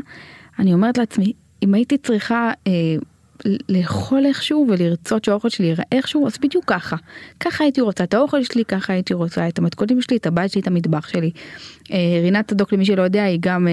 אני 0.58 0.72
אומרת 0.72 0.98
לעצמי, 0.98 1.32
אם 1.62 1.74
הייתי 1.74 1.98
צריכה 1.98 2.50
אה, 2.66 2.72
לאכול 3.68 4.26
איכשהו 4.26 4.66
ולרצות 4.68 5.24
שהאוכל 5.24 5.48
שלי 5.48 5.66
יראה 5.66 5.84
איכשהו, 5.92 6.26
אז 6.26 6.38
בדיוק 6.42 6.64
ככה. 6.66 6.96
ככה 7.40 7.64
הייתי 7.64 7.80
רוצה 7.80 8.04
את 8.04 8.14
האוכל 8.14 8.42
שלי, 8.42 8.64
ככה 8.64 8.92
הייתי 8.92 9.14
רוצה 9.14 9.48
את 9.48 9.58
המתכונים 9.58 10.02
שלי, 10.02 10.16
את 10.16 10.26
הבית 10.26 10.52
שלי, 10.52 10.60
את 10.60 10.66
המטבח 10.66 11.08
שלי. 11.08 11.30
אה, 11.92 11.98
רינת 12.22 12.48
צדוק, 12.48 12.72
למי 12.72 12.84
שלא 12.84 13.02
יודע, 13.02 13.24
היא 13.24 13.38
גם 13.40 13.68
אה, 13.68 13.72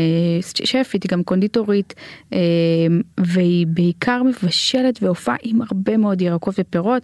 שפית, 0.65 1.04
היא 1.04 1.10
גם 1.10 1.23
קונדיטורית, 1.23 1.93
אה, 2.34 2.39
והיא 3.17 3.67
בעיקר 3.67 4.23
מבשלת 4.23 5.04
ועופה 5.04 5.34
עם 5.43 5.62
הרבה 5.62 5.97
מאוד 5.97 6.21
ירקות 6.21 6.56
ופירות. 6.58 7.04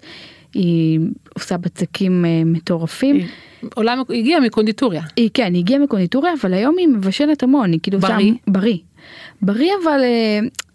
היא 0.54 1.00
עושה 1.36 1.58
בצקים 1.58 2.26
מטורפים. 2.46 3.16
היא 3.16 3.28
עולה, 3.76 3.96
היא 4.10 4.20
הגיעה 4.20 4.40
מקונדיטוריה. 4.40 5.02
היא 5.16 5.30
כן, 5.34 5.54
היא 5.54 5.60
הגיעה 5.60 5.80
מקונדיטוריה, 5.80 6.34
אבל 6.42 6.54
היום 6.54 6.76
היא 6.78 6.88
מבשלת 6.88 7.44
המון, 7.44 7.72
היא 7.72 7.80
כאילו 7.84 8.00
בריא? 8.00 8.20
שם, 8.20 8.36
בריא. 8.48 8.78
בריא 9.42 9.72
אבל, 9.84 10.00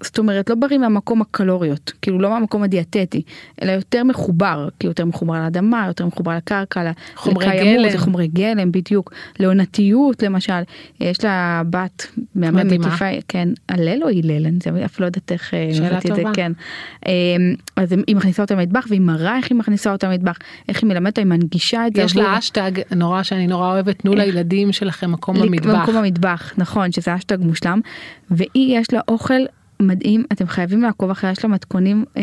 זאת 0.03 0.19
אומרת, 0.19 0.51
לא 0.51 0.57
בריא 0.57 0.79
מהמקום 0.79 1.23
הקלוריות, 1.23 1.93
כאילו 2.03 2.19
לא 2.19 2.31
מהמקום 2.31 2.63
הדיאטטי, 2.63 3.23
אלא 3.63 3.73
יותר 3.73 4.05
מחובר, 4.05 4.69
כאילו 4.79 4.91
יותר 4.91 5.05
מחובר 5.05 5.35
לאדמה, 5.35 5.85
יותר 5.87 6.07
מחובר 6.07 6.37
לקרקע, 6.37 6.91
חומרי 7.17 7.47
לקיימות, 7.47 7.87
גלם. 7.87 7.95
לחומרי 7.95 8.27
גלם, 8.27 8.73
בדיוק, 8.73 9.13
לעונתיות 9.41 10.23
למשל, 10.23 10.63
יש 11.01 11.25
לה 11.25 11.63
בת 11.71 12.07
מדהימה. 12.35 12.87
מקיפה, 12.87 13.05
כן, 13.29 13.49
הלל 13.69 14.03
או 14.03 14.09
הלל, 14.09 14.47
אני 14.47 14.85
אף 14.85 15.01
לא 15.01 15.07
יודעת 15.07 15.33
איך 15.33 15.55
אה, 15.55 15.69
שאלה 15.75 15.99
זה, 16.01 16.09
טובה. 16.09 16.35
כן. 16.35 16.53
אה, 17.07 17.13
אז 17.77 17.93
היא 18.07 18.17
מכניסה 18.17 18.43
אותה 18.43 18.55
למטבח, 18.55 18.87
והיא 18.89 19.01
מראה 19.01 19.37
איך 19.37 19.51
היא 19.51 19.59
מכניסה 19.59 19.93
אותה 19.93 20.09
למטבח, 20.09 20.39
איך 20.69 20.83
היא 20.83 20.89
מלמדת 20.89 21.19
היא 21.19 21.27
מנגישה 21.27 21.87
את 21.87 21.95
זה. 21.95 22.03
יש 22.03 22.17
לה 22.17 22.39
אשטג 22.39 22.71
נורא 22.97 23.23
שאני 23.23 23.47
נורא 23.47 23.73
אוהבת, 23.73 23.99
תנו 23.99 24.15
לילדים 24.15 24.73
שלכם 24.73 25.13
מקום 25.13 25.41
במטבח. 25.41 25.75
במקום 25.75 25.97
המטבח, 25.97 26.53
נכון, 26.59 26.93
שזה 26.93 27.15
אשטג 27.15 27.39
מושלם. 27.41 27.81
והיא 28.31 28.79
יש 28.79 28.93
לה 28.93 29.01
אוכל 29.09 29.43
מדהים, 29.81 30.25
אתם 30.33 30.47
חייבים 30.47 30.83
לעקוב 30.83 31.11
אחריה, 31.11 31.33
יש 31.33 31.45
לה 31.45 31.51
מתכונים 31.51 32.05
אה, 32.17 32.23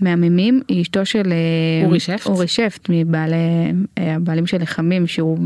מהממים, 0.00 0.60
היא 0.68 0.82
אשתו 0.82 1.06
של 1.06 1.32
אה, 1.32 1.86
אורי 1.86 2.00
שפט? 2.00 2.26
אורי 2.26 2.48
שפט, 2.48 2.86
מבעלי, 2.88 3.36
אה, 3.98 4.14
הבעלים 4.14 4.46
של 4.46 4.62
לחמים, 4.62 5.06
שהוא 5.06 5.38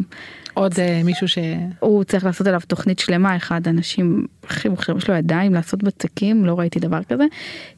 עוד 0.55 0.73
אה, 0.79 1.01
מישהו 1.05 1.29
ש... 1.29 1.39
הוא 1.81 2.05
צריך 2.05 2.25
לעשות 2.25 2.47
עליו 2.47 2.61
תוכנית 2.67 2.99
שלמה, 2.99 3.37
אחד 3.37 3.67
האנשים 3.67 4.27
הכי 4.45 4.69
מוכשרים, 4.69 4.99
יש 4.99 5.09
לו 5.11 5.15
ידיים 5.15 5.55
לעשות 5.55 5.83
בצקים, 5.83 6.45
לא 6.45 6.59
ראיתי 6.59 6.81
דבר 6.81 7.03
כזה. 7.03 7.25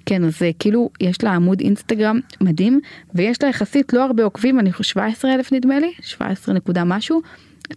כן, 0.07 0.25
אז 0.25 0.43
אה, 0.43 0.51
כאילו, 0.59 0.91
יש 1.01 1.25
לה 1.25 1.33
עמוד 1.33 1.61
אינסטגרם 1.61 2.21
מדהים, 2.41 2.81
ויש 3.15 3.43
לה 3.43 3.49
יחסית 3.49 3.93
לא 3.93 4.05
הרבה 4.05 4.25
עוקבים, 4.25 4.61
אני 4.61 4.73
חושב 4.73 4.91
17 4.91 5.35
אלף 5.35 5.53
נדמה 5.53 5.79
לי, 5.79 5.93
17 6.01 6.55
נקודה 6.55 6.85
משהו, 6.85 7.21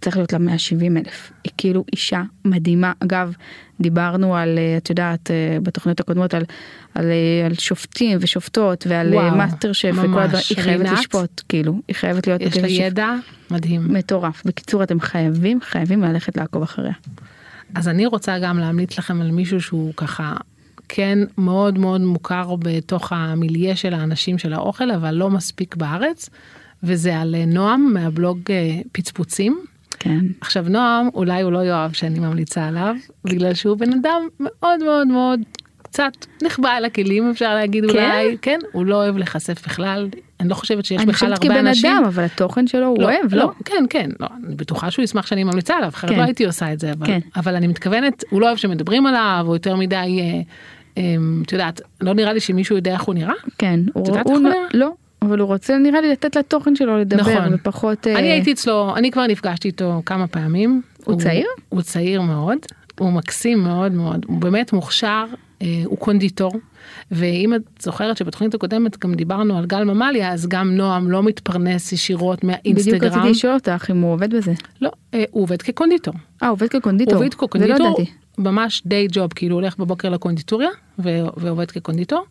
צריך 0.02 0.18
להיות 0.18 0.34
לה 0.34 0.40
170 0.40 0.98
אלף. 0.98 1.32
היא 1.44 1.52
כאילו 1.58 1.86
אישה 1.94 2.24
מדהימה. 2.46 2.94
אגב, 3.00 3.34
דיברנו 3.82 4.36
על, 4.36 4.58
אה, 4.58 4.78
את 4.78 4.90
יודעת, 4.90 5.32
אה, 5.32 5.58
בתוכניות 5.64 6.00
הקודמות 6.00 6.34
על, 6.34 6.44
על, 6.96 7.06
על 7.46 7.54
שופטים 7.54 8.18
ושופטות 8.22 8.88
ועל 8.88 9.14
וואו, 9.14 9.36
מאסטר 9.36 9.74
שף 9.74 9.92
וכל. 9.94 10.20
הדברים, 10.20 10.44
היא 10.50 10.58
חייבת 10.58 10.86
רינת? 10.86 11.00
לשפוט, 11.00 11.42
כאילו, 11.50 11.82
היא 11.88 11.96
חייבת 11.96 12.28
להיות 12.28 12.42
יש 12.42 12.58
לה 12.58 12.68
ידע 12.68 13.16
מדהים. 13.52 13.94
מטורף. 13.94 14.42
בקיצור, 14.46 14.84
אתם 14.84 15.00
חייבים, 15.00 15.60
חייבים 15.62 16.02
ללכת 16.02 16.38
לעקוב 16.38 16.64
אחריה. 16.64 16.94
אז 17.76 17.88
אני 17.88 18.06
רוצה 18.06 18.40
גם 18.40 18.60
להמליץ 18.60 18.98
לכם 18.98 19.22
על 19.22 19.32
מישהו 19.32 19.62
שהוא 19.62 19.94
ככה 19.98 20.34
כן 20.90 21.20
מאוד 21.38 21.80
מאוד 21.80 22.02
מוכר 22.02 22.56
בתוך 22.60 23.14
המיליה 23.14 23.76
של 23.76 23.94
האנשים 23.94 24.38
של 24.38 24.54
האוכל 24.54 24.92
אבל 24.92 25.12
לא 25.12 25.30
מספיק 25.30 25.76
בארץ 25.76 26.30
וזה 26.84 27.18
על 27.18 27.36
אה, 27.36 27.46
נועם 27.46 27.94
מהבלוג 27.94 28.40
אה, 28.50 28.80
פצפוצים. 28.92 29.60
כן. 30.00 30.20
עכשיו 30.42 30.66
נועם 30.70 31.10
אולי 31.14 31.42
הוא 31.42 31.52
לא 31.52 31.64
יאהב 31.66 31.94
שאני 31.94 32.20
ממליצה 32.20 32.68
עליו 32.68 32.96
בגלל 33.24 33.54
שהוא 33.54 33.78
בן 33.78 33.94
אדם 33.94 34.28
מאוד 34.40 34.84
מאוד 34.84 35.08
מאוד 35.08 35.40
קצת 35.78 36.12
נחבא 36.44 36.78
אל 36.78 36.86
הכלים 36.86 37.30
אפשר 37.32 37.56
להגיד 37.56 37.84
כן? 37.84 37.90
אולי 37.90 38.38
כן 38.42 38.60
הוא 38.72 38.86
לא 38.86 38.96
אוהב 38.96 39.18
להיחשף 39.18 39.66
בכלל 39.66 40.10
אני 40.40 40.50
לא 40.50 40.56
חושבת 40.56 40.86
שיש 40.86 41.02
אני 41.02 41.06
בכלל 41.06 41.36
חושבת 41.36 41.44
הרבה 41.44 41.60
כבן 41.60 41.68
אנשים. 41.68 41.96
אדם, 41.96 42.06
אבל 42.06 42.24
התוכן 42.24 42.68
שלו 42.68 42.88
הוא 42.88 43.04
אוהב, 43.04 43.34
לא? 43.34 43.52
כן 43.66 43.84
כן 43.90 44.10
לא, 44.20 44.28
אני 44.46 44.56
בטוחה 44.56 44.92
שהוא 44.92 45.04
ישמח 45.04 45.28
שאני 45.28 45.44
ממליצה 45.44 45.76
עליו 45.76 45.90
אחרת 45.90 46.12
כן. 46.12 46.18
לא 46.18 46.24
הייתי 46.24 46.46
עושה 46.46 46.74
את 46.74 46.80
זה 46.80 46.92
אבל, 46.92 47.08
כן. 47.08 47.20
אבל 47.36 47.56
אני 47.56 47.68
מתכוונת 47.68 48.24
הוא 48.30 48.42
לא 48.42 48.46
אוהב 48.46 48.58
שמדברים 48.58 49.06
עליו 49.06 49.44
הוא 49.48 49.56
יותר 49.56 49.76
מדי 49.76 49.96
אה, 49.96 50.42
את 51.46 51.52
יודעת 51.52 51.82
לא 52.02 52.14
נראה 52.14 52.34
לי 52.34 52.40
שמישהו 52.40 52.76
יודע 52.76 52.92
איך 52.94 53.02
הוא 53.02 53.16
נראה. 53.16 53.34
כן. 53.58 53.80
הוא- 53.94 54.08
יודעת 54.08 54.26
הוא 54.26 54.34
איך 54.34 54.42
הוא 54.42 54.50
נראה? 54.50 54.64
לא, 54.74 54.90
אבל 55.22 55.40
הוא 55.40 55.48
רוצה 55.48 55.78
נראה 55.78 56.02
לי 56.02 56.12
לתת 56.12 56.36
לתוכן 56.36 56.76
שלו 56.76 56.98
לדבר, 56.98 57.22
נכון. 57.22 57.54
ופחות... 57.54 58.08
אה, 58.08 58.20
אני 58.20 58.32
הייתי 58.32 58.52
אצלו 58.52 58.96
אני 58.96 59.12
כבר 59.12 59.28
נפגשתי 59.28 59.68
איתו 59.68 60.02
כמה 60.06 60.28
פעמים. 60.28 60.82
הוא 61.06 61.20
צעיר? 61.22 61.48
הוא 61.70 61.82
צעיר 61.82 62.22
מאוד 62.22 62.58
הוא 63.00 63.12
מקסים 63.12 63.60
מאוד 63.64 63.92
מאוד 63.92 64.26
הוא 64.28 64.38
באמת 64.42 64.74
מוכשר 64.74 65.26
הוא 65.86 65.98
קונדיטור 65.98 66.52
ואם 67.12 67.56
את 67.56 67.62
זוכרת 67.80 68.18
שבתוכנית 68.18 68.54
הקודמת 68.54 68.98
גם 69.00 69.14
דיברנו 69.14 69.58
על 69.58 69.66
גל 69.66 69.84
ממליה 69.84 70.34
אז 70.34 70.48
גם 70.48 70.76
נועם 70.76 71.12
לא 71.12 71.24
מתפרנס 71.24 71.92
ישירות 71.92 72.38
בדיוק 72.38 72.52
מהאינסטגרם. 72.52 73.12
רציתי 73.12 73.30
לשאול 73.30 73.54
אותך 73.54 73.88
אם 73.92 74.02
הוא 74.02 74.14
עובד 74.14 74.36
בזה. 74.36 74.54
לא 74.82 74.92
אה, 75.14 75.24
הוא 75.32 75.44
עובד 75.44 75.62
כקונדיטור. 75.62 76.14
אה, 76.44 76.48
עובד 76.48 76.68
כקונדיטור. 76.68 77.14
עובד 77.14 77.32
זה 77.32 77.38
לא 77.42 77.48
כקונדיטור, 77.48 77.88
ידעתי. 77.88 78.12
ממש 78.38 78.82
די 78.86 79.08
ג'וב, 79.12 79.34
כאילו 79.34 79.56
הולך 79.56 79.78
בבוקר 79.78 80.10
לקונדיטוריה 80.10 80.70
ועובד 81.38 81.72
כקונדיטור, 81.72 82.20
אה, 82.20 82.24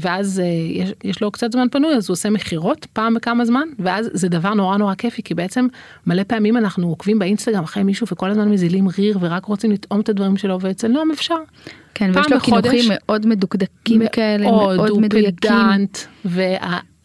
ואז 0.00 0.40
אה, 0.40 0.44
יש, 0.70 0.92
יש 1.04 1.22
לו 1.22 1.30
קצת 1.30 1.52
זמן 1.52 1.66
פנוי 1.70 1.94
אז 1.94 2.08
הוא 2.08 2.12
עושה 2.14 2.30
מכירות 2.30 2.86
פעם 2.92 3.14
בכמה 3.14 3.44
זמן, 3.44 3.68
ואז 3.78 4.10
זה 4.12 4.28
דבר 4.28 4.54
נורא 4.54 4.76
נורא 4.76 4.94
כיפי, 4.94 5.22
כי 5.22 5.34
בעצם 5.34 5.66
מלא 6.06 6.22
פעמים 6.26 6.56
אנחנו 6.56 6.88
עוקבים 6.88 7.18
באינסטגרם 7.18 7.64
אחרי 7.64 7.82
מישהו 7.82 8.06
וכל 8.12 8.30
הזמן 8.30 8.48
מזילים 8.48 8.88
ריר 8.98 9.18
ורק 9.20 9.44
רוצים 9.44 9.70
לטעום 9.70 10.00
את 10.00 10.08
הדברים 10.08 10.36
שלו, 10.36 10.60
ואצל 10.60 10.88
נועם 10.88 11.10
אפשר. 11.10 11.36
כן, 11.94 12.10
ויש 12.14 12.32
לו 12.32 12.36
בחודש. 12.36 12.70
קינוחים 12.70 12.92
מאוד 12.92 13.26
מדוקדקים 13.26 14.02
כאלה, 14.12 14.46
מאוד, 14.50 14.76
מאוד 14.76 14.88
הוא 14.90 15.02
מדויקים. 15.02 15.50
פדנט, 15.50 15.98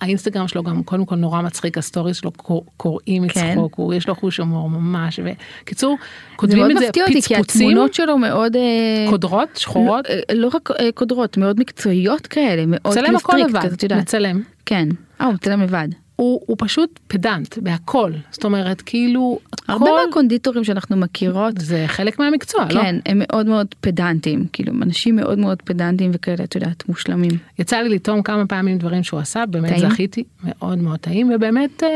והאינסטגרם 0.01 0.47
שלו 0.47 0.63
גם 0.63 0.83
קודם 0.83 1.05
כל 1.05 1.15
נורא 1.15 1.41
מצחיק, 1.41 1.77
ה 1.77 1.82
stories 1.82 2.17
שלו 2.17 2.31
קור- 2.31 2.65
קוראים 2.77 3.27
כן. 3.27 3.51
מצחוק, 3.51 3.73
הוא 3.75 3.93
יש 3.93 4.07
לו 4.07 4.15
חוש 4.15 4.37
הומור 4.37 4.69
ממש, 4.69 5.19
וקיצור, 5.63 5.97
כותבים 6.35 6.71
את 6.71 6.77
זה 6.79 6.85
מפתיע 6.85 7.03
אותי, 7.03 7.21
כי 7.21 7.21
פצפוצים, 7.35 7.69
התמונות 7.69 7.93
שלו 7.93 8.17
מאוד... 8.17 8.55
אה, 8.55 9.05
קודרות, 9.09 9.49
שחורות, 9.55 10.05
לא, 10.09 10.13
אה, 10.29 10.35
לא 10.35 10.49
רק 10.53 10.69
אה, 10.71 10.89
קודרות, 10.93 11.37
מאוד 11.37 11.59
מקצועיות 11.59 12.27
כאלה, 12.27 12.63
מאוד 12.67 12.81
מצלם 12.97 13.15
הכל 13.15 13.37
לבד, 13.37 13.65
את 13.73 13.83
יודעת. 13.83 13.99
מצלם. 14.01 14.41
כן. 14.65 14.87
אה, 15.21 15.25
הוא 15.25 15.33
מצלם 15.33 15.61
לבד. 15.61 15.87
הוא, 16.19 16.41
הוא 16.45 16.55
פשוט 16.59 16.99
פדנט 17.07 17.57
בהכל, 17.57 18.11
זאת 18.31 18.43
אומרת 18.45 18.81
כאילו 18.81 19.39
הרבה 19.67 19.85
הכל 19.85 19.99
מהקונדיטורים 20.05 20.63
שאנחנו 20.63 20.97
מכירות, 20.97 21.53
זה 21.57 21.83
חלק 21.87 22.19
מהמקצוע, 22.19 22.65
לא? 22.69 22.81
כן, 22.81 22.95
הם 23.05 23.21
מאוד 23.27 23.45
מאוד 23.45 23.67
פדנטים, 23.81 24.45
כאילו, 24.53 24.73
אנשים 24.81 25.15
מאוד 25.15 25.39
מאוד 25.39 25.61
פדנטים 25.61 26.11
וכאלה, 26.13 26.43
את 26.43 26.55
יודעת, 26.55 26.83
מושלמים. 26.89 27.31
יצא 27.59 27.77
לי 27.77 27.89
לטעום 27.89 28.21
כמה 28.21 28.45
פעמים 28.45 28.77
דברים 28.77 29.03
שהוא 29.03 29.19
עשה, 29.19 29.45
באמת 29.45 29.69
טעים? 29.69 29.89
זכיתי, 29.89 30.23
מאוד 30.43 30.77
מאוד 30.77 30.99
טעים, 30.99 31.31
ובאמת, 31.35 31.83
אה, 31.83 31.89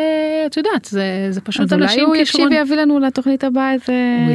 את 0.46 0.58
יודעת, 0.58 0.86
זה, 0.86 1.28
זה 1.30 1.42
פשוט 1.42 1.62
אז 1.62 1.74
אולי 1.74 1.86
אנשים 1.86 2.06
הוא 2.06 2.16
יקשיב 2.16 2.36
כישרון- 2.36 2.54
ויביא 2.54 2.76
לנו 2.76 3.00
לתוכנית 3.00 3.44
הבאה 3.44 3.74
איזה 3.74 3.94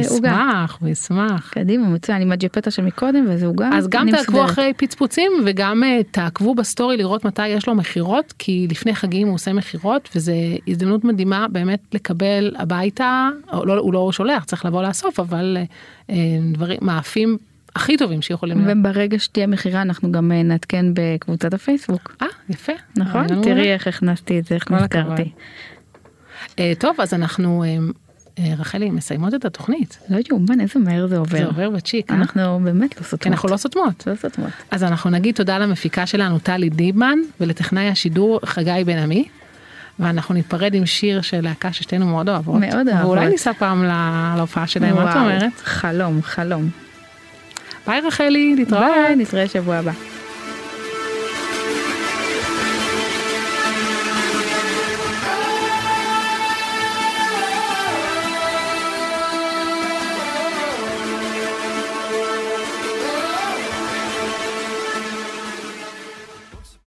הוא 0.09 0.17
עוגה. 0.17 0.29
ישמח, 0.29 0.77
הוא 0.81 0.89
ישמח. 0.89 1.49
קדימה, 1.53 1.87
מצוין, 1.89 2.21
עם 2.21 2.31
הג'פטה 2.31 2.71
של 2.71 2.81
מקודם 2.83 3.25
ואיזה 3.27 3.45
עוגה. 3.45 3.69
אז 3.73 3.87
גם 3.89 4.01
אני 4.01 4.11
תעקבו 4.11 4.31
מסודרת. 4.37 4.49
אחרי 4.51 4.73
פצפוצים 4.77 5.31
וגם 5.45 5.83
אה, 5.83 5.99
תעקבו 6.11 6.55
בסטורי 6.55 6.97
לראות 6.97 7.25
מתי 7.25 7.47
יש 7.47 7.67
לו 7.67 7.75
מכירות 7.75 8.33
כי 8.39 8.67
לפני 8.71 8.95
חגים 8.95 9.27
הוא 9.27 9.35
עושה 9.35 9.53
מכירות 9.53 9.78
וזה 10.15 10.33
הזדמנות 10.67 11.03
מדהימה 11.03 11.47
באמת 11.51 11.79
לקבל 11.93 12.55
הביתה 12.59 13.29
או 13.53 13.65
לא, 13.65 13.73
הוא 13.73 13.93
לא 13.93 14.11
שולח 14.11 14.43
צריך 14.43 14.65
לבוא 14.65 14.83
לאסוף 14.83 15.19
אבל 15.19 15.57
אה, 15.59 15.63
אה, 16.09 16.15
דברים 16.53 16.77
מאפים 16.81 17.37
הכי 17.75 17.97
טובים 17.97 18.21
שיכולים 18.21 18.65
להיות. 18.65 18.77
וברגע 18.79 19.19
שתהיה 19.19 19.47
מכירה 19.47 19.81
אנחנו 19.81 20.11
גם 20.11 20.31
אה, 20.31 20.43
נעדכן 20.43 20.85
בקבוצת 20.93 21.53
הפייסבוק. 21.53 22.15
אה 22.21 22.27
יפה. 22.49 22.73
נכון? 22.97 23.25
רעיון 23.25 23.43
תראי. 23.43 23.73
איך 23.73 23.87
הכנסתי 23.87 24.39
את 24.39 24.45
זה, 24.45 24.55
איך. 24.55 24.71
נזכרתי. 24.71 25.31
אה, 26.59 26.73
טוב 26.79 27.01
אז 27.01 27.13
אנחנו 27.13 27.63
אה, 27.63 27.77
אה, 28.39 28.53
רחלי 28.57 28.89
מסיימות 28.89 29.33
את 29.33 29.45
התוכנית 29.45 29.99
לא 30.09 30.17
יאומן, 30.29 30.61
איזה 30.61 30.79
מהר 30.79 31.07
זה 31.07 31.17
עובר. 31.17 31.37
זה 31.37 31.45
עובר 31.45 31.69
בצ'יק. 31.69 32.11
אה? 32.11 32.15
אנחנו 32.15 32.59
באמת 32.63 32.97
לא 32.97 33.03
סותמות. 33.03 33.21
כי 33.21 33.29
אנחנו 33.29 33.49
לא 33.49 33.57
סותמות. 33.57 34.07
לא 34.07 34.15
סותמות. 34.15 34.49
אז 34.71 34.83
אנחנו 34.83 35.09
נגיד 35.09 35.35
תודה 35.35 35.57
למפיקה 35.57 36.05
שלנו 36.05 36.39
טלי 36.39 36.69
דיבמן 36.69 37.19
ולטכנאי 37.41 37.87
השידור 37.87 38.39
חגי 38.45 38.83
בן 38.85 38.97
עמי. 38.97 39.27
ואנחנו 39.99 40.33
ניפרד 40.35 40.73
עם 40.73 40.85
שיר 40.85 41.21
של 41.21 41.41
להקה 41.41 41.73
ששתינו 41.73 42.05
מאוד 42.05 42.29
אוהבות. 42.29 42.61
מאוד 42.61 42.87
אוהבות. 42.87 43.05
ואולי 43.05 43.27
ניסע 43.27 43.53
פעם 43.53 43.83
להופעה 44.37 44.67
שלהם, 44.67 44.95
מה 44.95 45.11
את 45.11 45.15
אומרת? 45.15 45.51
חלום, 45.63 46.21
חלום. 46.21 46.69
ביי 47.87 48.01
רחלי, 48.01 48.55
להתראות. 48.55 48.83
ביי, 48.83 49.15
נתראה 49.15 49.47
שבוע 49.47 49.75
הבא. 49.75 49.91